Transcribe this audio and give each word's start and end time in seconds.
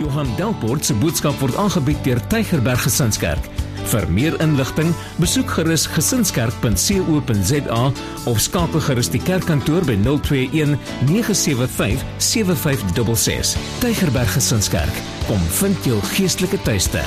Johan 0.00 0.30
Delport 0.38 0.84
se 0.84 0.94
boodskap 0.96 1.36
word 1.42 1.56
aangebied 1.60 1.98
deur 2.06 2.20
Tygerberg 2.32 2.80
Gesinskerk. 2.86 3.44
Vir 3.90 4.06
meer 4.12 4.36
inligting, 4.40 4.92
besoek 5.20 5.50
gerus 5.58 5.84
gesinskerk.co.za 5.90 7.80
of 8.30 8.40
skakel 8.40 8.84
gerus 8.86 9.10
die 9.12 9.20
kerkkantoor 9.20 9.84
by 9.88 9.98
021 10.00 10.76
975 11.08 12.04
7566. 12.16 13.56
Tygerberg 13.82 14.32
Gesinskerk, 14.36 15.02
kom 15.28 15.42
vind 15.60 15.84
jou 15.88 16.00
geestelike 16.14 16.62
tuiste. 16.64 17.04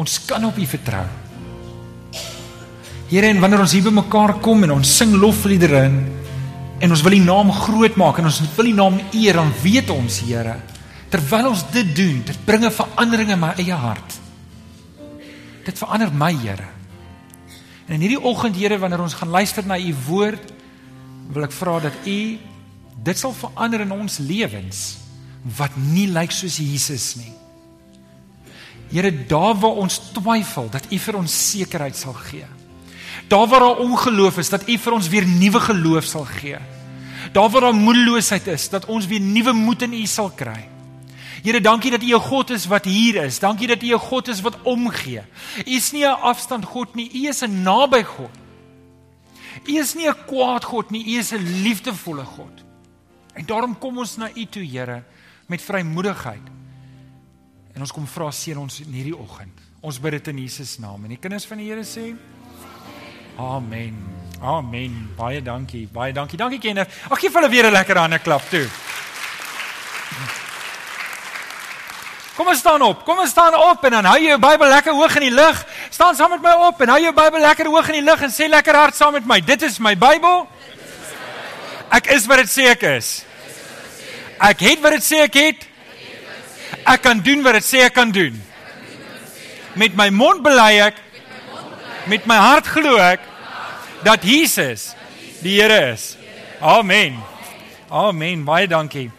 Ons 0.00 0.20
kan 0.28 0.44
op 0.48 0.56
U 0.56 0.64
vertrou. 0.68 1.04
Here, 3.10 3.26
en 3.26 3.40
wanneer 3.42 3.64
ons 3.64 3.72
hier 3.74 3.84
bymekaar 3.84 4.36
kom 4.44 4.62
en 4.64 4.76
ons 4.78 4.96
sing 5.00 5.12
lofliedere 5.18 5.80
en, 5.88 5.96
en 6.80 6.90
ons 6.90 7.02
wil 7.04 7.16
U 7.18 7.22
naam 7.24 7.52
groot 7.52 7.96
maak 8.00 8.20
en 8.20 8.28
ons 8.30 8.40
wil 8.56 8.70
U 8.72 8.74
naam 8.76 8.98
eer, 9.12 9.36
dan 9.36 9.52
weet 9.62 9.90
ons, 9.92 10.20
Here, 10.24 10.56
terwyl 11.12 11.50
ons 11.52 11.64
dit 11.74 11.94
doen, 11.96 12.22
dit 12.24 12.44
bring 12.46 12.64
'n 12.64 12.72
verandering 12.72 13.30
in 13.30 13.40
my 13.40 13.52
eie 13.58 13.74
hart. 13.74 14.18
Dit 15.64 15.78
verander 15.78 16.12
my, 16.12 16.32
Here. 16.32 16.68
En 17.86 17.94
in 17.94 18.00
hierdie 18.00 18.22
oggend, 18.22 18.56
Here, 18.56 18.78
wanneer 18.78 19.00
ons 19.00 19.14
gaan 19.14 19.28
luister 19.28 19.66
na 19.66 19.78
U 19.78 19.94
woord, 20.06 20.52
wil 21.28 21.44
ek 21.44 21.52
vra 21.52 21.80
dat 21.80 21.92
U 22.06 22.38
dit 23.02 23.18
sal 23.18 23.32
verander 23.32 23.80
in 23.80 23.92
ons 23.92 24.18
lewens 24.18 24.98
wat 25.56 25.76
nie 25.76 26.06
lyk 26.06 26.30
soos 26.30 26.56
Jesus 26.56 27.16
nie. 27.16 27.32
Here, 28.90 29.10
daar 29.26 29.54
waar 29.54 29.78
ons 29.80 30.00
twyfel, 30.12 30.68
dat 30.70 30.86
U 30.90 30.98
vir 30.98 31.16
ons 31.16 31.50
sekerheid 31.50 31.96
sal 31.96 32.12
gee. 32.12 32.46
Daar 33.30 33.46
waar 33.46 33.60
daar 33.60 33.78
ongeloof 33.78 34.38
is, 34.42 34.48
dat 34.50 34.66
U 34.68 34.76
vir 34.78 34.92
ons 34.92 35.08
weer 35.08 35.26
nuwe 35.26 35.60
geloof 35.62 36.04
sal 36.04 36.24
gee. 36.26 36.58
Daar 37.32 37.50
waar 37.50 37.68
daar 37.68 37.74
moedeloosheid 37.78 38.46
is, 38.50 38.68
dat 38.68 38.88
ons 38.90 39.06
weer 39.06 39.20
nuwe 39.22 39.52
moed 39.54 39.82
in 39.86 39.94
U 39.94 40.06
sal 40.06 40.32
kry. 40.34 40.66
Here, 41.44 41.60
dankie 41.60 41.90
dat 41.94 42.02
U 42.02 42.14
'n 42.14 42.20
God 42.20 42.50
is 42.50 42.66
wat 42.66 42.84
hier 42.84 43.24
is. 43.24 43.38
Dankie 43.38 43.68
dat 43.68 43.82
U 43.82 43.94
'n 43.94 43.98
God 43.98 44.28
is 44.28 44.40
wat 44.40 44.62
omgee. 44.62 45.22
U 45.66 45.70
is 45.70 45.92
nie 45.92 46.04
'n 46.04 46.20
afstand 46.20 46.64
God 46.64 46.94
nie, 46.94 47.10
U 47.12 47.28
is 47.28 47.42
'n 47.42 47.62
naby 47.62 48.02
God. 48.02 48.34
U 49.66 49.78
is 49.78 49.94
nie 49.94 50.08
'n 50.08 50.24
kwaad 50.26 50.64
God 50.64 50.90
nie, 50.90 51.04
U 51.14 51.18
is 51.18 51.32
'n 51.32 51.62
liefdevolle 51.62 52.24
God. 52.24 52.64
En 53.34 53.46
daarom 53.46 53.78
kom 53.78 53.98
ons 53.98 54.16
na 54.16 54.28
U 54.34 54.46
toe, 54.46 54.64
Here, 54.64 55.02
met 55.46 55.62
vrymoedigheid. 55.62 56.46
En 57.74 57.80
ons 57.80 57.92
kom 57.92 58.06
vra 58.06 58.30
seën 58.30 58.58
ons 58.58 58.80
in 58.80 58.92
hierdie 58.92 59.16
oggend. 59.16 59.60
Ons 59.80 60.00
bid 60.00 60.10
dit 60.10 60.28
in 60.28 60.38
Jesus 60.38 60.78
naam. 60.78 61.04
En 61.04 61.08
die 61.08 61.18
kinders 61.18 61.46
van 61.46 61.58
die 61.58 61.68
Here 61.68 61.84
sê: 61.84 62.16
Amen. 63.40 63.96
Amen. 64.42 65.08
Baie 65.16 65.42
dankie. 65.42 65.88
Baie 65.92 66.12
dankie. 66.12 66.36
Dankie 66.36 66.60
Kenner. 66.60 66.86
Ag 67.08 67.20
gee 67.20 67.30
vir 67.30 67.40
hulle 67.40 67.52
weer 67.52 67.66
'n 67.66 67.72
lekker 67.72 67.96
hande 67.96 68.18
klap 68.18 68.42
toe. 68.50 68.68
Kom 72.36 72.48
ons 72.48 72.58
staan 72.58 72.82
op. 72.82 73.04
Kom 73.04 73.18
ons 73.18 73.30
staan 73.30 73.54
op 73.54 73.84
en 73.84 73.90
dan 73.90 74.04
hou 74.04 74.20
jou 74.20 74.38
Bybel 74.38 74.68
lekker 74.68 74.92
hoog 74.92 75.14
in 75.14 75.20
die 75.28 75.34
lug. 75.34 75.66
Staan 75.90 76.14
saam 76.16 76.30
met 76.30 76.42
my 76.42 76.52
op 76.68 76.80
en 76.80 76.88
hou 76.88 77.00
jou 77.00 77.12
Bybel 77.12 77.40
lekker 77.40 77.66
hoog 77.66 77.88
in 77.88 77.92
die 77.92 78.04
lug 78.04 78.22
en 78.22 78.30
sê 78.30 78.48
lekker 78.48 78.74
hard 78.74 78.96
saam 78.96 79.12
met 79.12 79.26
my. 79.26 79.40
Dit 79.40 79.62
is 79.62 79.78
my 79.78 79.96
Bybel. 79.96 80.48
Ek 81.90 82.06
is 82.06 82.26
wat 82.26 82.36
dit 82.36 82.48
sê 82.48 82.70
ek 82.70 82.82
is. 82.82 83.24
Ek 84.40 84.60
het 84.60 84.80
wat 84.80 84.92
dit 84.92 85.04
sê 85.04 85.22
ek 85.22 85.34
het. 85.34 85.66
Ek 86.86 87.02
kan 87.02 87.20
doen 87.20 87.42
wat 87.42 87.52
dit 87.52 87.64
sê 87.64 87.84
ek 87.84 87.94
kan 87.94 88.10
doen. 88.10 88.42
Met 89.74 89.96
my 89.96 90.08
mond 90.10 90.42
bely 90.42 90.80
ek 90.80 90.94
met 92.06 92.26
my 92.26 92.36
hart 92.36 92.66
glo 92.66 92.96
ek 92.96 93.29
dat 94.02 94.22
Jesus 94.22 94.94
die 95.42 95.60
Here 95.60 95.92
is. 95.92 96.16
Amen. 96.60 97.18
Amen. 97.88 98.44
Baie 98.44 98.68
dankie. 98.68 99.10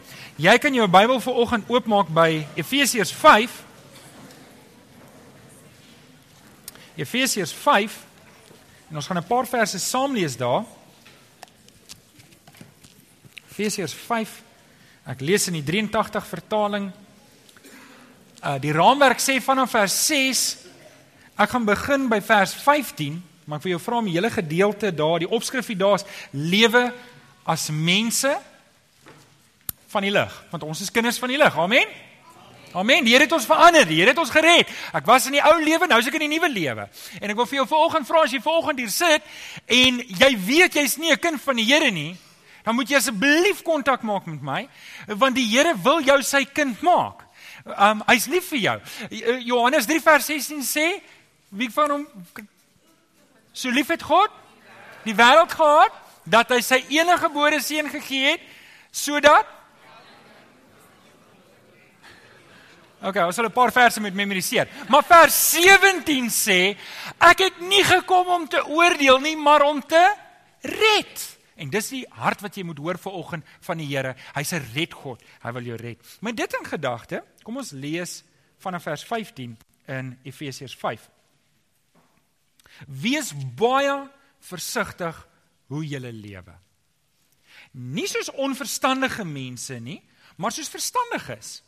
Jy 0.41 0.57
kan 0.57 0.73
jou 0.73 0.87
Bybel 0.89 1.19
vir 1.21 1.33
oggend 1.33 1.69
oopmaak 1.69 2.09
by 2.13 2.45
Efesiërs 2.57 3.11
5. 3.13 3.57
Efesiërs 6.95 7.53
5. 7.53 7.97
En 8.89 8.95
ons 8.95 9.07
gaan 9.07 9.17
'n 9.17 9.27
paar 9.27 9.47
verse 9.47 9.79
saam 9.79 10.13
lees 10.13 10.37
daar. 10.37 10.63
Efesiërs 13.51 13.93
5. 13.93 14.41
Ek 15.05 15.19
lees 15.19 15.47
in 15.47 15.53
die 15.53 15.63
83 15.63 16.27
vertaling. 16.27 16.91
Uh 18.43 18.59
die 18.59 18.71
raamwerk 18.71 19.19
sê 19.19 19.41
vanaf 19.41 19.69
vers 19.69 20.05
6. 20.07 20.57
Ek 21.37 21.49
gaan 21.49 21.65
begin 21.65 22.07
by 22.09 22.21
vers 22.21 22.53
15, 22.53 23.23
maar 23.51 23.59
ek 23.59 23.65
wil 23.67 23.73
jou 23.73 23.81
vra 23.83 23.97
om 23.99 24.05
die 24.07 24.15
hele 24.15 24.29
gedeelte 24.31 24.93
daar, 24.95 25.19
die 25.19 25.27
opskrifie 25.27 25.75
daar's 25.75 26.05
lewe 26.31 26.85
as 27.43 27.67
mense 27.67 28.31
van 29.91 30.05
die 30.07 30.13
lig, 30.15 30.37
want 30.53 30.63
ons 30.63 30.79
is 30.85 30.91
kinders 30.93 31.19
van 31.19 31.33
die 31.33 31.39
lig. 31.41 31.57
Amen. 31.59 31.89
Amen. 32.71 33.03
Die 33.03 33.11
Here 33.11 33.25
het 33.25 33.33
ons 33.35 33.43
verander. 33.49 33.83
Die 33.83 33.97
Here 33.99 34.13
het 34.13 34.21
ons 34.23 34.31
gered. 34.31 34.69
Ek 34.95 35.03
was 35.09 35.25
in 35.27 35.35
die 35.35 35.43
ou 35.43 35.57
lewe, 35.59 35.89
nou 35.91 35.97
is 35.99 36.07
ek 36.07 36.15
in 36.15 36.23
die 36.23 36.31
nuwe 36.37 36.47
lewe. 36.47 36.85
En 37.19 37.33
ek 37.33 37.35
wil 37.41 37.49
vir 37.49 37.57
jou 37.57 37.65
vanoggend 37.73 38.07
vra 38.07 38.21
as 38.23 38.31
jy 38.31 38.39
vanoggend 38.45 38.79
hier 38.79 38.93
sit 38.95 39.27
en 39.81 39.99
jy 40.21 40.29
weet 40.47 40.77
jy's 40.79 40.95
nie 41.01 41.11
'n 41.11 41.19
kind 41.19 41.41
van 41.43 41.59
die 41.59 41.67
Here 41.67 41.91
nie, 41.91 42.15
dan 42.63 42.75
moet 42.75 42.87
jy 42.87 42.95
asseblief 42.95 43.63
kontak 43.67 44.07
maak 44.07 44.31
met 44.31 44.41
my, 44.41 44.69
want 45.07 45.35
die 45.35 45.49
Here 45.51 45.75
wil 45.75 45.99
jou 45.99 46.21
sy 46.23 46.45
kind 46.45 46.81
maak. 46.81 47.27
Um 47.65 48.01
hy's 48.07 48.27
lief 48.27 48.47
vir 48.47 48.59
jou. 48.59 48.79
Johannes 49.43 49.85
3 49.85 49.99
vers 49.99 50.25
16 50.25 50.63
sê, 50.63 51.01
wie 51.49 51.69
van 51.69 51.91
hom 51.91 52.07
so 53.53 53.69
lief 53.69 53.87
het 53.87 54.03
God 54.03 54.29
die 55.03 55.15
wêreld 55.15 55.51
gehad 55.51 55.91
dat 56.23 56.49
hy 56.53 56.61
sy 56.61 56.83
enige 56.89 57.17
gebore 57.25 57.61
seun 57.61 57.89
gegee 57.89 58.35
het 58.35 58.41
sodat 58.91 59.47
OK, 63.01 63.17
ons 63.25 63.33
sal 63.35 63.49
'n 63.49 63.51
paar 63.51 63.71
verse 63.73 63.99
met 63.99 64.13
memoriseer. 64.13 64.67
Maar 64.87 65.03
vers 65.03 65.33
17 65.51 66.29
sê, 66.29 66.77
ek 67.17 67.39
het 67.39 67.59
nie 67.59 67.83
gekom 67.83 68.27
om 68.27 68.47
te 68.47 68.61
oordeel 68.61 69.17
nie, 69.19 69.35
maar 69.35 69.61
om 69.61 69.81
te 69.81 70.15
red. 70.61 71.39
En 71.55 71.69
dis 71.69 71.89
die 71.89 72.05
hart 72.09 72.41
wat 72.41 72.55
jy 72.55 72.63
moet 72.63 72.77
hoor 72.77 72.97
vir 72.97 73.11
oggend 73.11 73.45
van 73.59 73.77
die 73.77 73.87
Here. 73.87 74.15
Hy's 74.35 74.53
'n 74.53 74.65
redgod. 74.73 75.21
Hy 75.41 75.51
wil 75.51 75.63
jou 75.63 75.77
red. 75.77 75.97
Met 76.21 76.37
dit 76.37 76.53
in 76.53 76.65
gedagte, 76.65 77.23
kom 77.43 77.57
ons 77.57 77.71
lees 77.71 78.23
vanaf 78.59 78.83
vers 78.83 79.03
15 79.03 79.57
in 79.87 80.19
Efesiërs 80.23 80.75
5. 80.75 81.09
Wees 82.87 83.33
baie 83.55 84.09
versigtig 84.39 85.27
hoe 85.67 85.83
jy 85.85 85.99
lewe. 85.99 86.55
Nie 87.71 88.07
soos 88.07 88.31
onverstandige 88.35 89.25
mense 89.25 89.77
nie, 89.79 90.01
maar 90.35 90.51
soos 90.51 90.69
verstandiges. 90.71 91.61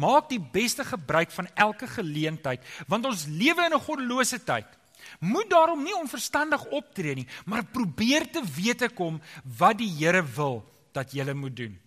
Maak 0.00 0.30
die 0.30 0.40
beste 0.40 0.84
gebruik 0.84 1.30
van 1.34 1.48
elke 1.54 1.86
geleentheid, 1.86 2.62
want 2.88 3.04
ons 3.04 3.26
lewe 3.26 3.66
in 3.66 3.74
'n 3.74 3.86
goddelose 3.86 4.38
tyd. 4.44 4.66
Moet 5.20 5.50
daarom 5.50 5.82
nie 5.82 5.96
onverstandig 5.96 6.64
optree 6.64 7.14
nie, 7.14 7.26
maar 7.44 7.64
probeer 7.64 8.30
te 8.30 8.42
wete 8.56 8.88
kom 8.88 9.20
wat 9.58 9.78
die 9.78 9.90
Here 9.90 10.22
wil 10.22 10.64
dat 10.92 11.12
jy 11.12 11.32
moet 11.32 11.56
doen. 11.56 11.80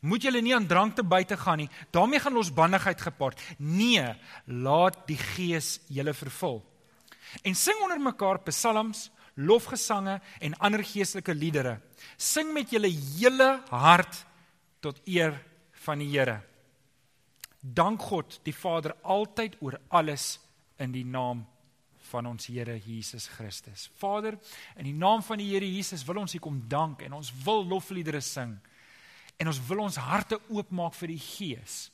Moet 0.00 0.22
jy 0.22 0.40
nie 0.40 0.54
aan 0.54 0.66
drank 0.66 0.96
te 0.96 1.02
buite 1.02 1.36
gaan 1.36 1.58
nie, 1.58 1.70
daarmee 1.90 2.20
gaan 2.20 2.32
losbandigheid 2.32 3.00
gepaard. 3.00 3.40
Nee, 3.58 4.14
laat 4.46 5.06
die 5.06 5.16
Gees 5.16 5.80
julle 5.88 6.14
vervul. 6.14 6.62
En 7.42 7.54
sing 7.54 7.80
onder 7.82 8.00
mekaar 8.00 8.40
psalms, 8.48 9.08
lofgesange 9.38 10.18
en 10.40 10.56
ander 10.58 10.82
geestelike 10.84 11.34
liedere. 11.34 11.78
Sing 12.16 12.52
met 12.52 12.70
julle 12.70 12.90
hele 12.90 13.50
hart 13.70 14.24
tot 14.82 14.98
eer 15.06 15.36
van 15.84 16.02
die 16.02 16.10
Here. 16.10 16.40
Dank 17.60 18.02
God 18.02 18.40
die 18.46 18.54
Vader 18.54 18.94
altyd 19.02 19.56
oor 19.62 19.78
alles 19.88 20.38
in 20.78 20.92
die 20.94 21.04
naam 21.06 21.44
van 22.08 22.26
ons 22.30 22.48
Here 22.48 22.78
Jesus 22.78 23.28
Christus. 23.28 23.88
Vader, 23.98 24.38
in 24.76 24.88
die 24.88 24.96
naam 24.96 25.22
van 25.22 25.40
die 25.40 25.50
Here 25.52 25.68
Jesus 25.68 26.04
wil 26.06 26.22
ons 26.22 26.34
U 26.34 26.40
kom 26.42 26.60
dank 26.70 27.04
en 27.06 27.18
ons 27.18 27.30
wil 27.44 27.64
lofliedere 27.68 28.22
sing. 28.24 28.56
En 29.38 29.50
ons 29.50 29.60
wil 29.68 29.84
ons 29.84 30.00
harte 30.02 30.40
oopmaak 30.48 30.96
vir 30.98 31.14
die 31.14 31.22
Gees 31.22 31.88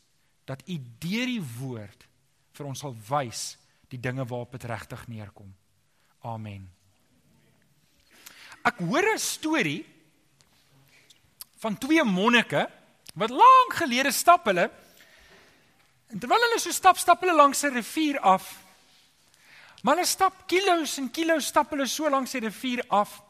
dat 0.48 0.64
U 0.68 0.78
deur 1.02 1.28
die 1.28 1.42
woord 1.58 2.08
vir 2.54 2.68
ons 2.68 2.84
sal 2.84 2.94
wys 3.08 3.54
die 3.94 4.02
dinge 4.02 4.26
waarop 4.26 4.56
dit 4.56 4.66
regtig 4.66 5.06
neerkom. 5.10 5.52
Amen. 6.26 6.66
Ek 8.64 8.80
hoor 8.80 9.06
'n 9.14 9.18
storie 9.18 9.84
van 11.62 11.78
twee 11.78 12.02
monnike 12.04 12.66
wat 13.14 13.30
lank 13.30 13.76
gelede 13.78 14.10
stap 14.12 14.46
hulle 14.50 14.70
en 16.10 16.18
terwyl 16.18 16.42
hulle 16.48 16.60
so 16.60 16.72
stap 16.72 16.98
stap 16.98 17.20
hulle 17.20 17.36
langs 17.36 17.62
'n 17.64 17.74
rivier 17.74 18.18
af. 18.20 18.64
Maar 19.82 19.96
hulle 19.96 20.06
stap 20.06 20.46
kilos 20.46 20.98
en 20.98 21.10
kilos 21.10 21.46
stap 21.46 21.70
hulle 21.70 21.86
so 21.86 22.08
langs 22.08 22.32
die 22.32 22.40
rivier 22.40 22.84
af. 22.88 23.22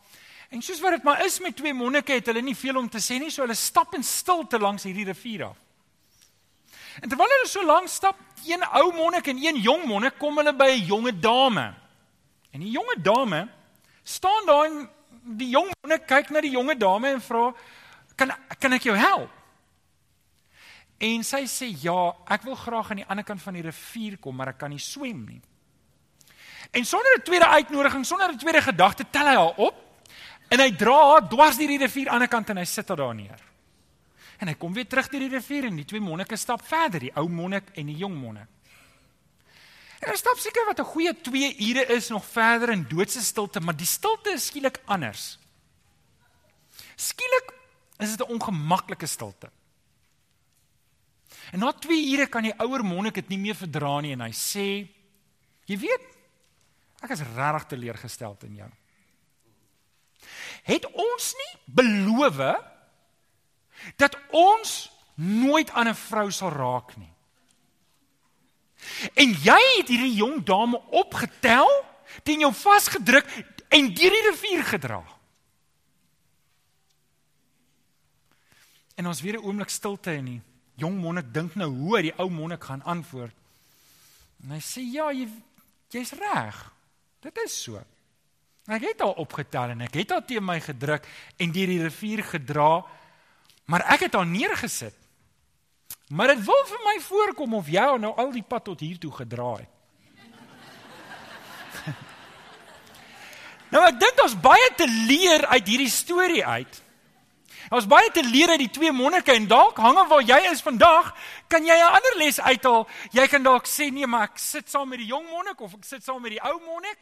En 0.51 0.63
soos 0.63 0.81
wat 0.81 0.93
dit 0.93 1.03
maar 1.03 1.25
is 1.25 1.41
met 1.41 1.57
twee 1.57 1.75
monnike 1.75 2.13
het 2.13 2.27
hulle 2.27 2.43
nie 2.43 2.55
veel 2.55 2.77
om 2.77 2.89
te 2.89 2.99
sê 2.99 3.19
nie, 3.19 3.31
so 3.31 3.43
hulle 3.43 3.55
stap 3.55 3.95
in 3.95 4.05
stilte 4.05 4.59
langs 4.59 4.85
hierdie 4.85 5.05
rivier 5.05 5.45
af. 5.45 5.57
En 7.03 7.09
terwyl 7.09 7.27
hulle 7.27 7.49
so 7.49 7.65
lank 7.65 7.89
stap, 7.89 8.17
een 8.47 8.63
ou 8.63 8.93
monnik 8.93 9.27
en 9.27 9.39
een 9.39 9.57
jong 9.57 9.85
monnik 9.85 10.19
kom 10.19 10.37
hulle 10.37 10.55
by 10.55 10.71
'n 10.71 10.87
jonge 10.87 11.19
dame. 11.19 11.75
En 12.51 12.61
die 12.61 12.71
jonge 12.71 12.97
dame 13.03 13.49
staan 14.03 14.47
daar 14.47 14.65
en 14.65 14.89
die 15.23 15.49
jong 15.49 15.71
monnik 15.81 16.07
kyk 16.07 16.31
na 16.31 16.41
die 16.41 16.51
jonge 16.51 16.77
dame 16.77 17.09
en 17.09 17.21
vra, 17.21 17.55
"Kan 18.17 18.33
kan 18.59 18.73
ek 18.73 18.83
jou 18.83 18.97
help?" 18.97 19.31
En 20.99 21.25
sy 21.25 21.45
sê, 21.47 21.83
"Ja, 21.83 22.15
ek 22.29 22.43
wil 22.43 22.55
graag 22.55 22.91
aan 22.91 22.97
die 22.97 23.07
ander 23.09 23.25
kant 23.25 23.43
van 23.43 23.53
die 23.53 23.63
rivier 23.63 24.19
kom, 24.19 24.37
maar 24.37 24.49
ek 24.49 24.59
kan 24.59 24.71
nie 24.71 24.79
swem 24.79 25.25
nie." 25.25 25.43
En 26.71 26.85
sonder 26.85 27.19
'n 27.19 27.23
tweede 27.23 27.47
uitnodiging, 27.47 28.07
sonder 28.07 28.33
'n 28.33 28.39
tweede 28.39 28.63
gedagte, 28.63 29.05
tel 29.11 29.27
hy 29.27 29.35
haar 29.35 29.57
op 29.57 29.75
en 30.49 30.61
hy 30.61 30.71
dra 30.77 31.11
haar 31.11 31.29
dwars 31.29 31.57
deur 31.57 31.69
die 31.69 31.79
rivier 31.79 32.09
aan 32.09 32.19
die 32.19 32.29
ander 32.29 32.29
kant 32.29 32.51
en 32.51 32.57
hy 32.57 32.65
sit 32.65 32.89
haar 32.89 32.97
daar 32.97 33.15
neer. 33.15 33.41
En 34.45 34.51
hy 34.53 34.59
kom 34.61 34.75
weer 34.77 34.85
terug 34.85 35.07
deur 35.09 35.23
die 35.25 35.33
rivier 35.33 35.71
en 35.71 35.79
die 35.81 35.87
twee 35.89 36.05
monnike 36.05 36.37
stap 36.37 36.61
verder, 36.69 37.01
die 37.01 37.15
ou 37.17 37.25
monnik 37.33 37.71
en 37.81 37.89
die 37.89 37.97
jong 37.97 38.13
monnik. 38.13 38.51
En 40.03 40.11
hulle 40.11 40.21
stap 40.21 40.37
seker 40.37 40.67
wat 40.69 40.81
'n 40.81 40.93
goeie 40.93 41.15
2 41.17 41.57
ure 41.69 41.85
is 41.97 42.11
nog 42.13 42.27
verder 42.27 42.69
in 42.69 42.85
doodse 42.85 43.23
stilte, 43.25 43.61
maar 43.61 43.77
die 43.77 43.87
stilte 43.87 44.35
is 44.37 44.47
skielik 44.47 44.83
anders. 44.85 45.39
Skielik 46.97 47.55
is 47.99 48.17
dit 48.17 48.21
'n 48.21 48.33
ongemaklike 48.33 49.07
stilte. 49.07 49.49
En 51.53 51.59
na 51.59 51.73
2 51.73 52.13
ure 52.13 52.27
kan 52.27 52.43
die 52.43 52.59
ouer 52.59 52.85
monnik 52.85 53.15
dit 53.15 53.29
nie 53.29 53.39
meer 53.39 53.55
verdra 53.55 54.01
nie 54.01 54.13
en 54.13 54.21
hy 54.21 54.33
sê: 54.33 54.89
"Jy 55.65 55.79
weet, 55.79 56.05
ek 57.01 57.11
is 57.11 57.23
regtig 57.35 57.65
teleurgesteld 57.65 58.45
in 58.45 58.55
jou. 58.55 58.71
Het 60.63 60.85
ons 60.93 61.35
nie 61.35 61.61
beloof 61.65 62.37
dat 63.97 64.17
ons 64.31 64.91
nooit 65.15 65.71
aan 65.71 65.89
'n 65.89 65.95
vrou 65.95 66.31
sal 66.31 66.51
raak 66.51 66.97
nie?" 66.97 67.13
En 69.15 69.33
jy 69.33 69.61
het 69.79 69.89
hierdie 69.89 70.15
jong 70.15 70.45
dame 70.45 70.81
opgetel, 70.91 71.69
teen 72.23 72.45
jou 72.45 72.53
vasgedruk 72.55 73.29
en 73.69 73.95
deur 73.95 74.11
die 74.11 74.25
rivier 74.31 74.65
gedra. 74.65 75.03
En 78.95 79.07
ons 79.07 79.21
weer 79.21 79.39
'n 79.39 79.45
oomblik 79.45 79.69
stilte 79.69 80.13
in 80.13 80.25
die 80.25 80.43
jong 80.75 81.01
monnik 81.01 81.33
dink 81.35 81.55
nou 81.55 81.71
hoe 81.71 81.97
hy 81.97 82.03
die 82.03 82.19
ou 82.19 82.31
monnik 82.31 82.65
gaan 82.65 82.83
antwoord. 82.83 83.35
En 84.43 84.51
hy 84.51 84.61
sê 84.61 84.83
ja, 84.93 85.11
jy 85.13 85.29
jy's 85.89 86.13
reg. 86.13 86.73
Dit 87.21 87.39
is 87.45 87.63
so. 87.63 87.81
Ek 88.67 88.83
het 88.83 89.01
al 89.01 89.13
opgetel 89.13 89.75
en 89.75 89.81
ek 89.81 89.95
het 89.95 90.13
al 90.13 90.25
teen 90.25 90.45
my 90.45 90.61
gedruk 90.61 91.07
en 91.37 91.53
deur 91.53 91.67
die 91.67 91.83
rivier 91.83 92.23
gedra, 92.25 92.85
maar 93.65 93.85
ek 93.95 94.01
het 94.09 94.15
haar 94.15 94.27
neergesit. 94.27 94.95
Maar 96.09 96.35
dit 96.35 96.45
wil 96.45 96.65
vir 96.69 96.83
my 96.85 97.01
voorkom 97.01 97.55
of 97.55 97.69
jy 97.73 97.85
nou 97.99 98.13
al 98.17 98.33
die 98.35 98.45
pad 98.45 98.65
tot 98.65 98.81
hier 98.85 98.99
toe 99.01 99.13
gedra 99.13 99.55
het. 99.57 99.71
nou 103.73 103.83
ek 103.89 104.01
dink 104.01 104.17
daar's 104.21 104.37
baie 104.41 104.69
te 104.77 104.89
leer 105.09 105.47
uit 105.57 105.71
hierdie 105.73 105.93
storie 105.93 106.45
uit. 106.45 106.83
Daar's 107.73 107.89
baie 107.89 108.11
te 108.13 108.23
leer 108.23 108.53
uit 108.53 108.67
die 108.67 108.71
twee 108.71 108.93
monnike 108.93 109.33
en 109.33 109.49
dalk 109.49 109.81
hang 109.81 109.97
af 109.99 110.11
waar 110.13 110.23
jy 110.23 110.37
is 110.51 110.61
vandag, 110.63 111.15
kan 111.49 111.65
jy 111.65 111.73
'n 111.73 111.95
ander 111.97 112.17
les 112.21 112.41
uithaal. 112.41 112.89
Jy 113.11 113.27
kan 113.29 113.43
dalk 113.43 113.67
sê 113.67 113.91
nee, 113.91 114.07
maar 114.07 114.29
ek 114.29 114.39
sit 114.39 114.71
saam 114.71 114.89
met 114.89 114.99
die 114.99 115.09
jong 115.09 115.25
monnik 115.31 115.61
of 115.61 115.75
ek 115.75 115.85
sit 115.85 116.05
saam 116.05 116.23
met 116.23 116.37
die 116.37 116.45
ou 116.45 116.61
monnik. 116.61 116.99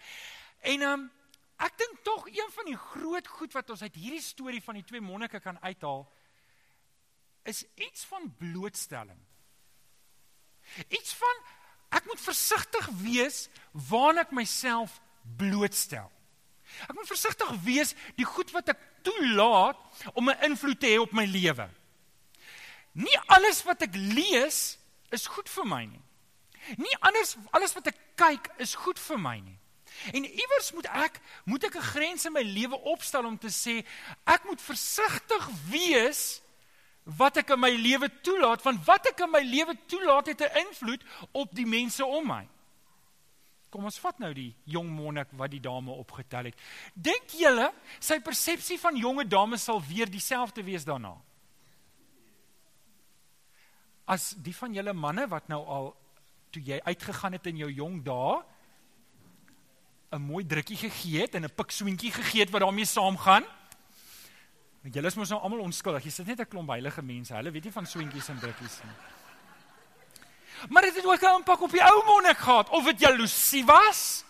En 0.62 0.82
um, 0.82 1.10
ek 1.58 1.78
dink 1.78 1.98
tog 2.02 2.26
een 2.26 2.50
van 2.54 2.64
die 2.64 2.76
groot 2.76 3.26
goed 3.26 3.52
wat 3.52 3.70
ons 3.70 3.82
uit 3.82 3.94
hierdie 3.94 4.22
storie 4.22 4.62
van 4.62 4.74
die 4.74 4.84
twee 4.84 5.00
monnike 5.00 5.40
kan 5.40 5.58
uithaal 5.60 6.06
is 7.42 7.64
iets 7.74 8.04
van 8.04 8.34
blootstelling. 8.38 9.20
Iets 10.88 11.14
van 11.14 11.40
ek 11.88 12.06
moet 12.08 12.20
versigtig 12.20 12.88
wees 13.02 13.48
waarna 13.88 14.24
ek 14.24 14.34
myself 14.36 15.00
blootstel. 15.36 16.10
Ek 16.88 16.94
moet 16.96 17.10
versigtig 17.10 17.50
wees 17.66 17.94
die 18.16 18.26
goed 18.28 18.52
wat 18.56 18.72
ek 18.72 18.80
toelaat 19.04 19.78
om 20.14 20.30
'n 20.30 20.42
invloed 20.48 20.80
te 20.80 20.86
hê 20.86 20.98
op 21.00 21.12
my 21.12 21.24
lewe. 21.24 21.68
Nie 22.92 23.18
alles 23.26 23.62
wat 23.62 23.82
ek 23.82 23.94
lees 23.94 24.78
is 25.10 25.26
goed 25.26 25.48
vir 25.48 25.66
my 25.66 25.84
nie. 25.84 26.02
Nie 26.76 26.96
anders 27.00 27.36
alles 27.50 27.74
wat 27.74 27.86
ek 27.86 27.98
kyk 28.16 28.50
is 28.58 28.74
goed 28.74 28.98
vir 28.98 29.18
my 29.18 29.38
nie. 29.40 29.58
En 30.12 30.24
iewers 30.24 30.72
moet 30.72 30.86
ek 30.86 31.20
moet 31.44 31.64
ek 31.64 31.76
'n 31.76 31.90
grens 31.92 32.24
in 32.24 32.32
my 32.32 32.42
lewe 32.42 32.76
opstel 32.76 33.24
om 33.24 33.38
te 33.38 33.48
sê 33.48 33.84
ek 34.24 34.44
moet 34.44 34.60
versigtig 34.60 35.48
wees 35.68 36.41
wat 37.04 37.36
ek 37.42 37.50
in 37.50 37.60
my 37.60 37.70
lewe 37.74 38.08
toelaat 38.22 38.62
want 38.62 38.84
wat 38.86 39.08
ek 39.10 39.24
in 39.24 39.30
my 39.32 39.42
lewe 39.42 39.74
toelaat 39.90 40.26
het 40.26 40.40
'n 40.40 40.66
invloed 40.66 41.02
op 41.32 41.54
die 41.54 41.66
mense 41.66 42.04
om 42.04 42.26
my. 42.26 42.48
Kom 43.70 43.84
ons 43.84 43.98
vat 43.98 44.18
nou 44.18 44.32
die 44.34 44.54
jong 44.64 44.88
monnik 44.88 45.28
wat 45.32 45.50
die 45.50 45.60
dame 45.60 45.90
opgetel 45.90 46.44
het. 46.44 46.54
Dink 46.94 47.32
julle 47.32 47.72
sy 48.00 48.20
persepsie 48.20 48.78
van 48.78 48.96
jonge 48.96 49.24
dames 49.24 49.64
sal 49.64 49.80
weer 49.80 50.10
dieselfde 50.10 50.62
wees 50.62 50.84
daarna? 50.84 51.16
As 54.04 54.34
die 54.36 54.54
van 54.54 54.74
julle 54.74 54.92
manne 54.92 55.26
wat 55.26 55.48
nou 55.48 55.64
al 55.64 55.96
toe 56.50 56.62
jy 56.62 56.80
uitgegaan 56.84 57.32
het 57.32 57.46
in 57.46 57.56
jou 57.56 57.70
jong 57.70 58.02
dae 58.04 58.42
'n 60.12 60.20
mooi 60.20 60.44
drukkie 60.44 60.76
gegee 60.76 61.20
het 61.20 61.34
en 61.34 61.44
'n 61.44 61.54
pikswintjie 61.56 62.12
gegee 62.12 62.40
het 62.40 62.50
wat 62.50 62.60
daarmee 62.60 62.84
saamgaan? 62.84 63.44
Julle 64.82 65.06
is 65.06 65.14
mos 65.14 65.30
nou 65.30 65.38
almal 65.38 65.62
onskuldig. 65.62 66.08
Jy 66.08 66.10
sit 66.10 66.26
net 66.26 66.40
'n 66.40 66.48
klomp 66.50 66.70
heilige 66.70 67.02
mense. 67.02 67.34
Hulle 67.34 67.50
weet 67.50 67.64
nie 67.64 67.72
van 67.72 67.86
swentjies 67.86 68.28
en 68.28 68.38
drukkies 68.38 68.80
nie. 68.82 68.96
Maar 70.68 70.82
dit 70.82 70.96
het 70.96 71.06
ook 71.06 71.22
'n 71.22 71.38
impak 71.38 71.60
op 71.62 71.70
die 71.70 71.82
ou 71.82 72.04
monnik 72.04 72.38
gehad 72.38 72.68
of 72.68 72.84
dit 72.84 73.00
jaloesie 73.00 73.64
was 73.64 74.24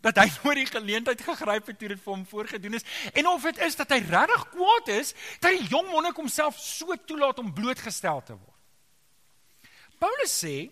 dat 0.00 0.16
hy 0.16 0.30
nooit 0.42 0.56
die 0.56 0.66
geleentheid 0.66 1.20
gegryp 1.20 1.66
het 1.66 1.78
toe 1.78 1.88
dit 1.88 2.00
vir 2.00 2.12
hom 2.12 2.26
voorgedoen 2.26 2.74
is 2.74 2.84
en 3.12 3.26
of 3.26 3.42
dit 3.42 3.58
is 3.58 3.76
dat 3.76 3.90
hy 3.90 3.98
regtig 3.98 4.48
kwaad 4.50 4.88
is 4.88 5.14
dat 5.40 5.50
die 5.50 5.68
jong 5.68 5.90
monnik 5.90 6.16
homself 6.16 6.58
so 6.58 6.96
toelaat 7.06 7.38
om 7.38 7.52
blootgestel 7.52 8.22
te 8.22 8.32
word. 8.32 8.58
Paulus 9.98 10.32
sê 10.44 10.70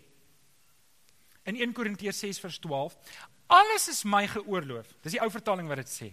in 1.44 1.56
1 1.56 1.72
Korintiërs 1.72 2.18
6 2.18 2.40
vers 2.40 2.58
12 2.58 2.96
alles 3.46 3.88
is 3.88 4.04
my 4.04 4.26
geoorloof. 4.28 4.86
Dis 5.02 5.12
die 5.12 5.20
ou 5.20 5.30
vertaling 5.30 5.68
wat 5.68 5.76
dit 5.76 5.88
sê. 5.88 6.12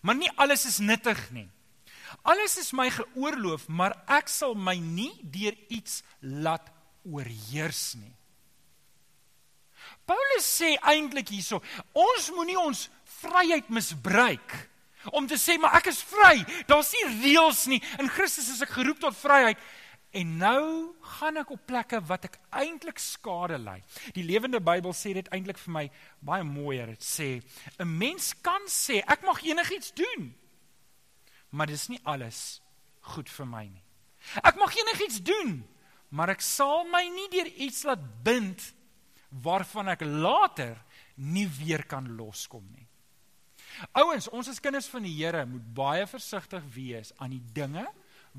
Maar 0.00 0.14
nie 0.14 0.30
alles 0.36 0.66
is 0.66 0.78
nuttig 0.78 1.30
nie. 1.30 1.48
Alles 2.22 2.56
is 2.58 2.72
my 2.72 2.90
geoorloof, 2.90 3.68
maar 3.68 3.96
ek 4.06 4.28
sal 4.28 4.54
my 4.54 4.76
nie 4.78 5.12
deur 5.22 5.56
iets 5.68 6.02
laat 6.20 6.70
oorheers 7.06 7.94
nie. 8.00 8.14
Paulus 10.06 10.46
sê 10.46 10.74
eintlik 10.86 11.30
hierso, 11.34 11.60
ons 11.94 12.30
moenie 12.34 12.58
ons 12.58 12.86
vryheid 13.22 13.68
misbruik 13.74 14.54
om 15.14 15.26
te 15.30 15.38
sê 15.38 15.54
maar 15.58 15.76
ek 15.78 15.90
is 15.92 16.02
vry. 16.02 16.40
Daar's 16.66 16.92
nie 16.94 17.04
reëls 17.22 17.66
nie. 17.70 17.80
In 18.02 18.10
Christus 18.10 18.50
is 18.50 18.62
ek 18.64 18.74
geroep 18.74 19.02
tot 19.02 19.18
vryheid. 19.18 19.60
En 20.16 20.32
nou 20.40 20.62
gaan 21.18 21.38
ek 21.42 21.50
op 21.52 21.66
plekke 21.68 22.00
wat 22.08 22.26
ek 22.30 22.38
eintlik 22.56 22.98
skade 23.02 23.58
ly. 23.60 23.76
Die 24.16 24.24
Lewende 24.26 24.62
Bybel 24.64 24.94
sê 24.96 25.12
dit 25.14 25.28
eintlik 25.34 25.60
vir 25.60 25.74
my 25.74 25.84
baie 26.24 26.46
mooier. 26.46 26.94
Dit 26.96 27.04
sê 27.04 27.28
'n 27.78 27.98
mens 27.98 28.32
kan 28.42 28.62
sê 28.66 29.02
ek 29.06 29.22
mag 29.22 29.42
enigiets 29.44 29.92
doen 29.92 30.32
maar 31.50 31.70
dis 31.70 31.88
nie 31.88 32.00
alles 32.04 32.60
goed 33.12 33.30
vir 33.30 33.48
my 33.48 33.64
nie. 33.68 33.84
Ek 34.42 34.58
mag 34.58 34.74
enigiets 34.74 35.20
doen, 35.22 35.60
maar 36.10 36.32
ek 36.34 36.42
sal 36.42 36.86
my 36.90 37.04
nie 37.12 37.28
deur 37.32 37.48
iets 37.66 37.84
laat 37.86 38.02
bind 38.26 38.72
waarvan 39.42 39.92
ek 39.92 40.04
later 40.06 40.76
nie 41.16 41.46
weer 41.58 41.84
kan 41.88 42.08
loskom 42.16 42.64
nie. 42.74 42.86
Ouens, 44.00 44.28
ons 44.32 44.48
as 44.48 44.60
kinders 44.62 44.88
van 44.88 45.04
die 45.04 45.14
Here 45.18 45.44
moet 45.48 45.64
baie 45.76 46.06
versigtig 46.08 46.64
wees 46.74 47.12
aan 47.20 47.34
die 47.36 47.42
dinge 47.56 47.84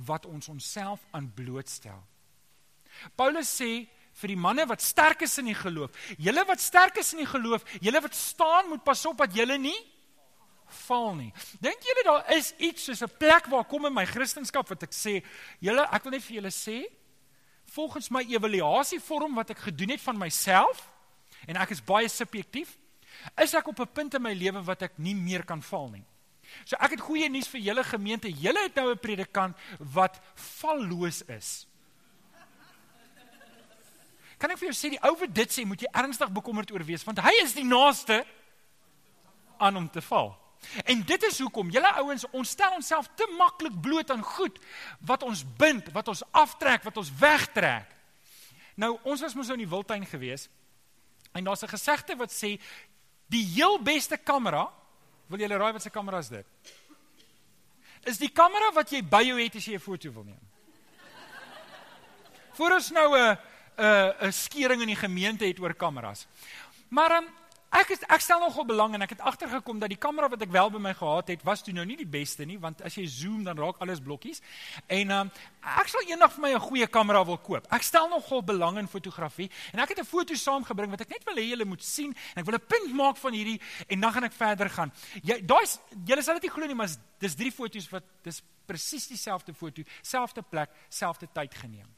wat 0.07 0.25
ons 0.25 0.49
onsself 0.49 1.03
aan 1.13 1.29
blootstel. 1.35 1.99
Paulus 3.17 3.49
sê 3.59 3.85
vir 4.17 4.33
die 4.33 4.39
manne 4.39 4.65
wat 4.69 4.81
sterk 4.81 5.21
is 5.27 5.37
in 5.37 5.51
die 5.51 5.57
geloof, 5.57 5.93
julle 6.17 6.43
wat 6.49 6.61
sterk 6.61 6.97
is 7.01 7.13
in 7.13 7.21
die 7.21 7.29
geloof, 7.29 7.65
julle 7.81 8.01
wat 8.01 8.17
staan 8.17 8.71
moet 8.71 8.83
pas 8.85 9.05
op 9.05 9.21
dat 9.21 9.35
julle 9.37 9.59
nie 9.61 9.77
val 10.67 11.15
nie. 11.15 11.33
Dink 11.59 11.83
julle 11.83 12.03
daar 12.03 12.33
is 12.35 12.53
iets 12.57 12.83
soos 12.83 13.01
'n 13.01 13.17
plek 13.17 13.45
waar 13.47 13.65
kom 13.65 13.85
in 13.85 13.93
my 13.93 14.05
Christendom 14.05 14.63
wat 14.67 14.83
ek 14.83 14.91
sê, 14.91 15.23
julle 15.59 15.87
ek 15.91 16.03
wil 16.03 16.11
net 16.11 16.23
vir 16.23 16.35
julle 16.35 16.51
sê, 16.51 16.85
volgens 17.65 18.09
my 18.09 18.23
evaluasievorm 18.23 19.35
wat 19.35 19.49
ek 19.49 19.57
gedoen 19.57 19.89
het 19.89 20.01
van 20.01 20.17
myself 20.17 20.89
en 21.47 21.57
ek 21.57 21.71
is 21.71 21.81
baie 21.81 22.07
subjektief, 22.09 22.77
is 23.37 23.53
ek 23.53 23.67
op 23.67 23.79
'n 23.79 23.93
punt 23.93 24.13
in 24.13 24.21
my 24.21 24.33
lewe 24.33 24.63
wat 24.63 24.81
ek 24.81 24.97
nie 24.97 25.15
meer 25.15 25.43
kan 25.43 25.61
val 25.61 25.89
nie. 25.89 26.05
So 26.65 26.77
ek 26.79 26.91
het 26.91 27.01
goeie 27.01 27.29
nuus 27.29 27.47
vir 27.47 27.61
julle 27.61 27.83
gemeente. 27.83 28.31
Julle 28.31 28.63
het 28.63 28.75
nou 28.75 28.91
'n 28.91 28.99
predikant 28.99 29.57
wat 29.79 30.19
valloos 30.35 31.21
is. 31.27 31.67
Kan 34.37 34.51
ek 34.51 34.59
vir 34.59 34.69
jou 34.69 34.77
sê 34.77 34.89
die 34.89 35.03
ou 35.03 35.15
wat 35.17 35.33
dit 35.33 35.49
sê, 35.49 35.65
moet 35.65 35.81
jy 35.81 35.87
ernstig 35.91 36.31
bekommerd 36.31 36.71
oor 36.71 36.83
wees 36.85 37.03
want 37.03 37.19
hy 37.19 37.33
is 37.41 37.53
die 37.53 37.65
naaste 37.65 38.25
aan 39.57 39.77
om 39.77 39.89
te 39.89 40.01
val. 40.01 40.37
En 40.85 41.03
dit 41.03 41.23
is 41.23 41.39
hoekom 41.39 41.69
julle 41.69 41.91
ouens 42.01 42.25
ons 42.31 42.49
stel 42.49 42.73
onsself 42.75 43.09
te 43.15 43.27
maklik 43.37 43.81
bloot 43.81 44.11
aan 44.11 44.23
goed 44.23 44.59
wat 44.99 45.23
ons 45.23 45.45
bind, 45.57 45.91
wat 45.93 46.07
ons 46.07 46.23
aftrek, 46.31 46.83
wat 46.83 46.97
ons 46.97 47.11
wegtrek. 47.19 47.95
Nou 48.75 48.97
ons 49.03 49.21
was 49.21 49.33
mos 49.33 49.47
nou 49.47 49.57
in 49.57 49.65
die 49.65 49.73
wildtuin 49.73 50.05
gewees 50.05 50.49
en 51.33 51.43
daar's 51.43 51.63
'n 51.63 51.75
gesegde 51.75 52.15
wat 52.15 52.31
sê 52.31 52.59
die 53.27 53.45
heel 53.45 53.79
beste 53.79 54.17
kamera, 54.17 54.71
wil 55.27 55.39
julle 55.39 55.57
raai 55.57 55.73
wat 55.73 55.81
se 55.81 55.89
kamera 55.89 56.17
is 56.17 56.29
dit? 56.29 56.45
is 58.07 58.19
die 58.21 58.31
kamera 58.31 58.71
wat 58.75 58.91
jy 58.93 59.01
by 59.03 59.21
jou 59.27 59.37
het 59.39 59.57
as 59.59 59.67
jy 59.67 59.75
'n 59.75 59.83
foto 59.83 60.11
wil 60.11 60.23
neem. 60.23 60.43
Voor 62.53 62.71
ons 62.71 62.91
nou 62.91 63.17
'n 63.17 63.37
'n 63.77 64.27
'n 64.27 64.31
skering 64.31 64.81
in 64.81 64.87
die 64.87 64.95
gemeente 64.95 65.45
het 65.45 65.59
oor 65.59 65.73
kameras. 65.73 66.27
Maar 66.89 67.17
um, 67.17 67.27
ek 67.71 67.91
is 67.91 68.03
ek 68.07 68.21
stel 68.23 68.39
nogal 68.39 68.65
belang 68.65 68.93
en 68.95 69.03
ek 69.03 69.15
het 69.15 69.21
agtergekom 69.21 69.79
dat 69.79 69.91
die 69.91 69.99
kamera 69.99 70.29
wat 70.31 70.41
ek 70.41 70.51
wel 70.53 70.69
by 70.71 70.79
my 70.79 70.93
gehad 70.97 71.27
het, 71.33 71.43
was 71.43 71.63
toe 71.65 71.73
nou 71.75 71.85
nie 71.85 71.97
die 71.99 72.07
beste 72.07 72.45
nie, 72.47 72.57
want 72.59 72.81
as 72.87 72.95
jy 72.95 73.05
zoom 73.11 73.43
dan 73.43 73.59
raak 73.59 73.81
alles 73.83 73.99
blokkies. 74.03 74.41
En 74.87 75.11
um, 75.11 75.31
ek 75.61 75.91
sal 75.91 76.07
eendag 76.07 76.33
vir 76.35 76.45
my 76.45 76.53
'n 76.55 76.63
goeie 76.63 76.87
kamera 76.87 77.23
wil 77.25 77.37
koop. 77.37 77.67
Ek 77.71 77.83
stel 77.83 78.09
nogal 78.09 78.43
belang 78.43 78.77
in 78.77 78.87
fotografie 78.87 79.49
en 79.73 79.79
ek 79.79 79.89
het 79.89 79.99
'n 79.99 80.05
foto 80.05 80.33
saamgebring 80.35 80.91
wat 80.91 81.01
ek 81.01 81.09
net 81.09 81.23
wil 81.25 81.35
hê 81.35 81.49
julle 81.49 81.65
moet 81.65 81.83
sien 81.83 82.15
en 82.35 82.41
ek 82.41 82.45
wil 82.45 82.55
'n 82.55 82.67
punt 82.67 82.93
maak 82.93 83.17
van 83.17 83.33
hierdie 83.33 83.61
en 83.87 83.99
dan 83.99 84.13
gaan 84.13 84.23
ek 84.23 84.33
verder 84.33 84.69
gaan. 84.69 84.91
Jy 85.23 85.45
daai 85.45 85.65
julle 86.05 86.21
sal 86.21 86.33
dit 86.35 86.43
nie 86.43 86.51
glo 86.51 86.65
nie, 86.65 86.75
maar 86.75 86.89
dis 87.19 87.35
drie 87.35 87.51
foto's 87.51 87.89
wat 87.89 88.03
dis 88.23 88.41
presies 88.65 89.07
dieselfde 89.07 89.53
foto, 89.53 89.81
selfde 90.01 90.41
plek, 90.41 90.69
selfde 90.89 91.27
tyd 91.33 91.55
geneem. 91.55 91.96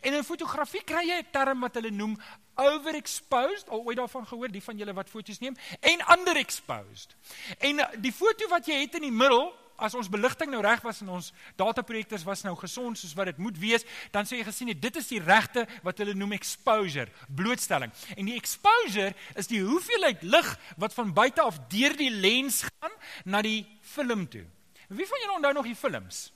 En 0.00 0.14
in 0.14 0.24
fotografie 0.24 0.84
kry 0.84 1.04
jy 1.08 1.18
'n 1.22 1.30
term 1.30 1.60
wat 1.60 1.74
hulle 1.74 1.90
noem 1.90 2.18
overexposed, 2.54 3.68
al 3.68 3.82
ooit 3.84 3.96
daarvan 3.96 4.26
gehoor, 4.26 4.48
die 4.52 4.62
van 4.62 4.76
julle 4.76 4.92
wat 4.92 5.08
foto's 5.08 5.38
neem, 5.38 5.56
en 5.80 6.04
underexposed. 6.18 7.16
En 7.58 7.78
eh, 7.78 7.98
die 7.98 8.12
foto 8.12 8.48
wat 8.48 8.66
jy 8.66 8.80
het 8.80 8.94
in 8.94 9.08
die 9.08 9.14
middel, 9.14 9.52
as 9.82 9.94
ons 9.98 10.08
beligting 10.08 10.50
nou 10.52 10.60
reg 10.62 10.82
was 10.84 11.00
en 11.02 11.08
ons 11.16 11.32
dataprojektors 11.58 12.24
was 12.24 12.44
nou 12.46 12.54
gesond 12.60 12.98
soos 12.98 13.14
wat 13.18 13.32
dit 13.32 13.40
moet 13.42 13.58
wees, 13.58 13.86
dan 14.14 14.28
sê 14.28 14.38
jy 14.38 14.46
gesien 14.46 14.68
het 14.68 14.82
dit 14.82 14.96
is 15.00 15.10
die 15.10 15.20
regte 15.22 15.66
wat 15.82 15.98
hulle 15.98 16.14
noem 16.14 16.36
exposure, 16.36 17.10
blootstelling. 17.28 17.92
En 18.16 18.28
die 18.30 18.36
exposure 18.38 19.14
is 19.34 19.50
die 19.50 19.62
hoeveelheid 19.64 20.22
lig 20.22 20.52
wat 20.76 20.94
van 20.94 21.14
buite 21.16 21.42
af 21.42 21.58
deur 21.72 21.96
die 21.98 22.12
lens 22.12 22.62
gaan 22.68 22.94
na 23.24 23.42
die 23.42 23.64
film 23.94 24.28
toe. 24.30 24.44
Wie 24.92 25.08
van 25.08 25.24
julle 25.24 25.36
onthou 25.40 25.52
nog 25.58 25.70
die 25.70 25.78
films? 25.78 26.30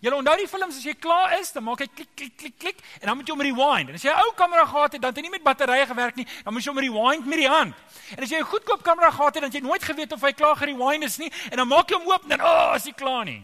Jy 0.00 0.12
onthou 0.14 0.36
die 0.38 0.48
films 0.48 0.76
as 0.78 0.84
jy 0.84 0.94
klaar 0.94 1.34
is, 1.40 1.50
dan 1.52 1.64
maak 1.66 1.80
hy 1.82 1.88
klik 1.90 2.10
klik 2.14 2.36
klik 2.38 2.58
klik 2.58 2.82
en 3.00 3.08
dan 3.08 3.16
moet 3.18 3.26
jy 3.26 3.34
hom 3.34 3.42
rewind. 3.42 3.88
En 3.88 3.94
as 3.94 4.02
jy 4.02 4.10
'n 4.10 4.22
ou 4.22 4.32
kamera 4.34 4.64
gehad 4.64 4.92
het, 4.92 5.02
dan 5.02 5.10
het 5.10 5.16
hy 5.18 5.22
nie 5.22 5.30
met 5.30 5.42
batterye 5.42 5.86
gewerk 5.86 6.16
nie, 6.16 6.26
dan 6.44 6.52
moet 6.52 6.64
jy 6.64 6.70
hom 6.70 6.78
rewind 6.78 7.26
met 7.26 7.38
die 7.38 7.48
hand. 7.48 7.74
En 8.16 8.22
as 8.22 8.30
jy 8.30 8.38
'n 8.38 8.44
goedkoop 8.44 8.82
kamera 8.82 9.10
gehad 9.10 9.34
het, 9.34 9.42
dan 9.42 9.50
het 9.50 9.54
jy 9.54 9.66
nooit 9.66 9.82
geweet 9.82 10.12
of 10.12 10.20
hy 10.20 10.32
klaar 10.32 10.56
gerewind 10.56 11.04
is 11.04 11.18
nie 11.18 11.32
en 11.50 11.56
dan 11.56 11.68
maak 11.68 11.88
jy 11.90 11.96
hom 11.96 12.06
oop 12.06 12.22
en 12.22 12.28
dan, 12.28 12.40
"O, 12.40 12.44
oh, 12.44 12.74
is 12.76 12.84
hy 12.84 12.92
klaar 12.92 13.24
nie." 13.24 13.42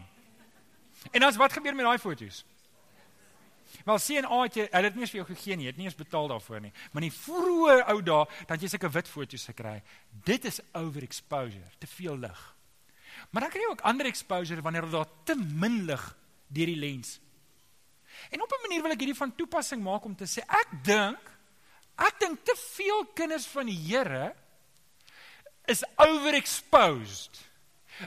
En 1.11 1.19
dan 1.19 1.33
wat 1.37 1.53
gebeur 1.53 1.75
met 1.75 1.85
daai 1.85 1.99
foto's? 1.99 2.45
Wel 3.85 3.99
sien 3.99 4.25
A 4.25 4.41
het 4.43 4.55
jy, 4.55 4.67
hulle 4.71 4.89
het 4.89 4.95
nie 4.95 5.01
eens 5.05 5.11
vir 5.11 5.21
jou 5.21 5.27
gegee 5.35 5.55
nie, 5.55 5.65
jy 5.67 5.71
het 5.73 5.77
nie 5.77 5.85
eens 5.85 5.95
betaal 5.95 6.27
daarvoor 6.27 6.61
nie. 6.61 6.71
Maar 6.91 7.03
in 7.03 7.09
die 7.09 7.17
vroeë 7.19 7.85
ou 7.91 8.01
dae, 8.01 8.25
dan 8.47 8.59
jy 8.59 8.67
sulke 8.67 8.89
wit 8.89 9.07
foto's 9.07 9.45
gekry. 9.45 9.81
Dit 10.09 10.45
is 10.45 10.59
overexposure, 10.73 11.69
te 11.79 11.87
veel 11.87 12.17
lig. 12.17 12.55
Maar 13.31 13.41
dan 13.41 13.51
kry 13.53 13.61
jy 13.61 13.71
ook 13.71 13.81
ander 13.81 14.09
exposure 14.09 14.61
wanneer 14.61 14.89
daar 14.89 15.07
te 15.23 15.35
min 15.35 15.83
lig 15.85 16.15
deur 16.55 16.71
die 16.71 16.79
lens. 16.79 17.19
En 18.31 18.41
op 18.41 18.51
'n 18.51 18.61
manier 18.67 18.81
wil 18.81 18.91
ek 18.91 19.03
hierdie 19.03 19.21
van 19.21 19.35
toepassing 19.35 19.83
maak 19.83 20.05
om 20.05 20.15
te 20.15 20.25
sê 20.25 20.41
ek 20.47 20.83
dink 20.83 21.19
ek 21.95 22.19
dink 22.19 22.43
te 22.43 22.55
veel 22.75 23.05
kinders 23.13 23.45
van 23.45 23.65
die 23.65 23.77
Here 23.87 24.35
is 25.65 25.83
overexposed. 25.95 27.39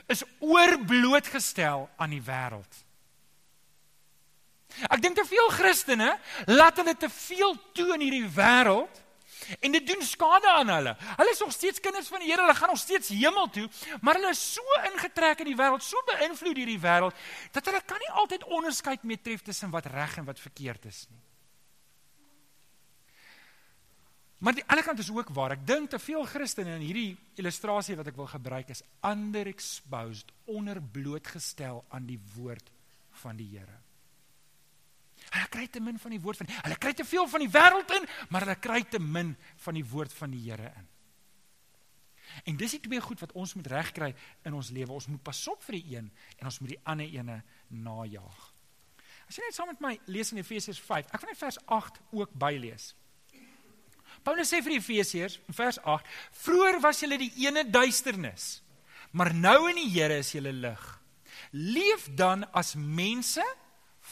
Is 0.07 0.23
oorblootgestel 0.39 1.89
aan 1.97 2.09
die 2.09 2.21
wêreld. 2.21 2.83
Ek 4.85 5.01
dink 5.01 5.15
te 5.17 5.25
veel 5.25 5.49
Christene 5.49 6.19
laat 6.45 6.77
hulle 6.77 6.95
te 6.97 7.09
veel 7.09 7.55
toe 7.73 7.93
in 7.93 8.05
hierdie 8.05 8.29
wêreld 8.35 9.01
En 9.59 9.71
dit 9.71 9.87
doen 9.87 10.01
skade 10.05 10.51
aan 10.51 10.69
hulle. 10.69 10.95
Hulle 11.15 11.31
is 11.31 11.39
nog 11.39 11.51
steeds 11.51 11.79
kinders 11.79 12.07
van 12.07 12.19
die 12.23 12.29
Here, 12.31 12.41
hulle 12.41 12.55
gaan 12.55 12.73
nog 12.73 12.81
steeds 12.81 13.09
hemel 13.09 13.49
toe, 13.49 13.69
maar 14.01 14.19
hulle 14.19 14.29
is 14.35 14.43
so 14.53 14.81
ingetrek 14.91 15.41
in 15.43 15.51
die 15.51 15.57
wêreld, 15.57 15.83
so 15.83 16.01
beïnvloed 16.11 16.59
deur 16.59 16.73
die 16.73 16.81
wêreld 16.81 17.25
dat 17.55 17.65
hulle 17.65 17.81
kan 17.85 17.99
nie 18.01 18.11
altyd 18.21 18.43
onderskeid 18.43 19.03
mee 19.03 19.21
tref 19.21 19.41
tussen 19.45 19.73
wat 19.73 19.89
reg 19.89 20.17
en 20.17 20.29
wat 20.29 20.39
verkeerd 20.39 20.85
is 20.85 21.05
nie. 21.09 21.23
Maar 24.39 24.55
die 24.55 24.63
ander 24.71 24.85
kant 24.85 24.99
is 25.03 25.11
ook 25.11 25.33
waar. 25.35 25.57
Ek 25.57 25.65
dink 25.67 25.89
te 25.91 25.99
veel 25.99 26.23
Christene 26.23 26.77
in 26.77 26.85
hierdie 26.85 27.17
illustrasie 27.41 27.97
wat 27.99 28.07
ek 28.07 28.15
wil 28.19 28.29
gebruik 28.31 28.71
is 28.71 28.85
underexposed, 29.03 30.31
onderblootgestel 30.47 31.83
aan 31.91 32.07
die 32.07 32.19
woord 32.37 32.71
van 33.19 33.39
die 33.39 33.49
Here. 33.51 33.81
Hulle 35.29 35.49
kry 35.53 35.67
te 35.67 35.81
min 35.83 35.99
van 36.01 36.13
die 36.15 36.21
woord 36.21 36.41
van 36.41 36.49
Hulle 36.49 36.77
kry 36.81 36.93
te 36.97 37.05
veel 37.05 37.27
van 37.29 37.43
die 37.43 37.51
wêreld 37.53 37.91
in, 37.97 38.07
maar 38.29 38.45
hulle 38.45 38.59
kry 38.59 38.83
te 38.89 38.99
min 38.99 39.35
van 39.65 39.77
die 39.77 39.85
woord 39.85 40.13
van 40.13 40.33
die 40.33 40.41
Here 40.49 40.71
in. 40.75 40.87
En 42.45 42.57
dis 42.59 42.75
die 42.77 42.81
twee 42.83 43.01
goed 43.01 43.19
wat 43.23 43.33
ons 43.37 43.55
moet 43.57 43.67
regkry 43.71 44.13
in 44.45 44.53
ons 44.53 44.69
lewe. 44.73 44.93
Ons 44.93 45.09
moet 45.09 45.21
pas 45.23 45.41
op 45.51 45.63
vir 45.65 45.79
die 45.79 45.97
een 45.97 46.09
en 46.37 46.49
ons 46.49 46.59
moet 46.61 46.75
die 46.75 46.81
ander 46.83 47.17
ene 47.19 47.41
najag. 47.69 48.45
As 49.29 49.37
jy 49.37 49.45
net 49.45 49.57
saam 49.57 49.69
met 49.69 49.81
my 49.83 49.93
lees 50.09 50.31
in 50.33 50.41
Efesiërs 50.41 50.81
5. 50.81 51.11
Ek 51.13 51.21
wil 51.21 51.31
net 51.31 51.41
vers 51.41 51.59
8 51.65 51.99
ook 52.17 52.33
bylees. 52.41 52.93
Paulus 54.25 54.49
sê 54.51 54.61
vir 54.63 54.75
die 54.75 54.79
Efesiërs 54.81 55.37
in 55.47 55.57
vers 55.57 55.77
8: 55.85 56.07
"Vroer 56.43 56.79
was 56.81 57.01
julle 57.03 57.19
die 57.21 57.31
ene 57.45 57.63
duisternis, 57.69 58.61
maar 59.11 59.33
nou 59.33 59.69
in 59.69 59.75
die 59.75 59.89
Here 59.89 60.17
is 60.17 60.31
julle 60.33 60.51
lig. 60.53 60.81
Leef 61.51 62.09
dan 62.15 62.43
as 62.53 62.75
mense 62.75 63.45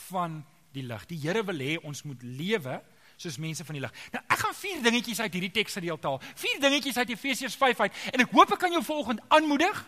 van 0.09 0.45
die 0.77 0.85
lig. 0.87 1.03
Die 1.09 1.19
Here 1.21 1.43
wil 1.47 1.59
hê 1.63 1.75
ons 1.83 2.03
moet 2.07 2.23
lewe 2.23 2.79
soos 3.17 3.37
mense 3.41 3.65
van 3.65 3.77
die 3.77 3.83
lig. 3.83 3.93
Nou 4.13 4.23
ek 4.23 4.41
gaan 4.43 4.57
vier 4.57 4.81
dingetjies 4.85 5.21
uit 5.25 5.37
hierdie 5.37 5.53
teks 5.59 5.77
gedeelte 5.79 6.11
haal. 6.11 6.23
Vier 6.37 6.59
dingetjies 6.61 6.97
uit 7.01 7.13
Efesiërs 7.15 7.57
5 7.57 7.85
uit 7.85 8.01
en 8.13 8.25
ek 8.25 8.33
hoop 8.35 8.53
ek 8.53 8.65
kan 8.65 8.75
jou 8.75 8.83
volgende 8.85 9.25
aanmoedig 9.33 9.85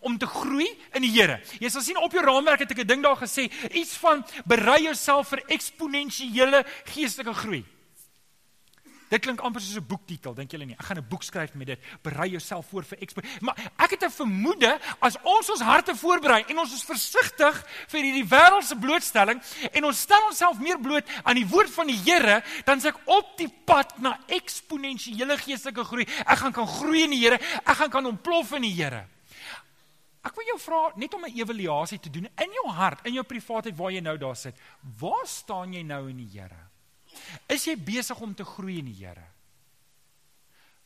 om 0.00 0.16
te 0.18 0.26
groei 0.26 0.68
in 0.94 1.04
die 1.04 1.12
Here. 1.14 1.40
Jy 1.60 1.70
sal 1.70 1.84
sien 1.84 2.00
op 2.00 2.12
jou 2.14 2.22
raamwerk 2.24 2.64
het 2.64 2.70
ek 2.70 2.82
'n 2.84 2.86
ding 2.86 3.02
daar 3.02 3.16
gesê, 3.16 3.50
iets 3.70 3.96
van 3.96 4.24
berei 4.46 4.82
jouself 4.82 5.28
vir 5.28 5.42
eksponensiële 5.46 6.64
geestelike 6.84 7.34
groei. 7.34 7.64
Dit 9.14 9.22
klink 9.22 9.42
amper 9.46 9.62
soos 9.62 9.78
'n 9.78 9.86
boektitel, 9.86 10.34
dink 10.34 10.50
julle 10.50 10.66
nie? 10.66 10.74
Ek 10.74 10.86
gaan 10.86 10.98
'n 10.98 11.06
boek 11.08 11.22
skryf 11.22 11.54
met 11.54 11.66
dit. 11.66 11.80
Berei 12.02 12.30
jouself 12.30 12.66
voor 12.66 12.82
vir 12.82 12.98
ekspo. 12.98 13.20
Maar 13.40 13.54
ek 13.78 13.90
het 13.90 14.04
'n 14.04 14.10
vermoede 14.10 14.78
as 14.98 15.16
ons 15.22 15.50
ons 15.50 15.60
harte 15.60 15.94
voorberei 15.94 16.44
en 16.48 16.58
ons 16.58 16.74
is 16.74 16.82
versigtig 16.82 17.64
vir 17.88 18.00
hierdie 18.02 18.26
wêreldse 18.26 18.76
blootstelling 18.76 19.40
en 19.72 19.84
ons 19.84 20.00
stel 20.00 20.20
onsself 20.26 20.58
meer 20.58 20.80
bloot 20.80 21.04
aan 21.22 21.36
die 21.36 21.46
woord 21.46 21.70
van 21.70 21.86
die 21.86 22.00
Here, 22.04 22.42
dan 22.64 22.78
is 22.78 22.84
ek 22.84 22.96
op 23.04 23.38
die 23.38 23.52
pad 23.64 23.98
na 23.98 24.18
eksponensiële 24.26 25.38
geestelike 25.38 25.84
groei. 25.84 26.06
Ek 26.26 26.38
gaan 26.38 26.52
kan 26.52 26.66
groei 26.66 27.04
in 27.04 27.10
die 27.10 27.20
Here. 27.20 27.38
Ek 27.64 27.76
gaan 27.76 27.90
kan 27.90 28.06
ontplof 28.06 28.52
in 28.52 28.62
die 28.62 28.74
Here. 28.74 29.06
Ek 30.24 30.34
wil 30.34 30.44
jou 30.44 30.58
vra 30.58 30.92
net 30.96 31.14
om 31.14 31.24
'n 31.24 31.38
evaluasie 31.38 32.00
te 32.00 32.10
doen 32.10 32.24
in 32.24 32.50
jou 32.50 32.68
hart, 32.72 33.06
in 33.06 33.14
jou 33.14 33.22
privaatheid 33.24 33.76
waar 33.76 33.92
jy 33.92 34.00
nou 34.00 34.18
daar 34.18 34.36
sit. 34.36 34.56
Waar 34.98 35.26
staan 35.26 35.72
jy 35.72 35.82
nou 35.82 36.08
in 36.08 36.16
die 36.16 36.40
Here? 36.40 36.73
Is 37.48 37.66
jy 37.68 37.76
besig 37.76 38.20
om 38.20 38.34
te 38.34 38.46
groei 38.46 38.78
in 38.82 38.90
die 38.90 38.98
Here? 39.00 39.24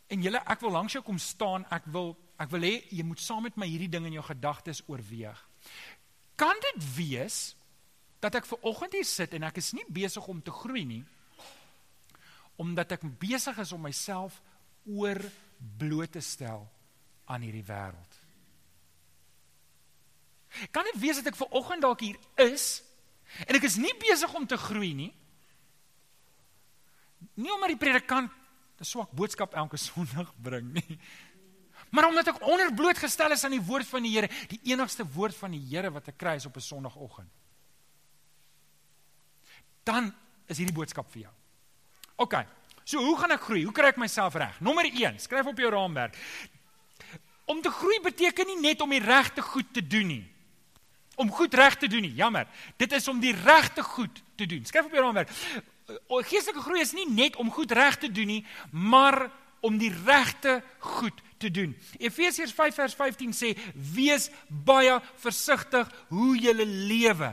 En 0.08 0.24
julle, 0.24 0.40
ek 0.48 0.62
wil 0.64 0.72
langs 0.72 0.96
jou 0.96 1.02
kom 1.04 1.18
staan. 1.20 1.66
Ek 1.74 1.88
wil 1.92 2.14
ek 2.38 2.52
wil 2.52 2.62
hê 2.62 2.74
jy 2.94 3.02
moet 3.02 3.20
saam 3.20 3.42
met 3.48 3.56
my 3.58 3.66
hierdie 3.66 3.90
ding 3.90 4.04
in 4.06 4.14
jou 4.14 4.22
gedagtes 4.28 4.84
oorweeg. 4.86 5.38
Kan 6.38 6.60
dit 6.62 6.84
wees 6.94 7.56
dat 8.22 8.36
ek 8.38 8.46
ver 8.46 8.62
oggend 8.70 8.94
hier 8.94 9.06
sit 9.06 9.34
en 9.34 9.46
ek 9.48 9.58
is 9.58 9.72
nie 9.74 9.86
besig 9.90 10.26
om 10.30 10.42
te 10.42 10.54
groei 10.54 10.84
nie 10.86 11.04
omdat 12.58 12.96
ek 12.96 13.04
besig 13.22 13.58
is 13.62 13.70
om 13.70 13.84
myself 13.86 14.40
oor 14.90 15.20
bloot 15.78 16.16
te 16.16 16.22
stel 16.22 16.64
aan 17.30 17.44
hierdie 17.46 17.66
wêreld? 17.66 18.16
Kan 20.74 20.86
dit 20.90 20.98
wees 21.02 21.20
dat 21.20 21.30
ek 21.30 21.38
ver 21.38 21.54
oggend 21.58 21.84
dalk 21.86 22.02
hier 22.02 22.18
is 22.42 22.80
en 23.46 23.58
ek 23.58 23.66
is 23.68 23.78
nie 23.78 23.94
besig 24.02 24.34
om 24.34 24.46
te 24.46 24.58
groei 24.58 24.94
nie? 24.98 25.12
Nie 27.38 27.54
omdat 27.54 27.74
die 27.74 27.80
predikant 27.80 28.32
'n 28.78 28.84
swak 28.84 29.10
boodskap 29.10 29.54
elke 29.54 29.76
Sondag 29.88 30.34
bring 30.42 30.72
nie. 30.72 30.98
Maar 31.90 32.08
omdat 32.08 32.34
ek 32.34 32.42
onderblootgestel 32.42 33.32
is 33.32 33.44
aan 33.44 33.56
die 33.56 33.64
woord 33.64 33.86
van 33.86 34.02
die 34.02 34.12
Here, 34.12 34.28
die 34.50 34.60
enigste 34.72 35.06
woord 35.06 35.36
van 35.36 35.54
die 35.54 35.62
Here 35.70 35.90
wat 35.90 36.08
ek 36.08 36.18
kry 36.18 36.36
is 36.36 36.46
op 36.46 36.56
'n 36.56 36.60
Sondagoggend. 36.60 37.30
Dan 39.82 40.12
is 40.46 40.58
hierdie 40.58 40.74
boodskap 40.74 41.10
vir 41.10 41.22
jou. 41.22 41.34
OK. 42.16 42.34
So 42.84 43.00
hoe 43.04 43.18
gaan 43.18 43.30
ek 43.30 43.40
groei? 43.40 43.64
Hoe 43.64 43.72
kry 43.72 43.88
ek 43.92 44.00
myself 44.00 44.34
reg? 44.34 44.60
Nommer 44.60 44.84
1, 44.84 45.18
skryf 45.20 45.46
op 45.46 45.58
jou 45.58 45.70
raamwerk. 45.70 46.16
Om 47.44 47.62
te 47.62 47.70
groei 47.70 48.00
beteken 48.00 48.46
nie 48.46 48.60
net 48.60 48.80
om 48.80 48.90
die 48.90 49.00
regte 49.00 49.42
goed 49.42 49.72
te 49.72 49.86
doen 49.86 50.06
nie. 50.06 50.24
Om 51.16 51.30
goed 51.30 51.54
reg 51.54 51.76
te 51.76 51.88
doen 51.88 52.02
nie. 52.02 52.14
Jammer. 52.14 52.48
Dit 52.76 52.92
is 52.92 53.08
om 53.08 53.20
die 53.20 53.32
regte 53.32 53.82
goed 53.82 54.22
te 54.36 54.46
doen. 54.46 54.64
Skryf 54.64 54.84
op 54.84 54.92
jou 54.92 55.02
raamwerk. 55.02 55.32
Geestelike 56.28 56.62
groei 56.62 56.82
is 56.84 56.92
nie 56.92 57.08
net 57.08 57.36
om 57.40 57.52
goed 57.52 57.72
reg 57.72 57.96
te 57.98 58.10
doen 58.12 58.28
nie, 58.28 58.42
maar 58.72 59.30
om 59.64 59.78
die 59.80 59.92
regte 60.04 60.60
goed 60.78 61.16
te 61.40 61.50
doen. 61.50 61.74
Efesiërs 61.98 62.52
5 62.52 62.74
vers 62.74 62.94
15 62.94 63.32
sê: 63.32 63.56
"Wees 63.94 64.30
baie 64.48 65.00
versigtig 65.16 65.88
hoe 66.08 66.36
jy 66.38 66.52
lewe." 66.54 67.32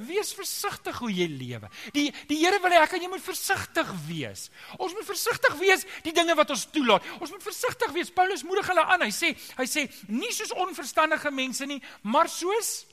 Wees 0.00 0.32
versigtig 0.32 0.96
hoe 0.98 1.10
jy 1.12 1.26
lewe. 1.28 1.68
Die 1.92 2.08
die 2.28 2.38
Here 2.38 2.60
wil 2.62 2.70
hê 2.70 2.80
ek 2.80 2.94
en 2.96 3.02
jy 3.02 3.08
moet 3.08 3.24
versigtig 3.24 3.88
wees. 4.06 4.48
Ons 4.78 4.94
moet 4.96 5.04
versigtig 5.04 5.54
wees 5.60 5.84
die 6.02 6.12
dinge 6.12 6.34
wat 6.34 6.50
ons 6.50 6.64
toelaat. 6.72 7.04
Ons 7.20 7.30
moet 7.30 7.42
versigtig 7.42 7.92
wees. 7.92 8.10
Paulus 8.10 8.42
moedig 8.42 8.66
hulle 8.66 8.84
aan. 8.84 9.02
Hy 9.02 9.10
sê 9.10 9.34
hy 9.58 9.66
sê 9.68 9.90
nie 10.08 10.32
soos 10.32 10.52
onverstandige 10.52 11.30
mense 11.30 11.66
nie, 11.66 11.82
maar 12.02 12.28
soos 12.28 12.86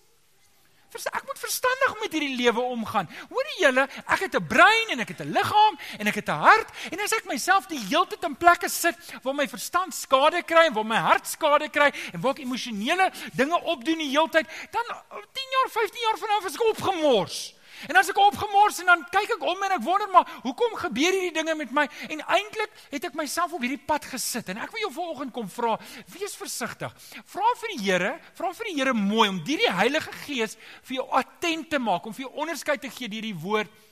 ek 0.96 1.26
moet 1.26 1.40
verstandig 1.40 1.96
met 2.02 2.12
hierdie 2.16 2.36
lewe 2.36 2.62
omgaan. 2.62 3.10
Hoorie 3.30 3.60
julle, 3.60 3.88
ek 4.08 4.20
het 4.20 4.36
'n 4.36 4.48
brein 4.48 4.90
en 4.90 5.00
ek 5.00 5.10
het 5.10 5.22
'n 5.22 5.32
liggaam 5.32 5.80
en 6.00 6.08
ek 6.08 6.16
het 6.16 6.30
'n 6.30 6.40
hart 6.40 6.70
en 6.92 7.00
as 7.00 7.12
ek 7.12 7.26
myself 7.26 7.68
die 7.68 7.80
hele 7.80 8.08
tyd 8.08 8.24
in 8.24 8.36
plekke 8.36 8.70
sit 8.70 8.96
waar 9.24 9.36
my 9.36 9.48
verstand 9.48 9.94
skade 9.94 10.44
kry 10.44 10.66
en 10.68 10.74
waar 10.74 10.86
my 10.86 10.98
hart 10.98 11.28
skade 11.28 11.70
kry 11.70 11.92
en 12.14 12.22
waar 12.22 12.32
ek 12.32 12.40
emosionele 12.40 13.12
dinge 13.34 13.62
opdoen 13.64 13.98
die 13.98 14.10
hele 14.10 14.30
tyd, 14.30 14.48
dan 14.72 14.86
10 15.34 15.50
jaar, 15.52 15.70
15 15.70 16.02
jaar 16.02 16.18
vanaf 16.18 16.46
is 16.46 16.56
ek 16.56 16.70
opgemors. 16.70 17.57
En 17.86 18.00
as 18.00 18.10
ek 18.10 18.18
opgemors 18.22 18.80
en 18.82 18.90
dan 18.92 19.06
kyk 19.14 19.36
ek 19.38 19.46
om 19.46 19.64
en 19.64 19.76
ek 19.78 19.84
wonder 19.86 20.10
maar 20.14 20.32
hoekom 20.44 20.78
gebeur 20.82 21.14
hierdie 21.14 21.36
dinge 21.36 21.56
met 21.60 21.72
my? 21.76 21.86
En 22.10 22.24
eintlik 22.26 22.74
het 22.90 23.08
ek 23.10 23.18
myself 23.20 23.54
op 23.54 23.62
hierdie 23.62 23.86
pad 23.90 24.08
gesit 24.10 24.50
en 24.54 24.62
ek 24.64 24.74
wil 24.74 24.88
jou 24.88 24.92
vanoggend 24.98 25.34
kom 25.36 25.50
vra, 25.52 25.78
wees 26.18 26.36
versigtig. 26.40 26.94
Vra 27.26 27.54
vir 27.62 27.76
die 27.76 27.82
Here, 27.88 28.12
vra 28.38 28.52
vir 28.58 28.72
die 28.72 28.76
Here 28.80 28.94
mooi 28.98 29.30
om 29.30 29.42
hierdie 29.46 29.72
Heilige 29.72 30.12
Gees 30.26 30.58
vir 30.88 31.00
jou 31.00 31.08
attent 31.16 31.70
te 31.70 31.80
maak, 31.80 32.06
om 32.06 32.16
vir 32.16 32.26
jou 32.28 32.34
onderskeid 32.42 32.82
te 32.82 32.92
gee 32.92 33.12
deur 33.12 33.30
die 33.30 33.38
woord 33.38 33.84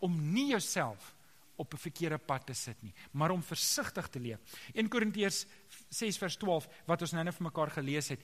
om 0.00 0.16
nie 0.32 0.50
jouself 0.54 1.12
op 1.60 1.74
'n 1.74 1.76
verkeerde 1.76 2.18
pad 2.18 2.46
te 2.46 2.54
sit 2.54 2.82
nie, 2.82 2.94
maar 3.12 3.30
om 3.30 3.42
versigtig 3.42 4.08
te 4.08 4.18
leef. 4.20 4.38
1 4.72 4.88
Korintiërs 4.88 5.46
6 5.88 6.18
vers 6.18 6.36
12 6.36 6.68
wat 6.86 7.02
ons 7.02 7.12
nou 7.12 7.24
net 7.24 7.34
vir 7.34 7.44
mekaar 7.44 7.70
gelees 7.70 8.08
het. 8.08 8.20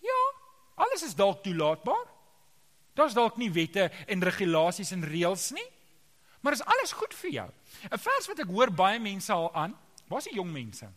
Ja, 0.00 0.20
alles 0.74 1.02
is 1.02 1.14
dalk 1.14 1.42
toelaatbaar. 1.42 2.17
Daar's 2.98 3.14
dalk 3.14 3.36
nie 3.38 3.50
wette 3.54 3.90
en 4.10 4.24
regulasies 4.26 4.90
en 4.96 5.04
reëls 5.06 5.52
nie. 5.54 5.66
Maar 6.42 6.56
is 6.56 6.64
alles 6.66 6.92
goed 6.92 7.14
vir 7.14 7.30
jou? 7.30 7.50
'n 7.92 7.98
Vers 7.98 8.26
wat 8.26 8.38
ek 8.38 8.50
hoor 8.50 8.70
baie 8.70 8.98
mense 8.98 9.32
al 9.32 9.54
aan, 9.54 9.76
was 10.08 10.24
die 10.24 10.34
jong 10.34 10.50
mense. 10.52 10.88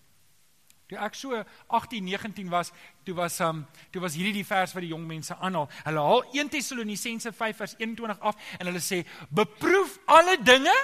Toe 0.87 0.97
ek 0.97 1.15
so 1.15 1.43
18, 1.67 2.03
19 2.03 2.49
was, 2.49 2.71
toe 3.03 3.15
was 3.15 3.39
um 3.39 3.67
toe 3.91 4.01
was 4.01 4.13
hierdie 4.13 4.33
die 4.33 4.45
vers 4.45 4.73
wat 4.73 4.81
die 4.81 4.89
jong 4.89 5.05
mense 5.07 5.35
aanhaal. 5.35 5.69
Hulle 5.83 5.99
haal 5.99 6.23
1 6.33 6.49
Tessalonisense 6.49 7.31
5 7.31 7.57
vers 7.57 7.75
21 7.77 8.19
af 8.19 8.35
en 8.59 8.65
hulle 8.65 8.81
sê: 8.81 9.05
"Beproef 9.29 9.99
alle 10.05 10.37
dinge." 10.43 10.75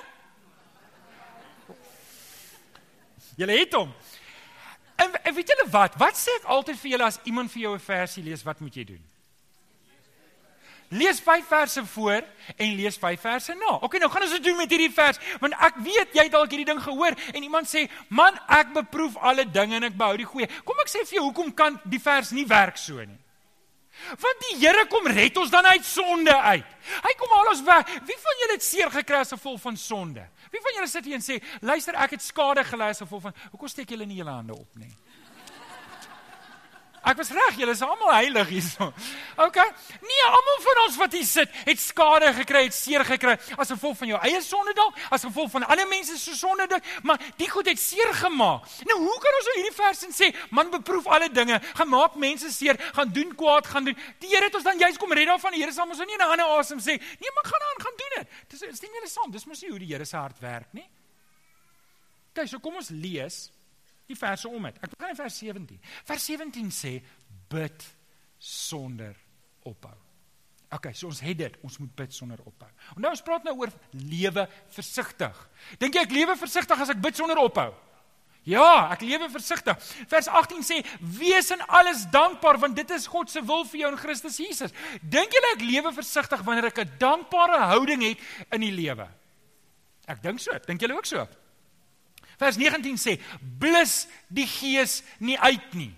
Julle 3.35 3.57
het 3.59 3.73
hom. 3.73 3.93
En, 4.95 5.23
en 5.23 5.33
weet 5.33 5.47
julle 5.47 5.69
wat? 5.69 5.95
Wat 5.95 6.15
sê 6.17 6.29
ek 6.39 6.43
altyd 6.45 6.77
vir 6.77 6.91
julle 6.91 7.05
as 7.05 7.19
iemand 7.23 7.51
vir 7.51 7.61
jou 7.61 7.73
'n 7.73 7.79
versie 7.79 8.23
lees, 8.23 8.43
wat 8.43 8.59
moet 8.59 8.75
jy 8.75 8.83
doen? 8.83 9.16
Lees 10.89 11.19
5 11.19 11.47
verse 11.47 11.85
voor 11.85 12.23
en 12.55 12.75
lees 12.75 12.95
5 12.97 13.19
verse 13.21 13.53
na. 13.53 13.73
OK, 13.83 13.97
nou 13.99 14.09
gaan 14.11 14.23
ons 14.23 14.35
dit 14.37 14.43
doen 14.43 14.55
met 14.55 14.71
hierdie 14.71 14.91
vers, 14.95 15.19
want 15.43 15.55
ek 15.67 15.81
weet 15.83 16.15
jy 16.15 16.23
het 16.29 16.31
dalk 16.31 16.53
hierdie 16.53 16.69
ding 16.69 16.79
gehoor 16.79 17.17
en 17.33 17.43
iemand 17.43 17.67
sê, 17.67 17.89
"Man, 18.07 18.39
ek 18.47 18.71
beproef 18.73 19.17
alle 19.17 19.43
dinge 19.51 19.75
en 19.75 19.83
ek 19.83 19.97
behou 19.97 20.17
die 20.17 20.25
goeie." 20.25 20.47
Kom 20.63 20.79
ek 20.79 20.87
sê 20.87 21.03
vir 21.03 21.19
jou, 21.19 21.23
hoekom 21.23 21.53
kan 21.53 21.81
die 21.83 21.99
vers 21.99 22.31
nie 22.31 22.45
werk 22.45 22.77
so 22.77 22.93
nie? 23.03 23.19
Want 24.17 24.43
die 24.49 24.57
Here 24.61 24.85
kom 24.87 25.07
red 25.07 25.37
ons 25.37 25.49
dan 25.49 25.65
uit 25.65 25.85
sonde 25.85 26.35
uit. 26.35 26.65
Hy 27.03 27.13
kom 27.17 27.31
al 27.31 27.49
ons 27.51 27.63
weg. 27.65 27.85
Wie 28.07 28.19
van 28.23 28.41
julle 28.41 28.53
het 28.53 28.63
seer 28.63 28.91
gekry 28.91 29.15
as 29.23 29.33
gevolg 29.35 29.61
van 29.61 29.77
sonde? 29.77 30.23
Wie 30.51 30.61
van 30.61 30.77
julle 30.77 30.87
sit 30.87 31.05
hier 31.05 31.15
en 31.15 31.21
sê, 31.21 31.41
"Luister, 31.61 31.95
ek 31.95 32.11
het 32.11 32.21
skade 32.21 32.63
gely 32.63 32.89
as 32.89 33.01
gevolg 33.03 33.21
van 33.21 33.33
Hoekom 33.51 33.67
steek 33.67 33.89
julle 33.89 34.05
nie 34.05 34.17
julle 34.17 34.31
hande 34.31 34.53
op 34.53 34.75
nie?" 34.75 34.93
Ek 37.03 37.17
was 37.17 37.29
reg, 37.31 37.57
julle 37.59 37.71
is 37.71 37.81
almal 37.81 38.13
heilig 38.13 38.47
hierso. 38.49 38.89
OK. 39.45 39.57
Nee, 40.01 40.23
almal 40.27 40.61
van 40.65 40.81
ons 40.85 40.97
wat 40.97 41.13
hier 41.13 41.25
sit, 41.25 41.51
het 41.67 41.79
skade 41.79 42.31
gekry, 42.39 42.63
het 42.67 42.75
seer 42.75 43.05
gekry 43.05 43.37
as 43.57 43.71
gevolg 43.73 43.97
van 44.01 44.11
jou 44.13 44.19
eie 44.27 44.41
sonde 44.41 44.73
dalk, 44.77 44.97
as 45.13 45.25
gevolg 45.27 45.51
van 45.51 45.67
ander 45.67 45.87
mense 45.87 46.17
se 46.17 46.35
sonde 46.35 46.67
dalk, 46.67 46.83
maar 47.03 47.21
die 47.37 47.49
goed 47.49 47.69
het 47.69 47.79
seer 47.79 48.13
gemaak. 48.21 48.67
Nou, 48.89 48.97
hoe 49.03 49.17
kan 49.23 49.39
ons 49.39 49.49
nou 49.49 49.55
hierdie 49.59 49.75
vers 49.77 50.03
in 50.07 50.15
sê, 50.15 50.31
man 50.51 50.71
beproef 50.73 51.07
alle 51.07 51.29
dinge, 51.33 51.59
gemaak 51.79 52.17
mense 52.19 52.51
seer, 52.51 52.79
gaan 52.97 53.13
doen 53.13 53.35
kwaad, 53.35 53.67
gaan 53.67 53.91
doen. 53.91 53.97
Die 54.23 54.33
Here 54.33 54.49
het 54.49 54.55
ons 54.55 54.65
dan 54.67 54.77
juist 54.77 54.99
kom 54.99 55.13
red 55.15 55.29
daarvan. 55.29 55.55
Die 55.55 55.61
Here 55.63 55.73
sal 55.73 55.87
ons 55.87 56.01
nou 56.01 56.07
nie 56.07 56.17
in 56.17 56.21
'n 56.21 56.31
ander 56.33 56.57
asem 56.59 56.79
sê, 56.79 56.97
nee, 56.97 57.31
maar 57.35 57.47
gaan 57.47 57.63
aan, 57.69 57.81
gaan 57.85 57.97
doen 57.97 58.13
dit. 58.17 58.27
Dis 58.49 58.61
is 58.61 58.81
nie 58.81 59.07
saam. 59.07 59.31
Dis 59.31 59.45
mos 59.45 59.61
nie 59.61 59.71
hoe 59.71 59.79
die 59.79 59.91
Here 59.93 60.05
se 60.05 60.17
hart 60.17 60.39
werk 60.43 60.73
nie. 60.73 60.87
Kyk, 62.37 62.49
so 62.51 62.59
kom 62.59 62.75
ons 62.75 62.91
lees 62.93 63.47
die 64.07 64.17
verse 64.17 64.49
om 64.49 64.67
het. 64.69 64.77
Ek 64.81 64.91
begin 64.93 65.13
in 65.13 65.19
vers 65.19 65.39
17. 65.43 65.79
Vers 66.07 66.27
17 66.31 66.73
sê 66.73 66.93
bid 67.51 67.87
sonder 68.39 69.15
ophou. 69.67 69.95
OK, 70.75 70.89
so 70.91 71.07
ons 71.07 71.19
het 71.23 71.37
dit, 71.39 71.53
ons 71.63 71.77
moet 71.79 71.91
bid 71.95 72.13
sonder 72.13 72.39
ophou. 72.43 72.69
En 72.95 73.03
nou 73.05 73.11
ons 73.15 73.23
praat 73.23 73.45
nou 73.47 73.55
oor 73.61 73.71
lewe 73.95 74.47
versigtig. 74.75 75.43
Dink 75.79 75.95
jy 75.95 76.03
ek 76.03 76.15
lewe 76.15 76.35
versigtig 76.39 76.81
as 76.83 76.91
ek 76.91 77.03
bid 77.03 77.19
sonder 77.19 77.39
ophou? 77.39 77.69
Ja, 78.47 78.87
ek 78.93 79.03
lewe 79.03 79.27
versigtig. 79.31 79.79
Vers 80.07 80.29
18 80.31 80.63
sê: 80.63 80.77
"Wees 80.99 81.51
in 81.51 81.61
alles 81.67 82.05
dankbaar 82.11 82.59
want 82.59 82.75
dit 82.75 82.89
is 82.95 83.07
God 83.07 83.29
se 83.31 83.41
wil 83.43 83.65
vir 83.67 83.79
jou 83.79 83.91
in 83.91 83.99
Christus 83.99 84.37
Jesus." 84.39 84.71
Dink 85.01 85.35
julle 85.35 85.51
ek 85.55 85.65
lewe 85.67 85.91
versigtig 85.91 86.43
wanneer 86.47 86.69
ek 86.71 86.79
'n 86.79 86.97
dankbare 86.97 87.59
houding 87.73 88.03
het 88.03 88.19
in 88.51 88.61
die 88.61 88.71
lewe? 88.71 89.07
Ek 90.07 90.21
dink 90.21 90.39
so. 90.39 90.51
Dink 90.65 90.79
julle 90.79 90.95
ook 90.95 91.05
so? 91.05 91.27
Vers 92.37 92.57
19 92.57 92.97
sê: 92.97 93.17
"Blus 93.59 94.07
die 94.29 94.47
gees 94.47 95.03
nie 95.19 95.37
uit 95.37 95.73
nie. 95.73 95.93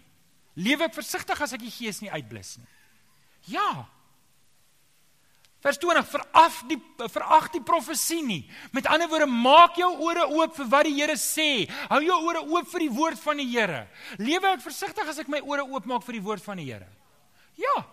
Lewe 0.56 0.88
ek 0.88 0.94
versigtig 0.96 1.42
as 1.42 1.54
ek 1.54 1.60
die 1.60 1.72
gees 1.72 2.02
nie 2.02 2.12
uitblus 2.12 2.58
nie." 2.58 2.68
Ja. 3.52 3.88
Vers 5.60 5.78
20: 5.78 6.08
"Veraf 6.08 6.64
die 6.68 6.80
verag 7.10 7.52
die 7.52 7.62
profesie 7.62 8.24
nie. 8.24 8.50
Met 8.72 8.88
ander 8.88 9.10
woorde, 9.10 9.26
maak 9.26 9.76
jou 9.76 9.92
ore 10.00 10.28
oop 10.28 10.56
vir 10.56 10.68
wat 10.68 10.86
die 10.86 10.96
Here 10.96 11.18
sê. 11.18 11.70
Hou 11.90 12.02
jou 12.02 12.24
ore 12.24 12.40
oop 12.40 12.68
vir 12.68 12.80
die 12.80 12.96
woord 12.96 13.20
van 13.20 13.38
die 13.38 13.50
Here. 13.52 13.88
Lewe 14.18 14.54
ek 14.54 14.62
versigtig 14.62 15.08
as 15.08 15.20
ek 15.20 15.28
my 15.28 15.42
ore 15.42 15.64
oop 15.64 15.86
maak 15.86 16.04
vir 16.04 16.14
die 16.14 16.24
woord 16.24 16.44
van 16.44 16.58
die 16.58 16.72
Here." 16.72 16.88
Ja. 17.56 17.86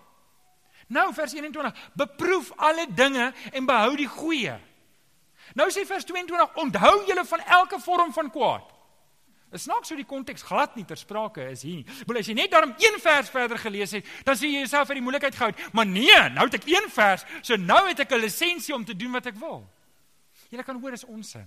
Nou 0.88 1.12
vers 1.12 1.32
21: 1.35 1.74
"Beproef 1.96 2.52
alle 2.56 2.87
dinge 2.87 3.35
en 3.52 3.66
behou 3.66 3.96
die 3.96 4.09
goeie." 4.09 4.61
Nou 5.54 5.70
sê 5.70 5.87
vers 5.87 6.04
22: 6.04 6.54
Onthou 6.54 7.06
julle 7.06 7.24
van 7.24 7.40
elke 7.40 7.78
vorm 7.80 8.12
van 8.12 8.30
kwaad. 8.30 8.72
Dit 9.50 9.61
snaaks 9.62 9.88
hoe 9.88 9.96
die 9.96 10.09
konteks 10.09 10.42
glad 10.42 10.74
nie 10.76 10.85
ter 10.85 10.98
sprake 10.98 11.44
is 11.52 11.62
hier 11.62 11.76
nie. 11.78 11.87
Maar 12.06 12.18
as 12.20 12.26
jy 12.26 12.35
net 12.35 12.50
daarom 12.50 12.74
een 12.82 12.98
vers 13.00 13.30
verder 13.30 13.61
gelees 13.62 13.94
het, 13.94 14.09
dan 14.26 14.37
sien 14.37 14.50
jy 14.50 14.64
jouself 14.64 14.90
uit 14.90 14.98
die 14.98 15.04
moeilikheid 15.06 15.38
gehou. 15.38 15.52
Maar 15.72 15.87
nee, 15.87 16.18
nou 16.35 16.48
het 16.48 16.59
ek 16.59 16.66
een 16.66 16.90
vers, 16.90 17.22
so 17.46 17.56
nou 17.56 17.87
het 17.87 18.02
ek 18.02 18.12
'n 18.12 18.20
lisensie 18.20 18.74
om 18.74 18.85
te 18.85 18.96
doen 18.96 19.12
wat 19.12 19.26
ek 19.26 19.38
wil. 19.38 19.62
Jy 20.50 20.62
kan 20.62 20.80
hoor 20.80 20.90
dis 20.90 21.04
onsin. 21.04 21.46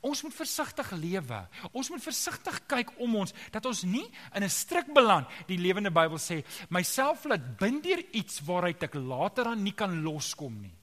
Ons 0.00 0.22
moet 0.22 0.34
versigtig 0.34 0.90
lewe. 0.90 1.48
Ons 1.72 1.90
moet 1.90 2.02
versigtig 2.02 2.60
kyk 2.66 2.90
om 2.98 3.16
ons 3.16 3.32
dat 3.50 3.66
ons 3.66 3.82
nie 3.82 4.10
in 4.34 4.42
'n 4.42 4.48
strik 4.48 4.92
beland. 4.92 5.26
Die 5.46 5.58
lewende 5.58 5.90
Bybel 5.90 6.18
sê, 6.18 6.44
myself 6.68 7.24
laat 7.24 7.56
bind 7.58 7.82
deur 7.82 8.02
iets 8.12 8.40
waaruit 8.40 8.82
ek 8.82 8.94
later 8.94 9.46
aan 9.46 9.62
nie 9.62 9.74
kan 9.74 10.02
loskom 10.02 10.60
nie. 10.60 10.79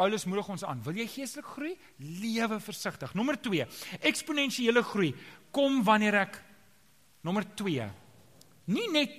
Paulus 0.00 0.24
moedig 0.24 0.48
ons 0.48 0.64
aan. 0.64 0.80
Wil 0.86 1.02
jy 1.02 1.08
geestelik 1.12 1.48
groei? 1.52 1.74
Lewe 2.22 2.56
versigtig. 2.64 3.12
Nommer 3.18 3.36
2. 3.36 3.66
Eksponensiële 4.08 4.80
groei 4.88 5.10
kom 5.52 5.82
wanneer 5.84 6.22
ek 6.22 6.38
nommer 7.26 7.44
2 7.58 7.88
nie 8.70 8.86
net 8.94 9.12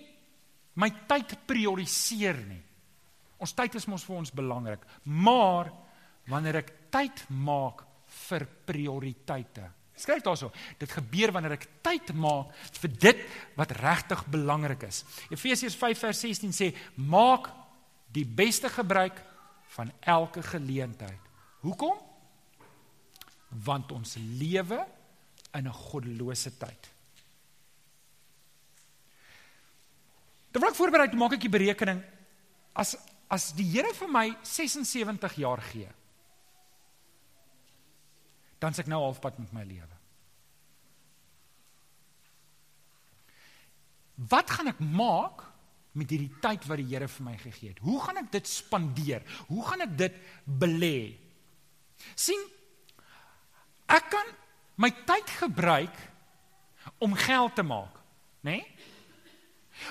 my 0.79 0.89
tyd 1.09 1.35
prioriseer 1.45 2.39
nie. 2.47 2.61
Ons 3.41 3.53
tyd 3.57 3.75
is 3.77 3.87
mos 3.89 4.05
vir 4.05 4.19
ons 4.21 4.33
belangrik, 4.33 4.83
maar 5.03 5.71
wanneer 6.29 6.61
ek 6.61 6.73
tyd 6.93 7.23
maak 7.33 7.83
vir 8.27 8.45
prioriteite. 8.69 9.65
Skryf 10.01 10.23
daarso, 10.25 10.49
dit 10.79 10.89
gebeur 10.89 11.33
wanneer 11.35 11.57
ek 11.57 11.67
tyd 11.85 12.13
maak 12.17 12.53
vir 12.81 12.93
dit 13.05 13.25
wat 13.57 13.73
regtig 13.81 14.23
belangrik 14.33 14.87
is. 14.87 15.03
Efesiërs 15.33 15.77
5 15.77 16.05
vers 16.07 16.23
16 16.25 16.55
sê: 16.55 16.71
"Maak 16.95 17.51
die 18.13 18.25
beste 18.25 18.69
gebruik 18.69 19.19
van 19.75 19.91
elke 19.99 20.43
geleentheid. 20.43 21.19
Hoekom? 21.59 21.99
Want 23.63 23.91
ons 23.91 24.15
lewe 24.19 24.87
in 25.51 25.67
'n 25.67 25.73
goddelose 25.73 26.57
tyd. 26.57 26.91
Terwyl 30.51 30.69
ek 30.69 30.75
voorberei 30.75 31.15
maak 31.15 31.33
ek 31.33 31.47
die 31.47 31.49
berekening 31.49 32.03
as 32.73 32.95
as 33.31 33.53
die 33.55 33.63
Here 33.63 33.93
vir 33.93 34.09
my 34.11 34.37
76 34.43 35.35
jaar 35.35 35.61
gee, 35.61 35.87
dan 38.59 38.73
s'ek 38.73 38.87
nou 38.87 38.99
halfpad 38.99 39.39
met 39.39 39.53
my 39.53 39.63
lewe. 39.63 39.95
Wat 44.15 44.51
gaan 44.51 44.67
ek 44.67 44.79
maak 44.79 45.50
met 45.97 46.11
hierdie 46.13 46.31
tyd 46.43 46.65
wat 46.69 46.79
die 46.79 46.87
Here 46.87 47.07
vir 47.11 47.25
my 47.25 47.35
gegee 47.39 47.73
het. 47.73 47.81
Hoe 47.83 47.99
gaan 48.03 48.21
ek 48.21 48.31
dit 48.31 48.47
spandeer? 48.47 49.25
Hoe 49.49 49.65
gaan 49.67 49.83
ek 49.87 49.97
dit 49.99 50.21
belê? 50.45 51.17
sien 52.15 52.39
ek 53.91 54.07
kan 54.09 54.29
my 54.81 54.89
tyd 55.05 55.29
gebruik 55.41 55.97
om 56.97 57.13
geld 57.13 57.53
te 57.55 57.65
maak, 57.65 57.99
né? 58.41 58.57
Nee? 58.57 58.65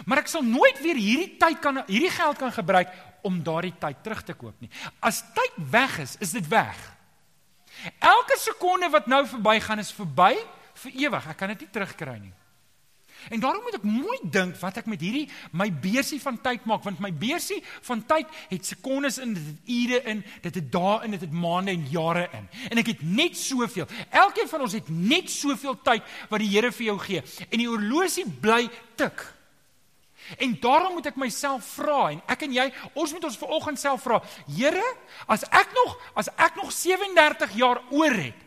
Maar 0.06 0.22
ek 0.22 0.30
sal 0.30 0.44
nooit 0.46 0.78
weer 0.84 0.98
hierdie 0.98 1.36
tyd 1.40 1.58
kan 1.62 1.80
hierdie 1.88 2.12
geld 2.14 2.38
kan 2.38 2.52
gebruik 2.54 2.90
om 3.26 3.40
daardie 3.42 3.74
tyd 3.80 4.02
terug 4.04 4.20
te 4.26 4.36
koop 4.38 4.56
nie. 4.62 4.70
As 5.02 5.22
tyd 5.34 5.56
weg 5.72 5.98
is, 6.04 6.16
is 6.22 6.34
dit 6.36 6.46
weg. 6.50 6.78
Elke 7.98 8.36
sekonde 8.38 8.90
wat 8.92 9.08
nou 9.10 9.24
verbygaan 9.26 9.82
is 9.82 9.92
verby 9.94 10.34
vir 10.84 11.00
ewig. 11.06 11.26
Ek 11.32 11.40
kan 11.40 11.52
dit 11.54 11.64
nie 11.64 11.72
terugkry 11.74 12.16
nie. 12.20 12.32
En 13.28 13.40
daarom 13.40 13.62
moet 13.62 13.76
ek 13.76 13.87
mooi 13.87 14.18
dink 14.22 14.56
wat 14.61 14.80
ek 14.80 14.87
met 14.90 15.02
hierdie 15.04 15.26
my 15.52 15.68
beursie 15.72 16.20
van 16.22 16.38
tyd 16.40 16.64
maak 16.68 16.85
want 16.87 17.02
my 17.04 17.12
beursie 17.12 17.61
van 17.87 18.04
tyd 18.09 18.30
het 18.50 18.66
sekondes 18.66 19.18
in, 19.22 19.35
dit 19.37 19.50
het 19.50 19.74
ure 19.76 20.00
in, 20.14 20.22
dit 20.42 20.61
het 20.61 20.70
dae 20.72 20.94
in, 21.04 21.16
dit 21.16 21.26
het 21.26 21.35
maande 21.35 21.74
en 21.74 21.85
jare 21.90 22.28
in. 22.37 22.48
En 22.70 22.80
ek 22.83 22.94
het 22.94 23.02
net 23.02 23.37
soveel. 23.38 23.88
Elkeen 24.11 24.48
van 24.48 24.64
ons 24.66 24.78
het 24.78 24.88
net 24.88 25.30
soveel 25.30 25.76
tyd 25.85 26.06
wat 26.30 26.40
die 26.40 26.48
Here 26.50 26.72
vir 26.74 26.87
jou 26.90 26.96
gee. 26.98 27.22
En 27.48 27.61
die 27.61 27.68
horlosie 27.68 28.26
bly 28.26 28.64
tik. 28.98 29.22
En 30.38 30.56
daarom 30.61 30.92
moet 30.98 31.11
ek 31.11 31.18
myself 31.18 31.66
vra 31.78 32.11
en 32.12 32.20
ek 32.30 32.44
en 32.46 32.54
jy, 32.54 32.66
ons 32.94 33.12
moet 33.14 33.24
ons 33.26 33.38
vanoggend 33.40 33.80
self 33.80 34.04
vra, 34.06 34.20
Here, 34.46 34.87
as 35.26 35.44
ek 35.48 35.74
nog 35.74 35.96
as 36.18 36.30
ek 36.37 36.59
nog 36.61 36.72
37 36.74 37.56
jaar 37.59 37.83
oor 37.90 38.14
het, 38.14 38.46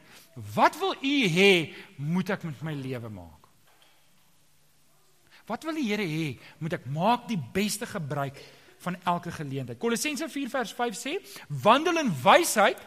wat 0.56 0.78
wil 0.80 0.96
U 0.96 1.16
hê 1.30 1.54
moet 1.98 2.34
ek 2.34 2.46
met 2.48 2.62
my 2.66 2.76
lewe 2.78 3.12
maak? 3.14 3.43
Wat 5.46 5.64
wil 5.64 5.76
die 5.76 5.88
Here 5.90 6.06
hê? 6.08 6.38
Moet 6.58 6.78
ek 6.80 6.86
maak 6.92 7.28
die 7.28 7.40
beste 7.54 7.88
gebruik 7.90 8.40
van 8.84 8.98
elke 9.04 9.32
geleentheid. 9.32 9.80
Kolossense 9.80 10.30
4 10.30 10.50
vers 10.50 10.74
5 10.74 11.00
sê: 11.00 11.14
"Wandel 11.48 12.00
in 12.00 12.12
wysheid 12.24 12.80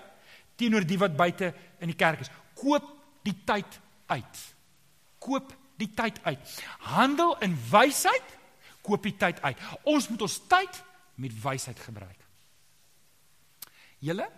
teenoor 0.57 0.87
die 0.87 0.99
wat 0.99 1.17
buite 1.17 1.55
in 1.81 1.93
die 1.93 1.97
kerk 1.97 2.21
is. 2.21 2.31
Koop 2.55 2.85
die 3.23 3.37
tyd 3.45 3.81
uit. 4.07 4.43
Koop 5.19 5.53
die 5.77 5.91
tyd 5.95 6.21
uit. 6.25 6.63
Handel 6.79 7.37
in 7.45 7.57
wysheid, 7.71 8.25
koop 8.83 9.03
die 9.03 9.17
tyd 9.17 9.43
uit. 9.43 9.59
Ons 9.83 10.09
moet 10.09 10.23
ons 10.23 10.41
tyd 10.49 10.83
met 11.15 11.43
wysheid 11.43 11.79
gebruik." 11.81 12.25
Julle 13.99 14.29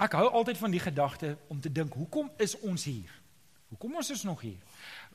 Ek 0.00 0.14
hou 0.16 0.30
altyd 0.32 0.56
van 0.56 0.72
die 0.72 0.80
gedagte 0.80 1.34
om 1.52 1.58
te 1.60 1.72
dink, 1.72 1.92
hoekom 1.92 2.30
is 2.40 2.54
ons 2.64 2.86
hier? 2.88 3.10
Hoekom 3.68 3.98
ons 4.00 4.10
is 4.10 4.22
nog 4.24 4.40
hier? 4.40 4.56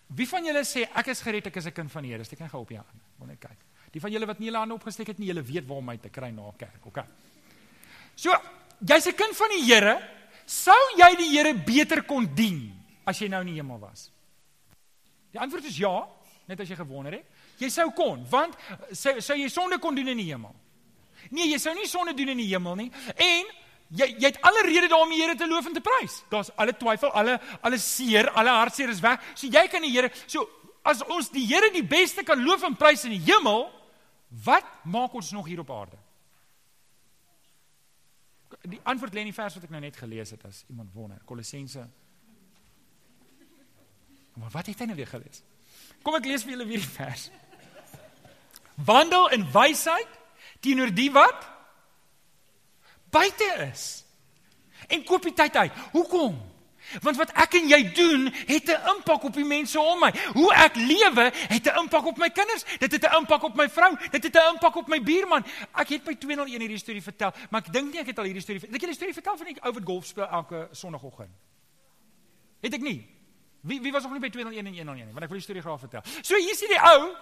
Wie 0.07 0.27
van 0.29 0.45
julle 0.45 0.61
sê 0.63 0.85
ek 0.93 1.07
is 1.07 1.21
gered, 1.21 1.47
ek 1.47 1.55
is 1.57 1.65
'n 1.65 1.71
kind 1.71 1.91
van 1.91 2.03
die 2.03 2.11
Here? 2.11 2.23
Steek 2.23 2.39
net 2.39 2.51
gou 2.51 2.61
op 2.61 2.69
jou 2.69 2.77
hand. 2.77 3.01
Wil 3.17 3.27
net 3.27 3.39
kyk. 3.39 3.57
Die 3.91 3.99
van 3.99 4.11
julle 4.11 4.25
wat 4.25 4.39
nie 4.39 4.47
hulle 4.47 4.59
hande 4.59 4.75
opgesteek 4.75 5.07
het 5.07 5.19
nie, 5.19 5.27
julle 5.27 5.41
weet 5.41 5.65
waar 5.67 5.77
om 5.77 5.85
my 5.85 5.97
te 5.97 6.09
kry 6.09 6.29
na 6.29 6.51
kerk, 6.57 6.85
okay? 6.85 7.05
So, 8.15 8.31
jy's 8.79 9.07
'n 9.07 9.15
kind 9.15 9.35
van 9.35 9.49
die 9.49 9.63
Here, 9.63 10.01
sou 10.45 10.97
jy 10.97 11.15
die 11.15 11.29
Here 11.37 11.53
beter 11.53 12.03
kon 12.03 12.25
dien 12.35 12.73
as 13.05 13.19
jy 13.19 13.27
nou 13.27 13.41
in 13.41 13.47
die 13.47 13.55
hemel 13.55 13.79
was? 13.79 14.11
Die 15.31 15.39
antwoord 15.39 15.65
is 15.65 15.77
ja, 15.77 16.07
net 16.47 16.59
as 16.59 16.69
jy 16.69 16.75
gewonder 16.75 17.13
het. 17.13 17.25
Jy 17.57 17.69
sou 17.69 17.91
kon, 17.91 18.25
want 18.29 18.55
sou, 18.91 19.19
sou 19.21 19.35
jy 19.37 19.49
sonde 19.49 19.79
kon 19.79 19.95
doen 19.95 20.07
in 20.07 20.17
die 20.17 20.31
hemel? 20.31 20.53
Nee, 21.31 21.49
jy 21.49 21.57
sou 21.57 21.73
nie 21.73 21.87
sonde 21.87 22.13
doen 22.13 22.29
in 22.29 22.37
die 22.37 22.51
hemel 22.51 22.75
nie. 22.75 22.91
En 23.15 23.45
jy 23.89 24.07
jy 24.19 24.29
het 24.31 24.41
alle 24.41 24.65
rede 24.65 24.89
daarom 24.91 25.11
die 25.13 25.21
Here 25.21 25.35
te 25.35 25.47
loof 25.47 25.67
en 25.69 25.73
te 25.73 25.83
prys. 25.83 26.21
Daar's 26.29 26.51
alle 26.55 26.73
twyfel, 26.77 27.11
alle 27.11 27.39
alle 27.61 27.77
seer, 27.77 28.29
alle 28.29 28.49
hartseer 28.49 28.89
is 28.89 29.01
weg. 29.03 29.21
So 29.35 29.47
jy 29.47 29.67
kan 29.71 29.81
die 29.85 29.91
Here 29.93 30.11
so 30.25 30.47
as 30.83 31.03
ons 31.09 31.29
die 31.33 31.45
Here 31.45 31.71
die 31.73 31.85
beste 31.85 32.23
kan 32.23 32.41
loof 32.43 32.63
en 32.63 32.75
prys 32.75 33.05
in 33.05 33.15
die 33.17 33.23
hemel, 33.25 33.67
wat 34.45 34.65
maak 34.83 35.13
ons 35.13 35.31
nog 35.31 35.45
hier 35.45 35.61
op 35.61 35.71
aarde? 35.71 35.99
Die 38.65 38.81
antwoord 38.83 39.13
lê 39.13 39.21
in 39.21 39.29
die 39.29 39.37
vers 39.37 39.55
wat 39.57 39.67
ek 39.67 39.73
nou 39.73 39.81
net 39.83 39.97
gelees 39.97 40.31
het 40.33 40.41
as 40.47 40.63
iemand 40.69 40.93
wonder. 40.93 41.21
Kolossense 41.25 41.85
Maar 44.35 44.51
wat 44.51 44.67
het 44.67 44.79
hy 44.79 44.85
nou 44.89 44.97
weer 44.97 45.07
gelees? 45.07 45.41
Kom 46.03 46.17
ek 46.17 46.27
lees 46.27 46.43
vir 46.43 46.55
julle 46.55 46.67
weer 46.67 46.83
die 46.83 46.95
vers. 46.97 47.29
Wandel 48.87 49.29
in 49.37 49.45
wysheid 49.53 50.17
teenoor 50.63 50.91
die 50.91 51.11
wat 51.15 51.45
buite 53.15 53.47
is. 53.71 53.85
En 54.91 55.05
koop 55.07 55.23
die 55.25 55.33
tyd 55.33 55.55
uit. 55.55 55.79
Hoekom? 55.95 56.35
Want 57.01 57.17
wat 57.17 57.31
ek 57.41 57.57
en 57.59 57.69
jy 57.69 57.79
doen, 57.97 58.27
het 58.47 58.69
'n 58.69 58.81
impak 58.95 59.23
op 59.23 59.33
die 59.33 59.45
mense 59.45 59.79
om 59.79 59.99
my. 59.99 60.11
Hoe 60.33 60.53
ek 60.53 60.75
lewe, 60.75 61.31
het 61.33 61.65
'n 61.65 61.79
impak 61.81 62.05
op 62.05 62.17
my 62.17 62.29
kinders. 62.29 62.63
Dit 62.79 62.91
het 62.91 63.03
'n 63.03 63.15
impak 63.17 63.43
op 63.43 63.55
my 63.55 63.69
vrou. 63.69 63.97
Dit 64.11 64.23
het 64.23 64.35
'n 64.35 64.53
impak 64.53 64.75
op 64.75 64.87
my 64.87 65.03
buurman. 65.03 65.45
Ek 65.73 65.89
het 65.89 66.03
by 66.03 66.15
201 66.15 66.59
hierdie 66.59 66.77
storie 66.77 67.01
vertel, 67.01 67.33
maar 67.49 67.61
ek 67.61 67.73
dink 67.73 67.91
nie 67.91 67.99
ek 67.99 68.07
het 68.07 68.17
al 68.17 68.25
hierdie 68.25 68.41
storie. 68.41 68.61
Het 68.61 68.73
ek 68.73 68.79
hierdie 68.81 68.95
storie 68.95 69.13
vertel 69.13 69.37
van 69.37 69.45
die 69.45 69.61
ou 69.61 69.73
wat 69.73 69.83
golf 69.83 70.05
speel 70.05 70.27
elke 70.27 70.67
sonoggend? 70.71 71.35
Het 72.61 72.73
ek 72.73 72.81
nie? 72.81 73.09
Wie 73.61 73.81
wie 73.81 73.91
was 73.91 74.03
nog 74.03 74.11
nie 74.11 74.21
by 74.21 74.29
201 74.29 74.65
en 74.65 74.73
101 74.73 75.05
nie? 75.05 75.13
Want 75.13 75.23
ek 75.23 75.29
wil 75.29 75.37
die 75.37 75.43
storie 75.43 75.61
graag 75.61 75.79
vertel. 75.79 76.01
So 76.21 76.35
hier 76.35 76.51
is 76.51 76.59
die 76.59 76.81
ou 76.81 77.15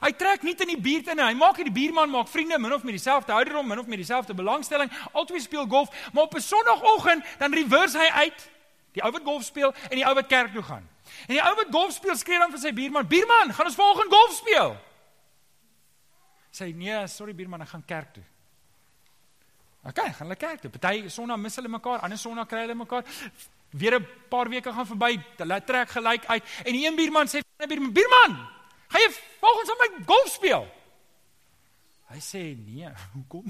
Hy 0.00 0.12
trek 0.12 0.42
nie 0.42 0.54
in 0.54 0.68
die 0.68 0.80
buurt 0.80 1.08
in 1.08 1.16
nie. 1.16 1.24
Hy 1.24 1.34
maak 1.34 1.56
hierdie 1.56 1.74
buurman 1.74 2.10
maak 2.10 2.28
vriende 2.28 2.58
min 2.58 2.72
of 2.72 2.82
met 2.82 2.94
dieselfde 2.96 3.32
ouderdom, 3.32 3.66
min 3.68 3.78
of 3.78 3.86
met 3.86 3.98
dieselfde 3.98 4.34
belangstelling. 4.34 4.90
Albei 5.12 5.40
speel 5.40 5.66
golf, 5.66 5.90
maar 6.12 6.24
op 6.24 6.34
'n 6.34 6.40
sonoggend 6.40 7.24
dan 7.38 7.54
reverse 7.54 7.98
hy 7.98 8.10
uit. 8.24 8.50
Die 8.92 9.02
ou 9.02 9.10
wat 9.12 9.22
golf 9.24 9.44
speel 9.44 9.74
en 9.90 9.96
die 9.96 10.06
ou 10.06 10.14
wat 10.14 10.26
kerk 10.26 10.52
toe 10.52 10.62
gaan. 10.62 10.88
En 11.26 11.34
die 11.34 11.42
ou 11.42 11.54
wat 11.54 11.66
golf 11.70 11.92
speel 11.92 12.16
skree 12.16 12.38
dan 12.38 12.50
vir 12.50 12.58
sy 12.58 12.72
buurman: 12.72 13.06
"Buurman, 13.06 13.52
gaan 13.52 13.66
ons 13.66 13.74
vanoggend 13.74 14.12
golf 14.12 14.32
speel?" 14.32 14.76
Sê 16.52 16.74
nee, 16.74 17.06
sorry 17.06 17.34
buurman, 17.34 17.62
ek 17.62 17.68
gaan 17.68 17.84
kerk 17.84 18.12
toe. 18.12 18.24
OK, 19.82 19.98
gaan 19.98 20.26
hulle 20.26 20.36
kerk 20.36 20.60
toe. 20.60 20.70
Party 20.70 21.08
sonna 21.08 21.36
mis 21.36 21.56
hulle 21.56 21.68
mekaar, 21.68 22.04
ander 22.04 22.18
sonna 22.18 22.44
kry 22.44 22.66
hulle 22.66 22.74
mekaar. 22.74 23.04
Weer 23.70 23.98
'n 23.98 24.06
paar 24.28 24.48
weke 24.48 24.72
gaan 24.72 24.86
verby, 24.86 25.18
hulle 25.36 25.64
trek 25.64 25.88
gelyk 25.88 26.26
uit 26.26 26.42
en 26.64 26.72
die 26.72 26.86
een 26.86 26.96
buurman 26.96 27.26
sê 27.26 27.40
vir 27.40 27.66
'n 27.66 27.68
buurman: 27.68 27.92
"Buurman, 27.92 28.48
Gaan 28.92 29.00
jy 29.00 29.10
volgens 29.40 29.70
aan 29.70 29.80
my 29.80 30.04
golf 30.04 30.28
speel? 30.28 30.66
Hy 32.12 32.20
sê 32.20 32.42
nee, 32.56 32.90
hoekom? 33.14 33.46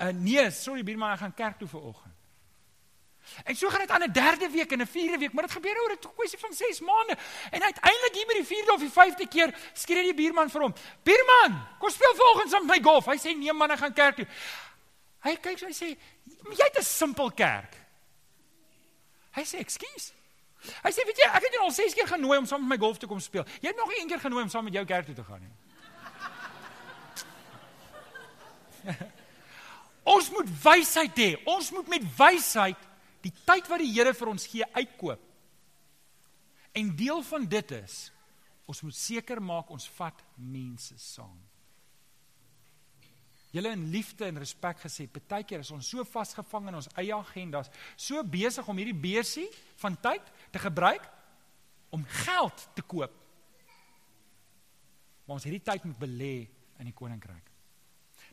uh, 0.00 0.12
nee, 0.26 0.50
sorry 0.50 0.84
buurman, 0.86 1.12
ek 1.12 1.26
gaan 1.26 1.34
kerk 1.36 1.58
toe 1.60 1.68
vanoggend. 1.68 2.14
En 3.44 3.56
so 3.56 3.68
gaan 3.68 3.84
dit 3.84 3.90
aan 3.90 4.02
'n 4.02 4.12
derde 4.12 4.48
week 4.50 4.72
en 4.72 4.80
'n 4.80 4.86
vierde 4.86 5.18
week, 5.18 5.32
maar 5.32 5.44
dit 5.44 5.52
gebeur 5.52 5.82
oor 5.82 5.92
'n 5.92 6.14
kwessie 6.16 6.38
van 6.38 6.52
6 6.52 6.80
maande. 6.80 7.16
En 7.50 7.62
uiteindelik 7.62 8.14
hier 8.14 8.26
by 8.26 8.32
die 8.32 8.44
vierde 8.44 8.72
of 8.72 8.80
die 8.80 8.90
vyfde 8.90 9.28
keer 9.28 9.58
skree 9.72 10.02
die 10.02 10.14
buurman 10.14 10.50
vir 10.50 10.60
hom: 10.60 10.74
"Buurman, 11.02 11.66
kom 11.78 11.90
speel 11.90 12.14
volgens 12.14 12.52
aan 12.52 12.66
my 12.66 12.80
golf." 12.82 13.04
Hy 13.04 13.18
sê: 13.18 13.36
"Nee 13.36 13.52
man, 13.52 13.70
ek 13.70 13.78
gaan 13.78 13.92
kerk 13.92 14.16
toe." 14.16 14.26
Hy 15.20 15.36
kyk 15.36 15.58
so 15.58 15.66
hy 15.66 15.72
sê: 15.72 15.98
"Jy 16.56 16.64
het 16.64 16.78
'n 16.78 16.82
simpel 16.82 17.30
kerk." 17.30 17.76
Hy 19.36 19.44
sê: 19.44 19.58
"Ekskuus." 19.58 20.12
Hy 20.58 20.90
sê, 20.92 21.04
weet 21.06 21.20
jy, 21.22 21.28
ek 21.30 21.44
het 21.46 21.54
jou 21.54 21.62
al 21.64 21.74
6 21.74 21.94
keer 21.94 22.10
genooi 22.10 22.38
om 22.40 22.46
saam 22.50 22.64
met 22.64 22.74
my 22.74 22.80
golf 22.82 22.98
te 22.98 23.08
kom 23.10 23.20
speel. 23.22 23.46
Jy 23.62 23.70
het 23.70 23.78
nog 23.78 23.92
een 23.94 24.10
keer 24.10 24.22
genooi 24.22 24.42
om 24.42 24.50
saam 24.52 24.66
met 24.66 24.74
jou 24.74 24.84
kerk 24.88 25.06
toe 25.06 25.14
te 25.14 25.24
gaan 25.24 25.42
nie. 25.44 25.54
ons 30.14 30.30
moet 30.34 30.50
wysheid 30.64 31.22
hê. 31.22 31.30
Ons 31.46 31.70
moet 31.76 31.88
met 31.94 32.04
wysheid 32.18 32.86
die 33.24 33.34
tyd 33.46 33.70
wat 33.70 33.82
die 33.82 33.92
Here 33.92 34.14
vir 34.14 34.32
ons 34.34 34.46
gee 34.50 34.66
uitkoop. 34.74 35.22
En 36.78 36.96
deel 36.96 37.22
van 37.30 37.46
dit 37.48 37.76
is 37.78 38.08
ons 38.68 38.82
moet 38.84 38.96
seker 38.96 39.40
maak 39.40 39.70
ons 39.72 39.86
vat 39.96 40.18
mense 40.36 40.92
saam. 41.00 41.47
Julle 43.50 43.72
in 43.72 43.86
liefde 43.90 44.26
en 44.28 44.38
respek 44.38 44.82
gesê, 44.84 45.06
partykeer 45.08 45.62
is 45.64 45.70
ons 45.72 45.86
so 45.88 46.04
vasgevang 46.04 46.68
in 46.68 46.80
ons 46.82 46.90
eie 47.00 47.14
agendas, 47.16 47.70
so 47.96 48.20
besig 48.22 48.66
om 48.68 48.76
hierdie 48.76 48.96
beursie 48.96 49.46
van 49.80 49.96
tyd 49.96 50.24
te 50.52 50.60
gebruik 50.60 51.06
om 51.96 52.04
geld 52.24 52.66
te 52.76 52.84
koop. 52.84 53.14
Maar 55.24 55.38
ons 55.38 55.46
hierdie 55.48 55.64
tyd 55.64 55.84
moet 55.88 56.00
belê 56.00 56.34
in 56.78 56.90
die 56.90 56.96
koninkryk. 56.96 57.48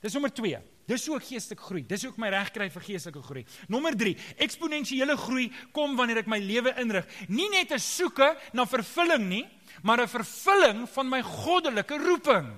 Dis 0.03 0.13
nommer 0.13 0.33
2. 0.35 0.59
Dis 0.85 1.07
ook 1.09 1.23
geestelike 1.25 1.63
groei. 1.65 1.81
Dis 1.87 2.03
ook 2.05 2.19
my 2.21 2.29
regkry 2.29 2.67
vir 2.69 2.83
geestelike 2.85 3.23
groei. 3.25 3.41
Nommer 3.71 3.95
3. 3.97 4.13
Eksponensiële 4.45 5.15
groei 5.17 5.47
kom 5.73 5.95
wanneer 5.97 6.21
ek 6.21 6.29
my 6.29 6.37
lewe 6.43 6.75
inrig, 6.81 7.07
nie 7.27 7.49
net 7.49 7.71
'n 7.71 7.79
soeke 7.79 8.35
na 8.53 8.65
vervulling 8.65 9.25
nie, 9.29 9.45
maar 9.81 10.01
'n 10.01 10.07
vervulling 10.07 10.87
van 10.89 11.09
my 11.09 11.21
goddelike 11.21 11.97
roeping. 11.97 12.53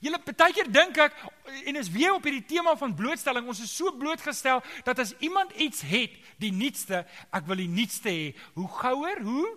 Julle 0.00 0.20
partykeer 0.22 0.70
dink 0.70 0.98
ek 1.02 1.16
en 1.66 1.76
is 1.76 1.90
weer 1.90 2.14
op 2.14 2.24
hierdie 2.24 2.46
tema 2.46 2.76
van 2.78 2.94
blootstelling. 2.94 3.48
Ons 3.50 3.64
is 3.64 3.72
so 3.74 3.90
blootgestel 3.98 4.62
dat 4.86 5.02
as 5.02 5.14
iemand 5.18 5.52
iets 5.58 5.82
het, 5.82 6.14
die 6.38 6.52
nuutste, 6.54 7.04
ek 7.34 7.50
wil 7.50 7.56
die 7.56 7.68
nuutste 7.68 8.08
hê. 8.08 8.30
Hoe 8.54 8.68
gouer, 8.78 9.20
hoe 9.26 9.50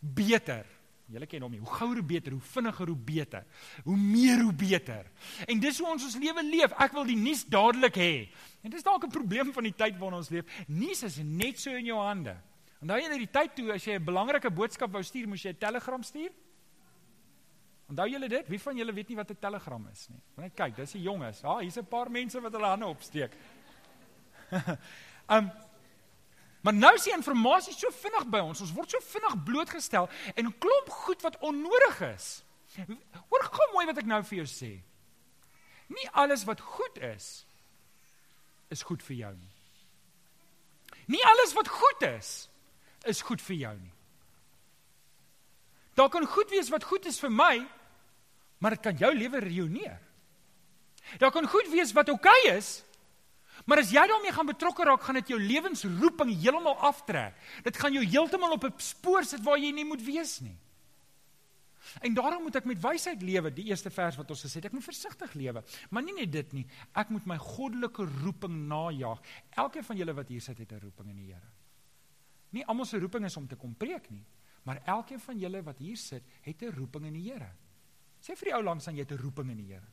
beter. 0.00 0.66
Julle 1.08 1.28
ken 1.28 1.44
hom 1.44 1.54
nie. 1.54 1.60
Hoe 1.62 1.72
gouer 1.72 2.00
hoe 2.00 2.04
beter, 2.04 2.34
hoe 2.36 2.48
vinniger 2.52 2.90
hoe 2.92 2.98
beter. 3.10 3.44
Hoe 3.84 3.96
meer 3.96 4.42
hoe 4.42 4.52
beter. 4.52 5.06
En 5.48 5.60
dis 5.60 5.78
hoe 5.80 5.88
ons 5.88 6.04
ons 6.04 6.18
lewe 6.20 6.44
leef. 6.44 6.74
Ek 6.76 6.92
wil 6.96 7.08
die 7.08 7.16
nuus 7.16 7.46
dadelik 7.48 7.96
hê. 7.96 8.12
En 8.60 8.70
dis 8.70 8.84
dalk 8.84 9.04
'n 9.04 9.10
probleem 9.10 9.52
van 9.52 9.64
die 9.64 9.72
tyd 9.72 9.96
waarin 9.98 10.18
ons 10.18 10.28
leef. 10.28 10.44
Nuus 10.68 11.02
is 11.02 11.16
net 11.16 11.58
so 11.58 11.70
in 11.70 11.86
jou 11.86 11.98
hande. 11.98 12.36
Onthou 12.82 12.98
jy 13.00 13.08
dat 13.08 13.18
die 13.18 13.32
tyd 13.32 13.54
toe 13.56 13.72
as 13.72 13.84
jy 13.84 13.94
'n 13.94 14.04
belangrike 14.04 14.50
boodskap 14.50 14.92
wou 14.92 15.02
stuur, 15.02 15.28
moes 15.28 15.42
jy 15.42 15.50
'n 15.50 15.58
telegram 15.58 16.02
stuur? 16.02 16.30
Onthou 17.88 18.08
julle 18.08 18.28
dit? 18.28 18.48
Wie 18.48 18.60
van 18.60 18.76
julle 18.76 18.92
weet 18.92 19.08
nie 19.08 19.16
wat 19.16 19.30
'n 19.30 19.38
Telegram 19.40 19.88
is 19.92 20.08
nie? 20.08 20.20
Want 20.34 20.48
net 20.48 20.56
kyk, 20.56 20.76
dis 20.76 20.92
die 20.92 21.02
jonges. 21.02 21.40
Ja, 21.40 21.58
hier's 21.58 21.78
'n 21.78 21.86
paar 21.86 22.10
mense 22.10 22.40
wat 22.40 22.52
hulle 22.52 22.66
hande 22.66 22.86
opsteek. 22.86 23.32
um 25.36 25.50
Maar 26.60 26.74
nou 26.74 26.94
is 26.94 27.02
die 27.02 27.12
inligting 27.12 27.78
so 27.78 27.90
vinnig 27.90 28.26
by 28.26 28.38
ons. 28.38 28.60
Ons 28.60 28.72
word 28.72 28.90
so 28.90 29.00
vinnig 29.00 29.42
blootgestel 29.44 30.08
en 30.34 30.46
'n 30.46 30.58
klomp 30.58 30.88
goed 30.88 31.22
wat 31.22 31.38
onnodig 31.38 32.00
is. 32.00 32.44
Hoor 33.28 33.44
gou 33.44 33.72
mooi 33.72 33.86
wat 33.86 33.98
ek 33.98 34.06
nou 34.06 34.22
vir 34.22 34.36
jou 34.36 34.46
sê. 34.46 34.82
Nie 35.86 36.08
alles 36.12 36.44
wat 36.44 36.60
goed 36.60 36.98
is 36.98 37.46
is 38.68 38.82
goed 38.82 39.02
vir 39.02 39.16
jou 39.16 39.34
nie. 39.34 39.52
Nie 41.06 41.24
alles 41.24 41.54
wat 41.54 41.68
goed 41.68 42.02
is 42.02 42.48
is 43.06 43.22
goed 43.22 43.42
vir 43.42 43.56
jou 43.56 43.76
nie. 43.76 43.92
Daar 45.94 46.08
kan 46.08 46.26
goed 46.26 46.50
wees 46.50 46.68
wat 46.68 46.84
goed 46.84 47.06
is 47.06 47.18
vir 47.20 47.30
my, 47.30 47.66
maar 48.58 48.76
dit 48.76 48.80
kan 48.80 48.96
jou 48.96 49.14
lewe 49.14 49.38
reuneer. 49.38 49.98
Daar 51.18 51.32
kan 51.32 51.46
goed 51.48 51.68
wees 51.72 51.92
wat 51.96 52.08
oukei 52.08 52.34
okay 52.44 52.56
is, 52.56 52.84
maar 53.66 53.80
as 53.82 53.90
jy 53.90 54.04
daarmee 54.06 54.32
gaan 54.32 54.46
betrokke 54.46 54.84
raak, 54.84 55.02
gaan 55.02 55.18
dit 55.18 55.32
jou 55.32 55.40
lewensroeping 55.40 56.30
heeltemal 56.30 56.76
aftrek. 56.86 57.34
Dit 57.64 57.76
gaan 57.76 57.92
jou 57.92 58.04
heeltemal 58.04 58.52
op 58.52 58.64
'n 58.64 58.74
spoor 58.76 59.24
sit 59.24 59.42
waar 59.42 59.58
jy 59.58 59.72
nie 59.72 59.84
moet 59.84 60.02
wees 60.02 60.40
nie. 60.40 60.56
En 62.00 62.14
daarom 62.14 62.42
moet 62.42 62.56
ek 62.56 62.64
met 62.68 62.80
wysheid 62.80 63.22
lewe, 63.22 63.52
die 63.54 63.68
eerste 63.70 63.90
vers 63.90 64.16
wat 64.16 64.30
ons 64.30 64.42
gesê 64.44 64.60
het. 64.60 64.68
Ek 64.70 64.76
moet 64.76 64.84
versigtig 64.84 65.34
lewe, 65.38 65.62
maar 65.90 66.02
nie 66.02 66.14
net 66.14 66.32
dit 66.32 66.52
nie. 66.52 66.66
Ek 66.92 67.08
moet 67.08 67.26
my 67.26 67.38
goddelike 67.40 68.04
roeping 68.22 68.68
najag. 68.68 69.22
Elkeen 69.50 69.84
van 69.84 69.96
julle 69.96 70.16
wat 70.18 70.28
hier 70.28 70.40
sit, 70.40 70.58
het 70.58 70.72
'n 70.72 70.80
roeping 70.80 71.08
in 71.08 71.16
die 71.16 71.32
Here. 71.32 71.50
Nie 72.50 72.64
almal 72.66 72.86
se 72.86 72.98
roeping 72.98 73.24
is 73.24 73.36
om 73.36 73.46
te 73.46 73.56
kom 73.56 73.74
preek 73.74 74.10
nie, 74.10 74.24
maar 74.64 74.80
elkeen 74.84 75.20
van 75.20 75.38
julle 75.38 75.62
wat 75.62 75.78
hier 75.78 75.96
sit, 75.96 76.22
het 76.42 76.62
'n 76.62 76.74
roeping 76.76 77.04
in 77.06 77.12
die 77.12 77.32
Here. 77.32 77.50
Sê 78.20 78.34
vir 78.36 78.50
die 78.50 78.56
ou 78.56 78.62
langs 78.62 78.88
aan 78.88 78.96
jy 78.96 79.06
het 79.06 79.12
'n 79.12 79.22
roeping 79.22 79.50
in 79.50 79.56
die 79.56 79.72
Here. 79.72 79.86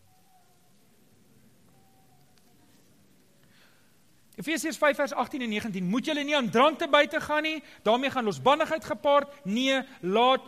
Efesiërs 4.35 4.77
5 4.77 4.95
vers 4.95 5.13
18 5.13 5.41
en 5.41 5.49
19 5.49 5.87
moet 5.87 6.05
julle 6.05 6.23
nie 6.23 6.35
aan 6.35 6.49
drank 6.49 6.79
te 6.79 6.87
buite 6.87 7.21
gaan 7.21 7.43
nie. 7.43 7.63
Daarmee 7.83 8.11
gaan 8.11 8.23
losbandigheid 8.23 8.85
gepaard. 8.85 9.45
Nee 9.45 9.81
laat 10.01 10.43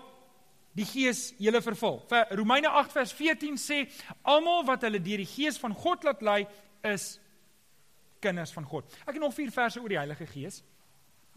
die 0.78 0.86
gees 0.86 1.34
julle 1.38 1.62
vervul. 1.62 2.02
Romeine 2.30 2.70
8 2.70 2.92
vers 2.92 3.14
14 3.14 3.58
sê 3.58 3.86
almal 4.22 4.66
wat 4.66 4.84
hulle 4.86 5.02
deur 5.02 5.24
die 5.24 5.30
gees 5.30 5.58
van 5.58 5.74
God 5.74 6.04
laat 6.04 6.22
lei 6.22 6.42
is 6.86 7.20
kinders 8.20 8.52
van 8.54 8.66
God. 8.68 8.92
Ek 9.06 9.16
het 9.16 9.24
nog 9.24 9.34
vier 9.34 9.52
verse 9.54 9.82
oor 9.82 9.90
die 9.90 10.00
Heilige 10.00 10.28
Gees. 10.30 10.62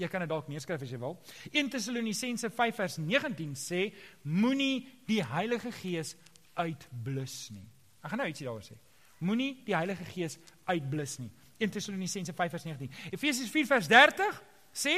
Jy 0.00 0.08
kan 0.08 0.24
dit 0.24 0.30
dalk 0.32 0.48
neerskryf 0.48 0.82
as 0.82 0.92
jy 0.92 0.98
wil. 1.00 1.18
1 1.52 1.70
Tessalonisense 1.72 2.50
5 2.56 2.76
vers 2.82 2.96
19 2.98 3.54
sê 3.58 3.82
moenie 4.24 4.88
die 5.08 5.20
Heilige 5.24 5.72
Gees 5.76 6.16
uitblus 6.62 7.36
nie 7.54 7.66
ek 8.00 8.12
gaan 8.12 8.22
nou 8.24 8.30
ietsie 8.30 8.48
daaroor 8.48 8.64
sê 8.64 8.78
moenie 9.20 9.52
die 9.66 9.76
Heilige 9.76 10.06
Gees 10.14 10.38
uitblus 10.68 11.18
nie 11.20 11.30
1 11.60 11.70
Tessalonisense 11.70 12.32
5 12.32 12.50
vers 12.50 12.64
19. 12.64 12.90
Efesiërs 13.10 13.50
4 13.52 13.66
vers 13.68 13.88
30 13.88 14.38
sê 14.72 14.94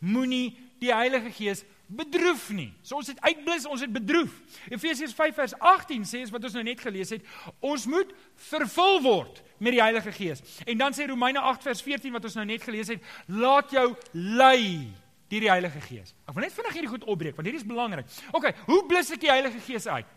moenie 0.00 0.56
die 0.80 0.90
Heilige 0.94 1.30
Gees 1.30 1.62
bedroef 1.90 2.48
nie. 2.54 2.70
So 2.86 2.98
ons 2.98 3.10
het 3.10 3.20
uitblus, 3.22 3.66
ons 3.68 3.82
het 3.84 3.92
bedroef. 3.92 4.32
Efesiërs 4.70 5.14
5 5.14 5.38
vers 5.38 5.54
18 5.58 6.06
sê 6.08 6.22
is 6.24 6.32
wat 6.34 6.44
ons 6.46 6.56
nou 6.58 6.64
net 6.66 6.82
gelees 6.82 7.12
het, 7.14 7.26
ons 7.60 7.86
moet 7.90 8.10
vervul 8.50 9.00
word 9.06 9.42
met 9.58 9.76
die 9.76 9.82
Heilige 9.82 10.14
Gees. 10.16 10.42
En 10.66 10.80
dan 10.80 10.96
sê 10.96 11.06
Romeine 11.10 11.42
8 11.52 11.68
vers 11.68 11.82
14 11.86 12.16
wat 12.16 12.26
ons 12.30 12.38
nou 12.40 12.46
net 12.48 12.64
gelees 12.64 12.90
het, 12.94 13.04
laat 13.28 13.74
jou 13.74 13.90
lei 14.14 14.88
deur 15.30 15.46
die 15.46 15.52
Heilige 15.52 15.82
Gees. 15.84 16.14
Ek 16.26 16.34
wil 16.34 16.46
net 16.46 16.54
vinnig 16.56 16.78
hierdie 16.78 16.94
goed 16.94 17.06
opbreek 17.06 17.36
want 17.38 17.46
hierdie 17.46 17.62
is 17.62 17.68
belangrik. 17.68 18.08
OK, 18.34 18.50
hoe 18.66 18.80
blus 18.90 19.12
ek 19.14 19.22
die 19.22 19.30
Heilige 19.30 19.62
Gees 19.66 19.86
uit? 19.86 20.16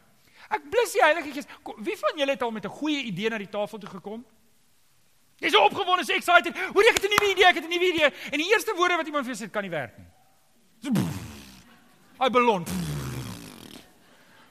Ek 0.54 0.70
blus 0.70 0.94
die 0.94 1.02
Heilige 1.02 1.34
Gees. 1.34 1.50
Wie 1.82 1.98
van 1.98 2.20
julle 2.22 2.36
het 2.36 2.42
al 2.46 2.52
met 2.52 2.66
'n 2.66 2.78
goeie 2.80 3.04
idee 3.04 3.30
na 3.30 3.38
die 3.38 3.50
tafel 3.50 3.80
toe 3.80 3.90
gekom? 3.90 4.26
Jy's 5.40 5.52
so 5.52 5.64
opgewonde, 5.66 6.06
so 6.06 6.14
excited. 6.14 6.58
Hoor 6.58 6.84
ek 6.84 7.00
het 7.02 7.04
'n 7.04 7.14
nuwe 7.16 7.32
idee, 7.32 7.46
ek 7.46 7.56
het 7.56 7.66
'n 7.66 7.70
nuwe 7.70 7.94
idee. 7.94 8.10
En 8.32 8.38
die 8.38 8.52
eerste 8.54 8.74
woorde 8.76 8.96
wat 8.96 9.06
iemand 9.06 9.26
vir 9.26 9.36
jou 9.36 9.48
sê, 9.48 9.52
kan 9.52 9.62
nie 9.62 9.72
werk 9.72 9.98
nie. 9.98 10.08
So 10.82 10.92
I 12.26 12.30
belong. 12.30 12.68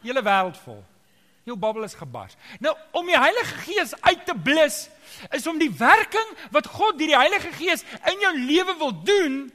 Julle 0.03 0.23
wêreld 0.23 0.57
vol. 0.65 0.85
Jou 1.45 1.57
bubbel 1.59 1.83
is 1.83 1.95
gebars. 1.95 2.37
Nou 2.61 2.77
om 2.91 3.07
die 3.07 3.19
Heilige 3.19 3.55
Gees 3.55 4.01
uit 4.01 4.27
te 4.27 4.35
blus 4.35 4.89
is 5.31 5.47
om 5.47 5.59
die 5.59 5.71
werking 5.71 6.37
wat 6.51 6.67
God 6.67 6.99
deur 6.99 7.07
die 7.07 7.19
Heilige 7.19 7.53
Gees 7.53 7.83
in 7.83 8.21
jou 8.21 8.39
lewe 8.39 8.77
wil 8.79 9.03
doen 9.03 9.53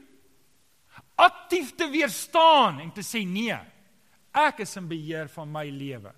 aktief 1.14 1.74
te 1.74 1.88
weerstaan 1.90 2.80
en 2.80 2.92
te 2.92 3.02
sê 3.02 3.24
nee. 3.26 3.56
Ek 4.32 4.60
is 4.62 4.76
in 4.76 4.88
beheer 4.88 5.28
van 5.32 5.50
my 5.50 5.64
lewe. 5.72 6.12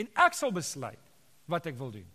En 0.00 0.08
ek 0.26 0.36
sal 0.38 0.52
besluit 0.54 1.00
wat 1.50 1.68
ek 1.68 1.78
wil 1.78 1.92
doen. 1.94 2.08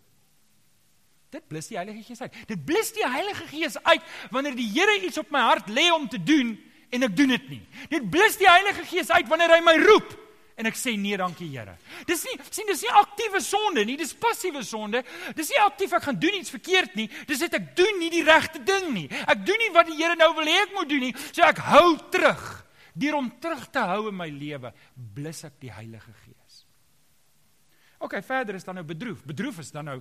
Dit 1.34 1.48
blus 1.50 1.68
die 1.68 1.78
Heilige 1.78 2.04
Gees 2.06 2.22
uit. 2.22 2.36
Dit 2.48 2.62
blus 2.66 2.92
die 2.96 3.06
Heilige 3.06 3.46
Gees 3.50 3.76
uit 3.82 4.12
wanneer 4.34 4.54
die 4.56 4.68
Here 4.70 5.00
iets 5.04 5.18
op 5.20 5.32
my 5.34 5.42
hart 5.48 5.70
lê 5.72 5.88
om 5.94 6.06
te 6.08 6.20
doen 6.22 6.54
en 6.94 7.08
ek 7.08 7.16
doen 7.16 7.34
dit 7.34 7.48
nie. 7.56 7.64
Dit 7.92 8.06
blus 8.10 8.38
die 8.40 8.48
Heilige 8.48 8.86
Gees 8.88 9.10
uit 9.10 9.28
wanneer 9.28 9.56
hy 9.56 9.64
my 9.66 9.76
roep 9.82 10.14
en 10.56 10.70
ek 10.70 10.78
sê 10.78 10.94
nee, 10.96 11.16
dankie 11.20 11.50
Here. 11.52 11.74
Dis 12.08 12.22
nie 12.24 12.36
sien 12.48 12.68
dis 12.70 12.84
nie 12.86 12.92
aktiewe 12.96 13.42
sonde 13.44 13.84
nie, 13.84 13.98
dis 14.00 14.14
passiewe 14.16 14.62
sonde. 14.64 15.02
Dis 15.36 15.50
nie 15.52 15.60
aktief 15.60 15.92
ek 15.98 16.06
gaan 16.06 16.20
doen 16.20 16.38
iets 16.38 16.54
verkeerd 16.54 16.96
nie. 16.96 17.10
Dis 17.28 17.42
net 17.44 17.58
ek 17.58 17.74
doen 17.76 18.00
nie 18.00 18.08
die 18.14 18.24
regte 18.24 18.62
ding 18.64 18.88
nie. 18.94 19.08
Ek 19.26 19.44
doen 19.44 19.60
nie 19.60 19.72
wat 19.74 19.90
die 19.90 19.98
Here 19.98 20.16
nou 20.16 20.30
wil 20.38 20.48
hê 20.48 20.62
ek 20.62 20.72
moet 20.78 20.88
doen 20.88 21.04
nie. 21.10 21.12
So 21.28 21.44
ek 21.44 21.60
hou 21.68 21.98
terug. 22.14 22.46
Deur 22.96 23.18
om 23.18 23.28
terug 23.42 23.66
te 23.68 23.82
hou 23.84 24.06
in 24.08 24.16
my 24.16 24.30
lewe, 24.32 24.70
blus 24.96 25.42
ek 25.44 25.58
die 25.60 25.74
Heilige 25.74 26.14
Gees. 26.24 26.35
OK, 28.06 28.16
verder 28.22 28.54
is 28.54 28.64
dan 28.66 28.78
nou 28.78 28.86
bedroef. 28.86 29.22
Bedroef 29.26 29.60
is 29.64 29.72
dan 29.74 29.88
nou 29.90 30.00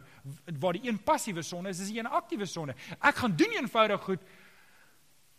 waar 0.62 0.78
die 0.78 0.86
een 0.88 1.02
passiewe 1.04 1.42
sonde 1.46 1.74
is, 1.74 1.82
is 1.82 1.94
die 1.94 2.00
een 2.00 2.10
aktiewe 2.10 2.46
sonde. 2.50 2.76
Ek 3.00 3.24
gaan 3.24 3.36
doen 3.38 3.56
eenvoudig 3.58 4.04
goed 4.06 4.26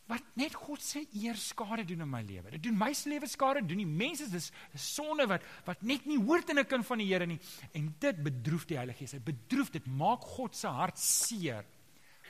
wat 0.06 0.22
net 0.38 0.54
God 0.54 0.82
se 0.82 1.02
eer 1.18 1.34
skade 1.38 1.82
doen 1.86 2.04
in 2.04 2.10
my 2.10 2.22
lewe. 2.22 2.52
Dit 2.54 2.62
doen 2.68 2.76
my 2.78 2.92
se 2.94 3.10
lewe 3.10 3.26
skade, 3.30 3.64
doen 3.66 3.80
die 3.82 3.88
mense 3.88 4.28
dis 4.30 4.52
sonde 4.78 5.26
wat 5.30 5.46
wat 5.66 5.82
net 5.86 6.06
nie 6.06 6.18
hoort 6.18 6.50
in 6.50 6.58
'n 6.58 6.66
kind 6.66 6.86
van 6.86 6.98
die 6.98 7.08
Here 7.12 7.26
nie. 7.26 7.40
En 7.72 7.94
dit 7.98 8.22
bedroef 8.22 8.66
die 8.66 8.76
Heilige 8.76 8.98
Gees. 8.98 9.10
Dit 9.10 9.24
bedroef 9.24 9.70
dit 9.70 9.86
maak 9.86 10.20
God 10.20 10.54
se 10.54 10.68
hart 10.68 10.98
seer 10.98 11.64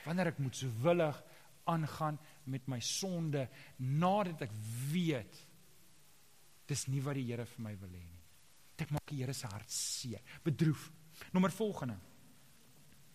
wanneer 0.04 0.28
ek 0.28 0.38
moet 0.38 0.56
sowillig 0.56 1.22
aangaan 1.64 2.18
met 2.44 2.66
my 2.68 2.80
sonde 2.80 3.48
nadat 3.76 4.42
ek 4.42 4.52
weet 4.92 5.46
dis 6.66 6.86
nie 6.86 7.00
wat 7.00 7.14
die 7.14 7.24
Here 7.24 7.44
vir 7.44 7.62
my 7.62 7.76
wil 7.76 7.88
hê 7.88 8.04
nie. 8.04 8.15
Dit 8.76 8.90
maak 8.90 9.08
die 9.08 9.22
Here 9.22 9.32
se 9.32 9.48
hart 9.50 9.72
seer, 9.72 10.20
bedroef. 10.44 10.90
Nommer 11.32 11.50
volgende. 11.50 11.96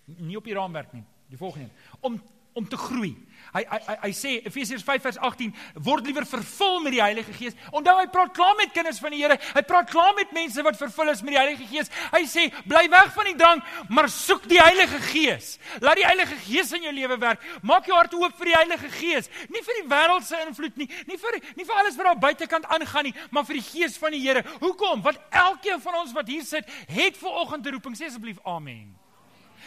Nie 0.05 0.37
op 0.37 0.47
die 0.47 0.55
raamwerk 0.57 0.93
nie, 0.93 1.03
die 1.29 1.37
volgende. 1.37 1.69
Om 2.01 2.17
om 2.53 2.67
te 2.67 2.77
groei. 2.77 3.15
Hy 3.51 3.63
hy 3.67 3.79
hy, 3.83 3.95
hy 4.05 4.11
sê 4.15 4.31
Efesiërs 4.47 4.83
5 4.87 5.03
vers 5.03 5.17
18 5.27 5.51
word 5.83 6.05
liewer 6.07 6.25
vervul 6.27 6.77
met 6.85 6.93
die 6.95 7.01
Heilige 7.03 7.33
Gees. 7.35 7.57
Onthou 7.75 7.97
hy 7.97 8.05
praat 8.11 8.31
klaar 8.35 8.55
met 8.59 8.71
kinders 8.75 9.01
van 9.03 9.11
die 9.11 9.19
Here. 9.19 9.35
Hy 9.55 9.63
praat 9.67 9.89
klaar 9.91 10.13
met 10.15 10.31
mense 10.35 10.63
wat 10.63 10.79
vervul 10.79 11.11
is 11.11 11.23
met 11.25 11.35
die 11.35 11.39
Heilige 11.39 11.67
Gees. 11.67 11.91
Hy 12.13 12.21
sê 12.31 12.47
bly 12.63 12.85
weg 12.91 13.11
van 13.15 13.27
die 13.27 13.35
drank, 13.39 13.67
maar 13.91 14.07
soek 14.11 14.47
die 14.51 14.61
Heilige 14.61 15.01
Gees. 15.09 15.57
Laat 15.83 15.99
die 15.99 16.07
Heilige 16.07 16.39
Gees 16.45 16.71
in 16.77 16.87
jou 16.87 16.95
lewe 16.95 17.19
werk. 17.19 17.43
Maak 17.67 17.91
jou 17.91 17.97
hart 17.97 18.15
oop 18.15 18.39
vir 18.39 18.53
die 18.53 18.57
Heilige 18.57 18.93
Gees. 18.95 19.27
Nie 19.51 19.65
vir 19.67 19.81
die 19.81 19.87
wêreld 19.91 20.27
se 20.27 20.39
invloed 20.47 20.79
nie, 20.79 20.87
nie 21.11 21.19
vir 21.19 21.39
nie 21.59 21.67
vir 21.67 21.83
alles 21.83 21.99
wat 21.99 22.11
daar 22.11 22.23
buitekant 22.23 22.71
aangaan 22.71 23.09
nie, 23.09 23.15
maar 23.35 23.47
vir 23.47 23.59
die 23.59 23.67
Gees 23.67 23.99
van 23.99 24.15
die 24.15 24.23
Here. 24.23 24.45
Hoekom? 24.63 25.03
Want 25.03 25.19
elkeen 25.43 25.83
van 25.83 26.01
ons 26.05 26.15
wat 26.15 26.31
hier 26.31 26.47
sit, 26.47 26.67
het 26.87 27.19
ver 27.19 27.43
oggend 27.43 27.67
'n 27.67 27.75
roeping. 27.75 27.95
Sê 27.97 28.07
asseblief 28.07 28.39
amen. 28.45 29.00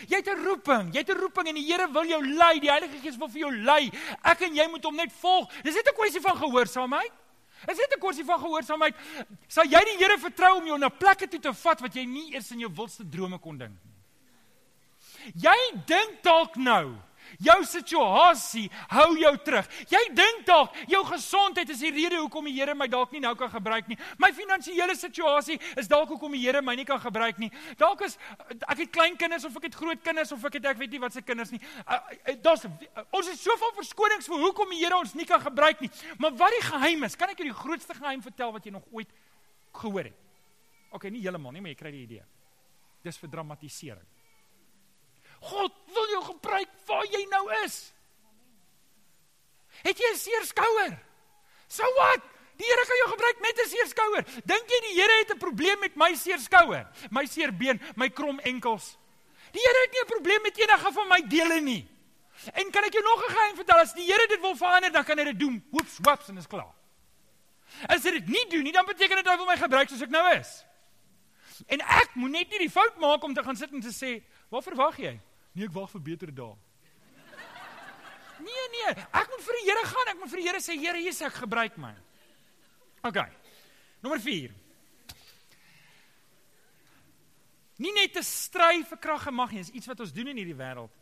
Jy 0.08 0.16
het 0.16 0.28
'n 0.28 0.44
roeping, 0.44 0.92
jy 0.92 0.98
het 0.98 1.10
'n 1.10 1.18
roeping 1.18 1.48
en 1.48 1.54
die 1.54 1.66
Here 1.66 1.88
wil 1.92 2.06
jou 2.06 2.22
lei, 2.26 2.60
die 2.60 2.70
Heilige 2.70 3.00
Gees 3.00 3.16
wil 3.16 3.28
vir 3.28 3.40
jou 3.40 3.56
lei. 3.56 3.90
Ek 4.22 4.40
en 4.40 4.54
jy 4.54 4.68
moet 4.68 4.84
hom 4.84 4.96
net 4.96 5.12
volg. 5.12 5.50
Dis 5.62 5.74
net 5.74 5.88
'n 5.88 5.94
kwessie 5.94 6.20
van 6.20 6.36
gehoorsaamheid. 6.36 7.12
Dis 7.66 7.78
net 7.78 7.94
'n 7.96 8.00
kwessie 8.00 8.24
van 8.24 8.38
gehoorsaamheid. 8.38 8.94
Sal 9.48 9.64
jy 9.64 9.80
die 9.84 9.98
Here 9.98 10.18
vertrou 10.18 10.56
om 10.56 10.66
jou 10.66 10.78
na 10.78 10.88
plekke 10.88 11.28
toe 11.28 11.40
te 11.40 11.52
vat 11.52 11.80
wat 11.80 11.94
jy 11.94 12.04
nie 12.04 12.34
eers 12.34 12.50
in 12.50 12.60
jou 12.60 12.70
wildste 12.72 13.08
drome 13.08 13.38
kon 13.38 13.58
dink 13.58 13.70
nie? 13.70 13.94
Jy 15.32 15.56
dink 15.86 16.22
dalk 16.22 16.56
nou 16.56 16.96
Jou 17.42 17.58
situasie 17.66 18.66
hou 18.92 19.08
jou 19.18 19.32
terug. 19.46 19.68
Jy 19.90 20.02
dink 20.16 20.44
dalk 20.48 20.76
jou 20.90 21.02
gesondheid 21.08 21.70
is 21.70 21.82
die 21.82 21.92
rede 21.94 22.20
hoekom 22.20 22.48
die 22.48 22.54
Here 22.54 22.74
my 22.78 22.86
dalk 22.90 23.12
nie 23.12 23.22
nou 23.22 23.34
kan 23.38 23.50
gebruik 23.50 23.88
nie. 23.90 23.98
My 24.22 24.30
finansiële 24.34 24.94
situasie 24.98 25.58
is 25.80 25.90
dalk 25.90 26.12
hoekom 26.14 26.36
die 26.36 26.42
Here 26.44 26.62
my 26.62 26.76
nie 26.78 26.86
kan 26.88 27.00
gebruik 27.02 27.40
nie. 27.42 27.50
Dalk 27.80 28.04
is 28.06 28.18
ek 28.68 28.84
het 28.84 28.92
klein 28.94 29.18
kinders 29.20 29.46
of 29.48 29.56
ek 29.60 29.68
het 29.70 29.78
groot 29.78 30.02
kinders 30.04 30.32
of 30.34 30.44
ek 30.48 30.60
het 30.60 30.70
ek 30.74 30.80
weet 30.80 30.94
nie 30.94 31.02
wat 31.02 31.16
se 31.16 31.24
kinders 31.24 31.52
nie. 31.54 31.60
Uh, 31.84 31.98
uh, 31.98 32.36
Daar's 32.44 32.66
ons 32.66 33.30
het 33.30 33.40
soveel 33.40 33.74
verskonings 33.80 34.30
vir 34.30 34.46
hoekom 34.46 34.74
die 34.74 34.82
Here 34.84 34.98
ons 34.98 35.14
nie 35.18 35.26
kan 35.28 35.42
gebruik 35.42 35.82
nie. 35.84 35.90
Maar 36.18 36.36
wat 36.38 36.54
die 36.58 36.64
geheim 36.68 37.08
is, 37.08 37.16
kan 37.18 37.32
ek 37.32 37.40
jou 37.42 37.48
die 37.48 37.56
grootste 37.56 37.96
geheim 37.96 38.22
vertel 38.24 38.52
wat 38.54 38.66
jy 38.66 38.74
nog 38.74 38.86
ooit 38.92 39.10
gehoor 39.74 40.10
het. 40.10 40.20
OK, 40.94 41.08
nie 41.10 41.24
heeltemal 41.24 41.54
nie, 41.54 41.62
maar 41.64 41.74
jy 41.74 41.78
kry 41.78 41.90
die 41.94 42.04
idee. 42.06 42.24
Dis 43.04 43.18
vir 43.18 43.32
dramatisering. 43.32 44.13
God 45.44 45.72
wil 45.94 46.06
jou 46.12 46.22
gebruik 46.32 46.70
waar 46.88 47.04
jy 47.12 47.24
nou 47.30 47.44
is. 47.64 47.92
Het 49.84 49.98
jy 49.98 50.10
'n 50.12 50.16
seer 50.16 50.44
skouer? 50.48 50.94
So 51.68 51.84
wat? 51.98 52.22
Die 52.56 52.66
Here 52.66 52.84
kan 52.86 53.00
jou 53.02 53.10
gebruik 53.10 53.40
met 53.40 53.58
'n 53.58 53.68
seer 53.68 53.86
skouer. 53.86 54.24
Dink 54.44 54.68
jy 54.68 54.80
die 54.88 55.00
Here 55.00 55.18
het 55.20 55.30
'n 55.34 55.38
probleem 55.38 55.78
met 55.80 55.96
my 55.96 56.14
seer 56.14 56.38
skouer, 56.38 56.86
my 57.10 57.26
seer 57.26 57.52
been, 57.52 57.80
my 57.96 58.08
krom 58.08 58.38
enkels? 58.40 58.96
Die 59.52 59.60
Here 59.60 59.80
het 59.82 59.92
nie 59.92 60.00
'n 60.00 60.12
probleem 60.14 60.42
met 60.42 60.58
enige 60.58 60.92
van 60.92 61.08
my 61.08 61.20
dele 61.28 61.60
nie. 61.60 61.88
En 62.52 62.70
kan 62.70 62.84
ek 62.84 62.92
jou 62.92 63.02
nog 63.02 63.24
'n 63.24 63.32
geheim 63.32 63.56
vertel? 63.56 63.78
As 63.78 63.92
die 63.92 64.04
Here 64.04 64.26
dit 64.28 64.40
wil 64.40 64.56
verander, 64.56 64.92
dan 64.92 65.04
kan 65.04 65.18
hy 65.18 65.24
dit 65.24 65.38
doen. 65.38 65.64
Hoeps, 65.70 65.98
waps 66.02 66.28
en 66.28 66.38
is 66.38 66.46
klaar. 66.46 66.72
As 67.88 68.04
hy 68.04 68.10
dit 68.10 68.28
nie 68.28 68.46
doen 68.48 68.62
nie, 68.62 68.72
dan 68.72 68.86
beteken 68.86 69.16
dit 69.16 69.28
hy 69.28 69.36
wil 69.36 69.46
my 69.46 69.56
gebruik 69.56 69.88
soos 69.88 70.02
ek 70.02 70.10
nou 70.10 70.38
is. 70.38 70.64
En 71.66 71.80
ek 71.80 72.14
moet 72.14 72.30
net 72.30 72.50
nie 72.50 72.58
die 72.58 72.70
fout 72.70 72.96
maak 72.96 73.22
om 73.22 73.34
te 73.34 73.42
gaan 73.42 73.56
sit 73.56 73.72
en 73.72 73.80
te 73.80 73.92
sê, 73.92 74.22
"Wat 74.48 74.64
verwag 74.64 74.96
jy?" 74.98 75.20
Nee, 75.54 75.68
ek 75.68 75.74
wag 75.74 75.90
vir 75.92 76.02
beter 76.10 76.32
dae. 76.34 76.54
Nee, 78.44 78.64
nee, 78.74 78.90
ek 78.90 79.30
moet 79.30 79.44
vir 79.46 79.56
die 79.60 79.64
Here 79.68 79.86
gaan. 79.86 80.10
Ek 80.10 80.20
moet 80.20 80.32
vir 80.32 80.42
die 80.42 80.48
Here 80.48 80.60
sê, 80.62 80.74
Here, 80.78 80.98
hier 80.98 81.14
is 81.14 81.22
ek, 81.22 81.38
gebruik 81.44 81.78
my. 81.80 81.94
OK. 83.06 83.20
Nommer 84.02 84.20
4. 84.20 84.52
Nie 87.82 87.94
net 87.94 88.14
te 88.14 88.22
stry 88.26 88.82
vir 88.86 89.00
krag 89.02 89.28
en 89.30 89.34
mag 89.38 89.54
nie, 89.54 89.62
dis 89.64 89.72
iets 89.74 89.90
wat 89.90 90.02
ons 90.04 90.12
doen 90.14 90.30
in 90.30 90.38
hierdie 90.38 90.58
wêreld. 90.58 90.92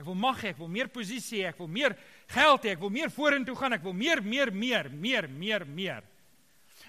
Ek 0.00 0.06
wil 0.08 0.16
mag 0.16 0.38
hê, 0.40 0.54
ek 0.54 0.60
wil 0.62 0.70
meer 0.72 0.88
posisie 0.92 1.42
hê, 1.42 1.50
ek 1.52 1.58
wil 1.60 1.68
meer 1.68 1.94
geld 2.32 2.64
hê, 2.64 2.72
ek 2.76 2.80
wil 2.80 2.92
meer 2.92 3.12
vorentoe 3.12 3.56
gaan, 3.58 3.76
ek 3.76 3.84
wil 3.84 3.96
meer, 3.96 4.22
meer, 4.24 4.52
meer, 4.52 4.88
meer, 4.88 5.28
meer, 5.28 5.66
meer. 5.68 6.06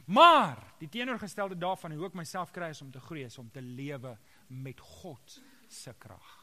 Maar 0.08 0.62
die 0.80 0.90
teenoorgestelde 0.92 1.60
daarvan 1.60 1.96
hoe 1.96 2.08
ek 2.08 2.16
myself 2.18 2.54
kry 2.56 2.72
is 2.74 2.82
om 2.84 2.92
te 2.92 3.04
groei, 3.04 3.26
is 3.28 3.40
om 3.40 3.50
te 3.52 3.62
lewe 3.64 4.16
met 4.48 4.80
God 4.80 5.38
se 5.72 5.94
krag. 6.00 6.43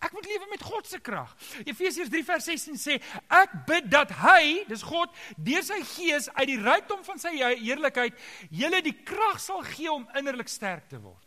Ek 0.00 0.12
moet 0.12 0.26
lewe 0.26 0.48
met 0.50 0.62
God 0.66 0.86
se 0.86 0.98
krag. 0.98 1.30
Efesiërs 1.64 2.10
3 2.10 2.24
vers 2.26 2.48
16 2.50 2.80
sê 2.80 2.98
ek 3.30 3.54
bid 3.68 3.90
dat 3.90 4.10
hy, 4.22 4.64
dis 4.68 4.82
God, 4.82 5.12
deur 5.38 5.62
sy 5.62 5.78
gees 5.94 6.28
uit 6.34 6.48
die 6.50 6.60
rykdom 6.60 7.04
van 7.06 7.22
sy 7.22 7.36
heerlikheid 7.38 8.16
julle 8.50 8.82
die 8.82 8.96
krag 9.06 9.38
sal 9.40 9.62
gee 9.62 9.92
om 9.92 10.08
innerlik 10.18 10.50
sterk 10.50 10.88
te 10.90 10.98
word. 10.98 11.22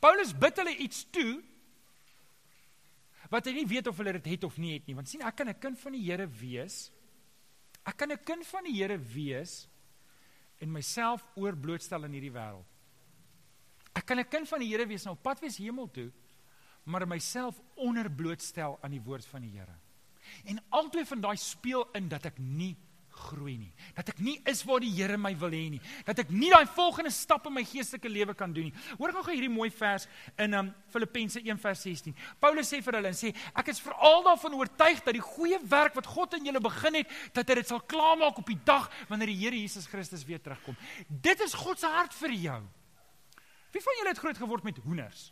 Paulus 0.00 0.34
bid 0.36 0.58
hulle 0.60 0.76
iets 0.76 1.06
toe 1.14 1.40
wat 3.30 3.46
hy 3.48 3.56
nie 3.56 3.66
weet 3.66 3.88
of 3.88 3.96
hulle 3.98 4.12
dit 4.20 4.36
het 4.36 4.44
of 4.44 4.58
nie 4.60 4.76
het 4.76 4.84
nie, 4.86 4.94
want 4.94 5.08
sien 5.08 5.24
ek 5.24 5.36
kan 5.36 5.48
'n 5.48 5.58
kind 5.58 5.80
van 5.80 5.92
die 5.92 6.04
Here 6.04 6.28
wees 6.28 6.90
Ek 7.86 7.96
kan 7.96 8.10
'n 8.10 8.24
kind 8.24 8.46
van 8.46 8.64
die 8.64 8.74
Here 8.74 8.98
wees 8.98 9.68
en 10.58 10.72
myself 10.72 11.22
oorblootstel 11.36 12.04
in 12.04 12.12
hierdie 12.12 12.34
wêreld. 12.34 12.66
Ek 13.94 14.06
kan 14.06 14.18
'n 14.18 14.28
kind 14.28 14.48
van 14.48 14.60
die 14.60 14.68
Here 14.68 14.86
wees 14.86 15.04
en 15.04 15.12
op 15.12 15.22
pad 15.22 15.40
wees 15.40 15.56
hemel 15.56 15.90
toe, 15.90 16.12
maar 16.86 17.06
myself 17.08 17.58
onderblootstel 17.74 18.78
aan 18.80 18.94
die 18.94 19.02
woord 19.02 19.26
van 19.26 19.42
die 19.42 19.54
Here. 19.58 19.74
En 20.46 20.62
albei 20.74 21.04
van 21.06 21.20
daai 21.22 21.36
speel 21.38 21.86
in 21.98 22.08
dat 22.10 22.26
ek 22.30 22.38
nie 22.38 22.74
groei 23.16 23.56
nie. 23.58 23.70
Dat 23.96 24.10
ek 24.12 24.20
nie 24.22 24.36
is 24.48 24.60
waar 24.68 24.82
die 24.84 24.92
Here 24.92 25.16
my 25.18 25.32
wil 25.40 25.54
hê 25.54 25.64
nie. 25.72 25.80
Dat 26.06 26.20
ek 26.22 26.30
nie 26.34 26.50
daai 26.52 26.66
volgende 26.76 27.10
stap 27.14 27.48
in 27.48 27.56
my 27.56 27.64
geestelike 27.66 28.10
lewe 28.12 28.36
kan 28.38 28.52
doen 28.54 28.68
nie. 28.68 28.84
Hoor 29.00 29.14
gou 29.16 29.24
hierdie 29.32 29.52
mooi 29.52 29.68
vers 29.74 30.06
in 30.42 30.56
um, 30.58 30.70
Filippense 30.92 31.40
1:16. 31.42 32.14
Paulus 32.42 32.70
sê 32.70 32.82
vir 32.84 33.00
hulle 33.00 33.12
en 33.12 33.18
sê 33.18 33.32
ek 33.56 33.72
is 33.72 33.82
veral 33.82 34.22
daarvan 34.26 34.58
oortuig 34.60 35.02
dat 35.06 35.16
die 35.16 35.24
goeie 35.24 35.60
werk 35.70 35.96
wat 35.98 36.10
God 36.12 36.36
in 36.38 36.50
julle 36.50 36.62
begin 36.62 37.00
het, 37.00 37.14
dat 37.36 37.48
hy 37.50 37.60
dit 37.62 37.72
sal 37.72 37.82
klaarmaak 37.88 38.42
op 38.42 38.52
die 38.52 38.60
dag 38.68 38.90
wanneer 39.10 39.32
die 39.32 39.40
Here 39.42 39.58
Jesus 39.58 39.88
Christus 39.90 40.26
weer 40.28 40.42
terugkom. 40.42 40.76
Dit 41.08 41.42
is 41.44 41.56
God 41.56 41.80
se 41.80 41.90
hart 41.90 42.14
vir 42.20 42.36
jou. 42.36 42.60
Wie 43.74 43.82
van 43.84 43.98
julle 44.00 44.12
het 44.14 44.22
groot 44.22 44.44
geword 44.44 44.64
met 44.64 44.84
hoenders? 44.84 45.30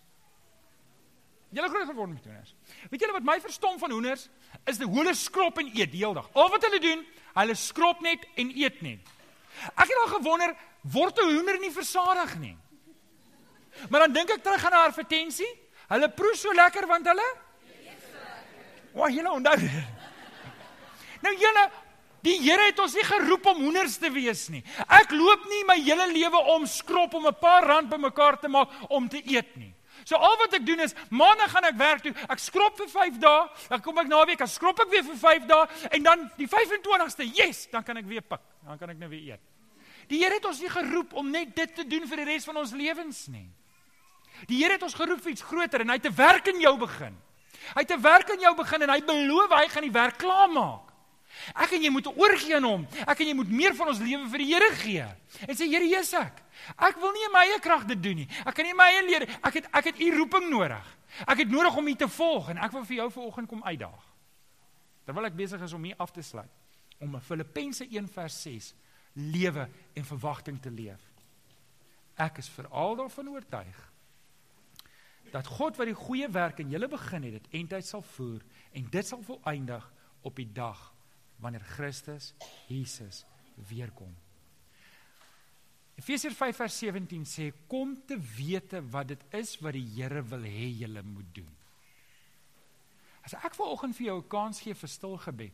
Julle 1.55 1.69
groot 1.71 1.87
geword 1.87 2.11
met 2.11 2.25
hoenders. 2.25 2.55
Weet 2.91 3.05
julle 3.05 3.15
wat 3.15 3.27
my 3.27 3.37
verstom 3.41 3.79
van 3.79 3.93
hoenders 3.95 4.29
is? 4.67 4.79
Die 4.81 4.89
hulle 4.91 5.15
skrop 5.15 5.59
en 5.63 5.71
eet 5.71 5.93
die 5.93 6.03
hele 6.03 6.19
dag. 6.19 6.29
Al 6.35 6.51
wat 6.51 6.67
hulle 6.67 6.81
doen, 6.83 7.05
hulle 7.37 7.55
skrop 7.55 8.03
net 8.03 8.27
en 8.41 8.51
eet 8.51 8.81
net. 8.83 9.13
Ek 9.71 9.87
het 9.87 10.01
al 10.03 10.11
gewonder, 10.17 10.55
word 10.83 11.19
'n 11.19 11.31
hoender 11.31 11.59
nie 11.59 11.71
versadig 11.71 12.39
nie? 12.39 12.57
Maar 13.89 14.01
dan 14.07 14.13
dink 14.13 14.31
ek 14.31 14.43
terug 14.43 14.65
aan 14.65 14.73
'n 14.73 14.87
advertensie. 14.91 15.53
Hulle 15.89 16.09
proe 16.09 16.35
so 16.37 16.53
lekker 16.53 16.87
want 16.87 17.07
hulle 17.07 17.45
Wag, 18.95 19.11
julle 19.11 19.31
onthou. 19.31 19.59
Nou 21.25 21.33
julle, 21.35 21.71
die 22.25 22.37
Here 22.45 22.69
het 22.69 22.79
ons 22.79 22.95
nie 22.95 23.05
geroep 23.05 23.47
om 23.47 23.63
hoenders 23.65 23.97
te 23.99 24.11
wees 24.15 24.49
nie. 24.53 24.63
Ek 24.87 25.11
loop 25.11 25.49
nie 25.51 25.65
my 25.67 25.77
hele 25.81 26.07
lewe 26.13 26.43
om 26.55 26.67
skrop 26.67 27.15
om 27.15 27.27
'n 27.27 27.39
paar 27.41 27.67
rand 27.67 27.91
bymekaar 27.91 28.39
te 28.41 28.49
maak 28.49 28.71
om 28.89 29.09
te 29.09 29.23
eet 29.25 29.57
nie. 29.57 29.75
So 30.05 30.17
al 30.17 30.37
wat 30.39 30.55
ek 30.59 30.67
doen 30.67 30.81
is 30.85 30.95
maandag 31.11 31.51
gaan 31.51 31.65
ek 31.65 31.79
werk 31.81 32.05
toe. 32.05 32.13
Ek 32.29 32.39
skrop 32.39 32.77
vir 32.77 32.89
5 32.93 33.19
dae, 33.23 33.49
dan 33.69 33.83
kom 33.85 33.99
ek 33.99 34.11
naweek, 34.11 34.39
dan 34.39 34.51
skrop 34.53 34.81
ek 34.85 34.93
weer 34.93 35.05
vir 35.07 35.17
5 35.17 35.49
dae 35.49 35.91
en 35.97 36.03
dan 36.03 36.31
die 36.37 36.49
25ste, 36.51 37.27
yes, 37.33 37.67
dan 37.73 37.83
kan 37.83 37.97
ek 37.97 38.09
weer 38.11 38.23
pik. 38.23 38.45
Dan 38.65 38.79
kan 38.79 38.93
ek 38.93 39.01
nou 39.01 39.09
weer 39.09 39.35
eet. 39.35 39.45
Die 40.09 40.21
Here 40.21 40.37
het 40.37 40.45
ons 40.45 40.61
nie 40.61 40.73
geroep 40.73 41.15
om 41.17 41.31
net 41.33 41.55
dit 41.57 41.75
te 41.75 41.85
doen 41.89 42.05
vir 42.09 42.23
die 42.23 42.31
res 42.35 42.45
van 42.45 42.61
ons 42.61 42.75
lewens 42.77 43.27
nie. 43.33 43.49
Die 44.51 44.61
Here 44.61 44.77
het 44.77 44.85
ons 44.85 44.97
geroep 44.97 45.23
vir 45.25 45.33
iets 45.33 45.47
groter 45.47 45.81
en 45.81 45.89
hy 45.89 45.97
het 45.97 46.07
'n 46.07 46.17
werk 46.17 46.49
in 46.53 46.61
jou 46.61 46.77
begin. 46.79 47.17
Hy 47.75 47.81
het 47.81 47.93
'n 47.93 48.03
werk 48.03 48.29
in 48.29 48.41
jou 48.41 48.55
begin 48.55 48.83
en 48.83 48.91
hy 48.91 49.01
beloof 49.01 49.51
hy 49.51 49.69
gaan 49.69 49.83
die 49.83 49.93
werk 49.93 50.19
klaarmaak. 50.19 50.93
Ek 51.55 51.73
en 51.73 51.83
jy 51.83 51.91
moet 51.91 52.07
oorgee 52.07 52.57
aan 52.57 52.65
hom. 52.65 52.87
Ek 53.07 53.21
en 53.21 53.27
jy 53.27 53.35
moet 53.35 53.51
meer 53.51 53.75
van 53.75 53.89
ons 53.89 53.99
lewe 53.99 54.29
vir 54.29 54.39
die 54.39 54.53
Here 54.53 54.71
gee. 54.75 55.07
En 55.49 55.57
sê 55.57 55.67
Here 55.67 55.89
Jesus 55.89 56.15
ek. 56.15 56.44
Ek 56.77 56.99
wil 57.03 57.13
nie 57.13 57.25
in 57.27 57.33
my 57.35 57.45
eie 57.49 57.61
krag 57.61 57.87
dit 57.89 58.03
doen 58.03 58.23
nie. 58.23 58.29
Ek 58.45 58.55
kan 58.57 58.67
nie 58.67 58.75
my 58.77 58.89
eie 58.93 59.07
leer. 59.07 59.27
Ek 59.43 59.61
het 59.61 59.71
ek 59.73 59.91
het 59.91 60.01
u 60.01 60.11
roeping 60.19 60.49
nodig. 60.51 60.91
Ek 61.27 61.45
het 61.45 61.51
nodig 61.51 61.77
om 61.77 61.89
u 61.89 61.95
te 61.95 62.09
volg 62.09 62.51
en 62.55 62.61
ek 62.65 62.75
wil 62.75 62.85
vir 62.89 62.97
jou 63.03 63.09
vanoggend 63.19 63.51
kom 63.51 63.65
uitdaag. 63.65 64.05
Terwyl 65.05 65.29
ek 65.29 65.37
besig 65.37 65.63
is 65.63 65.75
om 65.77 65.85
hier 65.85 65.99
af 66.01 66.15
te 66.15 66.23
sluit 66.23 66.51
om 67.03 67.19
Filippense 67.21 67.85
1:6 67.91 68.75
lewe 69.13 69.69
en 69.95 70.05
verwagting 70.05 70.61
te 70.63 70.71
leef. 70.71 71.03
Ek 72.17 72.39
is 72.39 72.49
veral 72.49 72.97
daarvan 72.97 73.29
oortuig 73.29 73.91
dat 75.35 75.47
God 75.51 75.77
wat 75.77 75.89
die 75.91 75.99
goeie 75.99 76.29
werk 76.31 76.61
in 76.63 76.71
julle 76.71 76.87
begin 76.89 77.25
het, 77.27 77.33
dit 77.33 77.57
eintlik 77.59 77.83
sal 77.83 78.05
voer 78.15 78.43
en 78.73 78.85
dit 78.91 79.07
sal 79.07 79.23
volëindig 79.27 79.87
op 80.23 80.37
die 80.39 80.47
dag 80.53 80.93
wanneer 81.43 81.65
Christus 81.75 82.35
Jesus 82.69 83.25
weer 83.69 83.91
kom. 83.91 84.15
Efesiërs 86.01 86.35
5 86.35 86.57
vers 86.59 86.79
17 86.83 87.27
sê 87.29 87.51
kom 87.71 87.95
te 88.07 88.17
wete 88.19 88.81
wat 88.91 89.13
dit 89.13 89.21
is 89.39 89.55
wat 89.63 89.77
die 89.77 89.87
Here 89.95 90.23
wil 90.27 90.43
hê 90.43 90.71
jy 90.81 90.89
moet 91.03 91.29
doen. 91.35 91.53
As 93.25 93.37
ek 93.39 93.55
vanoggend 93.57 93.97
vir 93.97 94.07
jou 94.07 94.19
'n 94.19 94.29
kans 94.29 94.61
gee 94.61 94.75
vir 94.75 94.89
stil 94.89 95.17
gebed. 95.17 95.53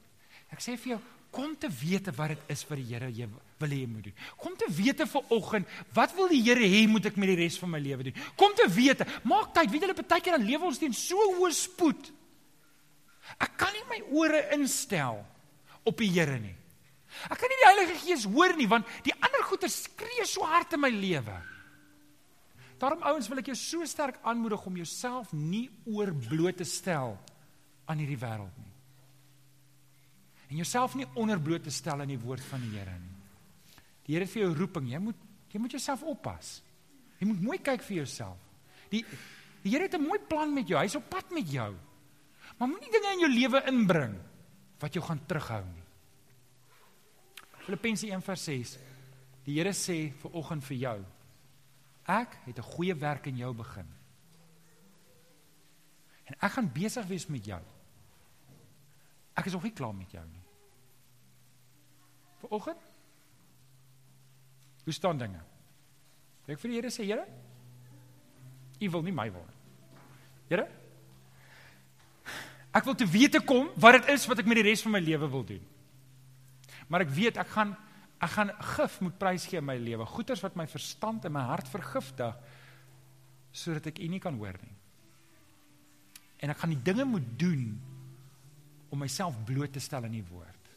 Ek 0.51 0.61
sê 0.61 0.77
vir 0.77 0.97
jou 0.97 1.01
kom 1.31 1.55
te 1.57 1.69
wete 1.69 2.13
wat 2.17 2.29
dit 2.29 2.39
is 2.49 2.65
wat 2.69 2.79
die 2.79 2.89
Here 2.91 3.11
jy 3.11 3.29
wil 3.59 3.69
hê 3.69 3.81
jy 3.81 3.87
moet 3.87 4.05
doen. 4.05 4.15
Kom 4.37 4.57
te 4.57 4.67
wete 4.67 5.07
vanoggend 5.07 5.67
wat 5.95 6.15
wil 6.17 6.29
die 6.29 6.43
Here 6.43 6.67
hê 6.67 6.89
moet 6.89 7.07
ek 7.07 7.17
met 7.17 7.29
die 7.29 7.37
res 7.37 7.59
van 7.59 7.71
my 7.71 7.79
lewe 7.79 8.03
doen? 8.03 8.17
Kom 8.37 8.55
te 8.55 8.67
wete, 8.69 9.07
maak 9.25 9.55
tyd, 9.55 9.71
weet 9.71 9.83
julle 9.83 9.95
baie 9.95 10.21
keer 10.21 10.39
dan 10.39 10.47
lewe 10.47 10.65
ons 10.65 10.79
teen 10.79 10.93
so 10.93 11.17
hoë 11.17 11.53
spoed. 11.53 12.13
Ek 13.39 13.57
kan 13.57 13.73
nie 13.73 13.85
my 13.89 14.01
ore 14.11 14.41
instel 14.57 15.21
op 15.85 15.99
die 15.99 16.11
Here 16.11 16.39
nie. 16.41 16.57
Ek 17.31 17.39
kan 17.39 17.51
nie 17.51 17.59
die 17.61 17.69
Heilige 17.69 17.97
Gees 18.05 18.27
hoor 18.31 18.55
nie 18.57 18.69
want 18.71 18.87
die 19.07 19.15
ander 19.19 19.43
goeie 19.49 19.69
skree 19.69 20.27
so 20.29 20.47
hard 20.47 20.77
in 20.77 20.83
my 20.85 20.91
lewe. 20.95 21.39
Daarom 22.81 23.03
ouens 23.11 23.29
wil 23.29 23.43
ek 23.43 23.51
jou 23.53 23.59
so 23.59 23.85
sterk 23.89 24.21
aanmoedig 24.25 24.63
om 24.67 24.77
jouself 24.81 25.33
nie 25.37 25.67
oorbloot 25.85 26.57
te 26.63 26.65
stel 26.65 27.19
aan 27.91 28.01
hierdie 28.01 28.21
wêreld 28.21 28.55
nie. 28.57 28.71
En 30.51 30.59
jouself 30.59 30.97
nie 30.99 31.07
onderbloot 31.15 31.67
te 31.67 31.75
stel 31.75 32.01
aan 32.03 32.11
die 32.11 32.23
woord 32.23 32.43
van 32.49 32.63
die 32.65 32.73
Here 32.79 32.97
nie. 32.97 33.19
Die 34.07 34.17
Here 34.17 34.27
het 34.27 34.33
vir 34.33 34.47
jou 34.47 34.55
roeping, 34.63 34.89
jy 34.91 35.03
moet 35.03 35.29
jy 35.51 35.59
moet 35.59 35.75
jouself 35.75 36.03
oppas. 36.07 36.61
Jy 37.19 37.27
moet 37.27 37.43
mooi 37.43 37.59
kyk 37.59 37.85
vir 37.87 38.01
jouself. 38.01 38.39
Die 38.91 39.05
die 39.61 39.75
Here 39.75 39.85
het 39.85 39.95
'n 39.95 40.07
mooi 40.07 40.19
plan 40.19 40.55
met 40.55 40.69
jou. 40.69 40.81
Hy's 40.81 40.97
op 40.97 41.11
pad 41.11 41.31
met 41.31 41.51
jou. 41.51 41.75
Maar 42.59 42.69
moenie 42.69 42.91
dinge 42.91 43.13
in 43.13 43.21
jou 43.21 43.31
lewe 43.31 43.63
inbring 43.67 44.17
wat 44.79 44.95
jou 44.95 45.05
gaan 45.05 45.21
terughou 45.27 45.65
nie. 45.65 45.90
Filippense 47.65 48.07
1:6. 48.07 48.79
Die 49.45 49.57
Here 49.59 49.73
sê 49.73 50.13
vir 50.23 50.37
oggend 50.37 50.65
vir 50.65 50.77
jou. 50.77 50.99
Ek 52.07 52.37
het 52.47 52.59
'n 52.59 52.73
goeie 52.75 52.95
werk 52.95 53.27
in 53.27 53.37
jou 53.37 53.55
begin. 53.55 53.87
En 56.25 56.35
ek 56.41 56.53
gaan 56.53 56.73
besig 56.73 57.07
wees 57.07 57.27
met 57.27 57.45
jou. 57.45 57.63
Ek 59.35 59.47
is 59.47 59.53
nog 59.53 59.63
nie 59.63 59.73
klaar 59.73 59.95
met 59.95 60.11
jou 60.11 60.27
nie. 60.27 60.43
Vir 62.41 62.51
oggend? 62.51 62.83
Hoe 64.85 64.93
staan 64.93 65.19
dinge? 65.19 65.41
Ek 66.47 66.59
vir 66.59 66.71
die 66.71 66.77
Here 66.81 66.91
sê, 66.91 67.05
Here, 67.05 67.27
U 68.81 68.91
wil 68.91 69.03
nie 69.03 69.13
my 69.13 69.29
wil 69.33 69.45
nie. 69.45 69.59
Here, 70.51 70.67
ek 72.75 72.87
wil 72.89 72.97
te 72.99 73.07
wete 73.07 73.43
kom 73.45 73.69
wat 73.83 73.99
dit 73.99 74.15
is 74.15 74.25
wat 74.31 74.41
ek 74.43 74.49
met 74.51 74.61
die 74.61 74.67
res 74.71 74.83
van 74.83 74.95
my 74.97 75.03
lewe 75.05 75.29
wil 75.31 75.45
doen. 75.47 75.63
Maar 76.91 77.07
ek 77.07 77.15
weet 77.15 77.39
ek 77.41 77.55
gaan 77.55 77.77
ek 78.21 78.35
gaan 78.35 78.51
gif 78.75 78.99
moet 79.01 79.17
prys 79.17 79.47
gee 79.49 79.63
in 79.63 79.65
my 79.65 79.79
lewe. 79.81 80.05
Goeters 80.05 80.43
wat 80.45 80.57
my 80.59 80.67
verstand 80.69 81.25
en 81.25 81.33
my 81.33 81.47
hart 81.49 81.71
vergiftig 81.73 82.37
sodat 83.57 83.89
ek 83.91 84.03
U 84.05 84.09
nie 84.13 84.21
kan 84.23 84.37
hoor 84.37 84.59
nie. 84.61 84.77
En 86.45 86.53
ek 86.53 86.61
gaan 86.61 86.75
die 86.75 86.85
dinge 86.85 87.07
moet 87.09 87.25
doen 87.41 87.65
om 88.91 89.01
myself 89.01 89.39
bloot 89.49 89.73
te 89.73 89.81
stel 89.81 90.05
aan 90.05 90.19
U 90.19 90.23
woord. 90.29 90.71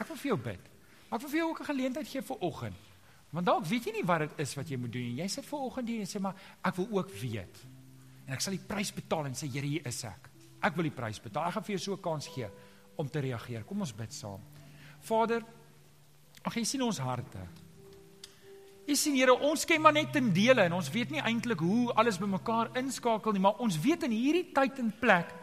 Ek 0.00 0.08
wil 0.08 0.18
vir 0.22 0.30
jou 0.32 0.38
bid. 0.48 0.72
Ek 1.06 1.20
wil 1.20 1.30
vir 1.30 1.38
jou 1.38 1.48
ook 1.50 1.60
'n 1.60 1.70
geleentheid 1.70 2.08
gee 2.08 2.22
vir 2.22 2.40
oggend. 2.40 2.80
Want 3.30 3.46
dalk 3.46 3.66
weet 3.66 3.86
jy 3.86 3.92
nie 3.92 4.06
wat 4.06 4.18
dit 4.18 4.38
is 4.40 4.54
wat 4.54 4.68
jy 4.68 4.76
moet 4.76 4.92
doen 4.92 5.02
nie. 5.02 5.22
Jy 5.22 5.28
sit 5.28 5.44
vir 5.44 5.58
oggend 5.58 5.88
hier 5.88 6.00
en 6.00 6.06
sê 6.06 6.20
maar 6.20 6.34
ek 6.64 6.76
wil 6.76 6.88
ook 6.90 7.10
weet. 7.10 7.56
En 8.26 8.34
ek 8.34 8.40
sal 8.40 8.52
die 8.52 8.66
prys 8.66 8.92
betaal 8.92 9.26
en 9.26 9.34
sê 9.34 9.46
Here, 9.46 9.66
hier 9.66 9.86
is 9.86 10.04
ek. 10.04 10.30
Ek 10.62 10.74
wil 10.74 10.84
die 10.84 10.96
prys 10.96 11.20
betaal. 11.20 11.46
Ek 11.46 11.52
gaan 11.52 11.62
vir 11.62 11.76
jou 11.76 11.78
so 11.78 11.92
'n 11.92 12.02
kans 12.02 12.26
gee 12.26 12.48
om 12.96 13.08
te 13.08 13.20
reageer. 13.20 13.64
Kom 13.64 13.80
ons 13.80 13.92
bid 13.92 14.12
saam. 14.12 14.40
Vader, 15.00 15.44
ag 16.46 16.56
jy 16.56 16.64
sien 16.64 16.82
ons 16.86 16.98
harte. 17.02 17.42
Jy 18.86 18.94
sien 18.94 19.16
Here, 19.18 19.34
ons 19.34 19.64
ken 19.66 19.82
maar 19.82 19.96
net 19.96 20.14
in 20.16 20.30
dele 20.32 20.68
en 20.68 20.76
ons 20.78 20.90
weet 20.94 21.10
nie 21.10 21.22
eintlik 21.22 21.60
hoe 21.60 21.90
alles 21.98 22.20
bymekaar 22.22 22.70
inskakel 22.78 23.34
nie, 23.34 23.42
maar 23.42 23.58
ons 23.58 23.78
weet 23.82 24.06
in 24.06 24.14
hierdie 24.14 24.46
tyd 24.54 24.78
en 24.78 24.92
plek 25.00 25.34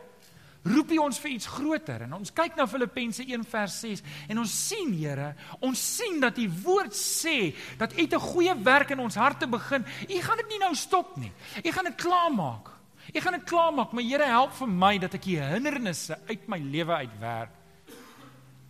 roep 0.64 0.94
U 0.96 1.00
ons 1.04 1.20
vir 1.20 1.34
iets 1.36 1.50
groter. 1.52 2.06
En 2.06 2.16
ons 2.20 2.34
kyk 2.36 2.56
na 2.58 2.68
Filippense 2.70 3.24
1 3.24 3.44
vers 3.52 3.80
6 3.84 4.04
en 4.32 4.44
ons 4.44 4.54
sien 4.70 4.94
Here, 4.96 5.34
ons 5.60 5.80
sien 5.80 6.22
dat 6.24 6.40
U 6.40 6.48
woord 6.64 6.96
sê 6.96 7.54
dat 7.80 7.96
U 7.98 8.04
'n 8.04 8.20
goeie 8.20 8.56
werk 8.64 8.92
in 8.92 9.00
ons 9.00 9.16
harte 9.16 9.48
begin. 9.48 9.84
U 10.10 10.22
gaan 10.22 10.38
dit 10.38 10.50
nie 10.50 10.60
nou 10.60 10.76
stop 10.76 11.18
nie. 11.18 11.32
U 11.66 11.72
gaan 11.72 11.86
dit 11.86 11.96
klaarmaak. 11.96 12.70
U 13.14 13.20
gaan 13.20 13.34
dit 13.34 13.44
klaarmaak, 13.44 13.92
maar 13.92 14.04
Here 14.04 14.26
help 14.26 14.54
vir 14.54 14.68
my 14.68 14.98
dat 14.98 15.14
ek 15.14 15.24
die 15.24 15.40
hindernisse 15.40 16.18
uit 16.28 16.48
my 16.48 16.60
lewe 16.60 16.94
uitwerk. 16.94 17.63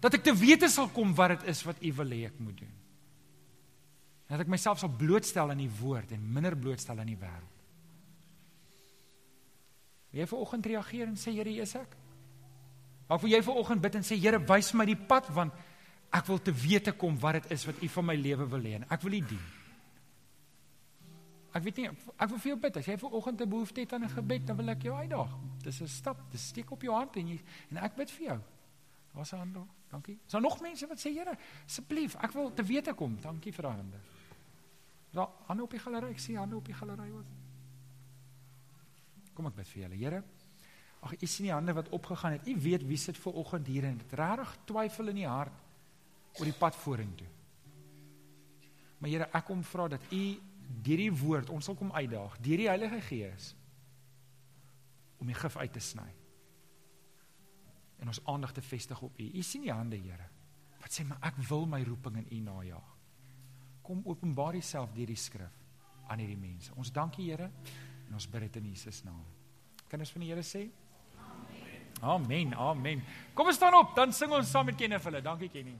Dat 0.03 0.17
ek 0.17 0.25
te 0.25 0.33
wete 0.35 0.67
sal 0.67 0.89
kom 0.91 1.13
wat 1.15 1.37
dit 1.37 1.49
is 1.53 1.63
wat 1.63 1.79
U 1.79 1.91
wil 2.01 2.11
hê 2.11 2.25
ek 2.27 2.39
moet 2.43 2.57
doen. 2.59 2.71
Dat 4.27 4.43
ek 4.43 4.51
myself 4.51 4.81
sal 4.81 4.91
blootstel 4.91 5.53
aan 5.53 5.61
die 5.61 5.71
woord 5.79 6.11
en 6.15 6.23
minder 6.35 6.57
blootstel 6.59 6.99
aan 6.99 7.11
die 7.11 7.19
wêreld. 7.19 7.59
Wil 10.11 10.21
jy 10.21 10.29
vanoggend 10.29 10.67
reageer 10.73 11.07
en 11.07 11.19
sê 11.19 11.31
Here, 11.33 11.49
hier 11.49 11.63
is 11.63 11.75
ek? 11.79 11.95
Of 13.07 13.23
wil 13.23 13.31
jy 13.31 13.41
vanoggend 13.45 13.83
bid 13.83 13.95
en 14.01 14.05
sê 14.05 14.17
Here, 14.19 14.41
wys 14.49 14.73
my 14.75 14.85
die 14.89 14.99
pad 14.99 15.29
want 15.33 15.55
ek 16.13 16.27
wil 16.29 16.41
te 16.43 16.53
wete 16.53 16.93
kom 16.99 17.15
wat 17.21 17.39
dit 17.39 17.53
is 17.55 17.63
wat 17.69 17.79
U 17.79 17.89
van 17.95 18.07
my 18.11 18.15
lewe 18.19 18.47
wil 18.51 18.67
hê 18.67 18.73
en 18.81 18.87
ek 18.91 19.05
wil 19.07 19.15
U 19.17 19.21
dien. 19.31 19.45
Ek 21.53 21.63
weet 21.63 21.79
nie 21.79 21.87
ek 21.87 22.27
wil 22.29 22.41
vir 22.43 22.51
jou 22.51 22.57
bid 22.65 22.81
as 22.81 22.89
jy 22.89 22.97
vanoggend 22.97 23.41
'n 23.41 23.49
behoefte 23.49 23.81
het 23.81 23.93
aan 23.93 24.03
'n 24.03 24.15
gebed, 24.17 24.45
dan 24.45 24.57
wil 24.57 24.69
ek 24.69 24.83
jou 24.83 24.95
uitdaag. 24.95 25.31
Dis 25.63 25.81
'n 25.81 25.87
stap, 25.87 26.19
dis 26.31 26.47
steek 26.47 26.71
op 26.71 26.81
jou 26.81 26.93
hand 26.93 27.15
en 27.15 27.27
jy 27.27 27.39
en 27.71 27.77
ek 27.77 27.95
bid 27.95 28.11
vir 28.11 28.25
jou. 28.27 28.39
Daar's 29.15 29.33
'n 29.33 29.37
hand. 29.37 29.82
Dankie. 29.93 30.17
Is 30.25 30.31
daar 30.31 30.41
nog 30.41 30.57
mense 30.61 30.87
wat 30.89 31.01
sê 31.01 31.11
Here, 31.13 31.35
asseblief, 31.65 32.15
ek 32.25 32.33
wil 32.33 32.53
te 32.53 32.65
wete 32.65 32.95
kom. 32.97 33.13
Dankie 33.21 33.53
vir 33.53 33.67
daai 33.67 33.75
hande. 33.77 33.99
Daar 35.13 35.29
aan 35.47 35.61
op 35.61 35.73
die 35.75 35.81
galery, 35.81 36.09
ek 36.15 36.21
sien 36.21 36.39
hande 36.41 36.57
op 36.57 36.65
die 36.65 36.77
galery 36.77 37.09
wat 37.13 37.39
Kom 39.33 39.47
ek 39.49 39.55
bid 39.57 39.69
vir 39.69 39.81
julle. 39.81 39.97
Here, 39.97 40.23
ag 41.01 41.13
u 41.17 41.27
sien 41.27 41.47
die 41.47 41.53
hande 41.53 41.73
wat 41.73 41.87
opgegaan 41.93 42.35
het. 42.37 42.47
U 42.47 42.53
weet 42.61 42.83
wie 42.85 42.97
sit 43.01 43.17
ver 43.17 43.37
oggend 43.41 43.69
hier 43.69 43.87
en 43.89 43.97
dit 43.97 44.13
regtig 44.17 44.51
twyfel 44.69 45.09
in 45.09 45.21
die 45.23 45.29
hart 45.29 45.61
oor 46.37 46.49
die 46.49 46.57
pad 46.57 46.77
vorentoe. 46.77 47.29
Maar 49.01 49.09
Here, 49.09 49.29
ek 49.33 49.45
kom 49.49 49.63
vra 49.65 49.87
dat 49.93 50.05
u 50.13 50.23
deur 50.85 51.01
die 51.01 51.13
woord 51.21 51.49
ons 51.53 51.65
sal 51.69 51.77
kom 51.77 51.91
uitdaag, 51.93 52.37
deur 52.41 52.61
die 52.61 52.69
Heilige 52.69 53.01
Gees 53.09 53.53
om 55.21 55.29
die 55.29 55.37
gif 55.37 55.57
uit 55.57 55.73
te 55.73 55.81
sny. 55.81 56.09
En 58.03 58.11
ons 58.11 58.19
aandag 58.27 58.51
te 58.51 58.61
vestig 58.61 59.01
op 59.01 59.19
u. 59.19 59.29
U 59.33 59.41
sien 59.41 59.63
die 59.63 59.71
hande, 59.71 59.95
Here. 59.95 60.27
Wat 60.83 60.91
sê 60.91 61.05
maar 61.07 61.21
ek 61.23 61.39
wil 61.47 61.63
my 61.71 61.79
roeping 61.87 62.17
in 62.19 62.27
u 62.35 62.41
najaag. 62.43 62.89
Kom 63.83 64.01
openbaar 64.03 64.57
jouself 64.59 64.91
deur 64.95 65.07
die 65.07 65.19
skrif 65.19 65.55
aan 66.11 66.19
hierdie 66.19 66.39
mense. 66.39 66.73
Ons 66.75 66.91
dankie 66.91 67.29
Here. 67.29 67.47
En 68.09 68.19
ons 68.19 68.27
bid 68.27 68.43
dit 68.49 68.59
in 68.59 68.67
Jesus 68.73 69.03
naam. 69.07 69.23
Kan 69.87 70.03
ons 70.03 70.11
van 70.11 70.25
die 70.25 70.33
Here 70.33 70.43
sê? 70.43 70.65
Amen. 71.23 71.87
Amen. 72.01 72.53
Amen. 72.59 73.07
Kom 73.33 73.47
ons 73.47 73.55
staan 73.55 73.79
op, 73.79 73.95
dan 73.95 74.11
sing 74.11 74.35
ons 74.35 74.51
saam 74.51 74.67
met 74.67 74.75
Kenny 74.75 74.99
vir 74.99 75.11
hulle. 75.11 75.23
Dankie 75.23 75.51
Kenny. 75.53 75.79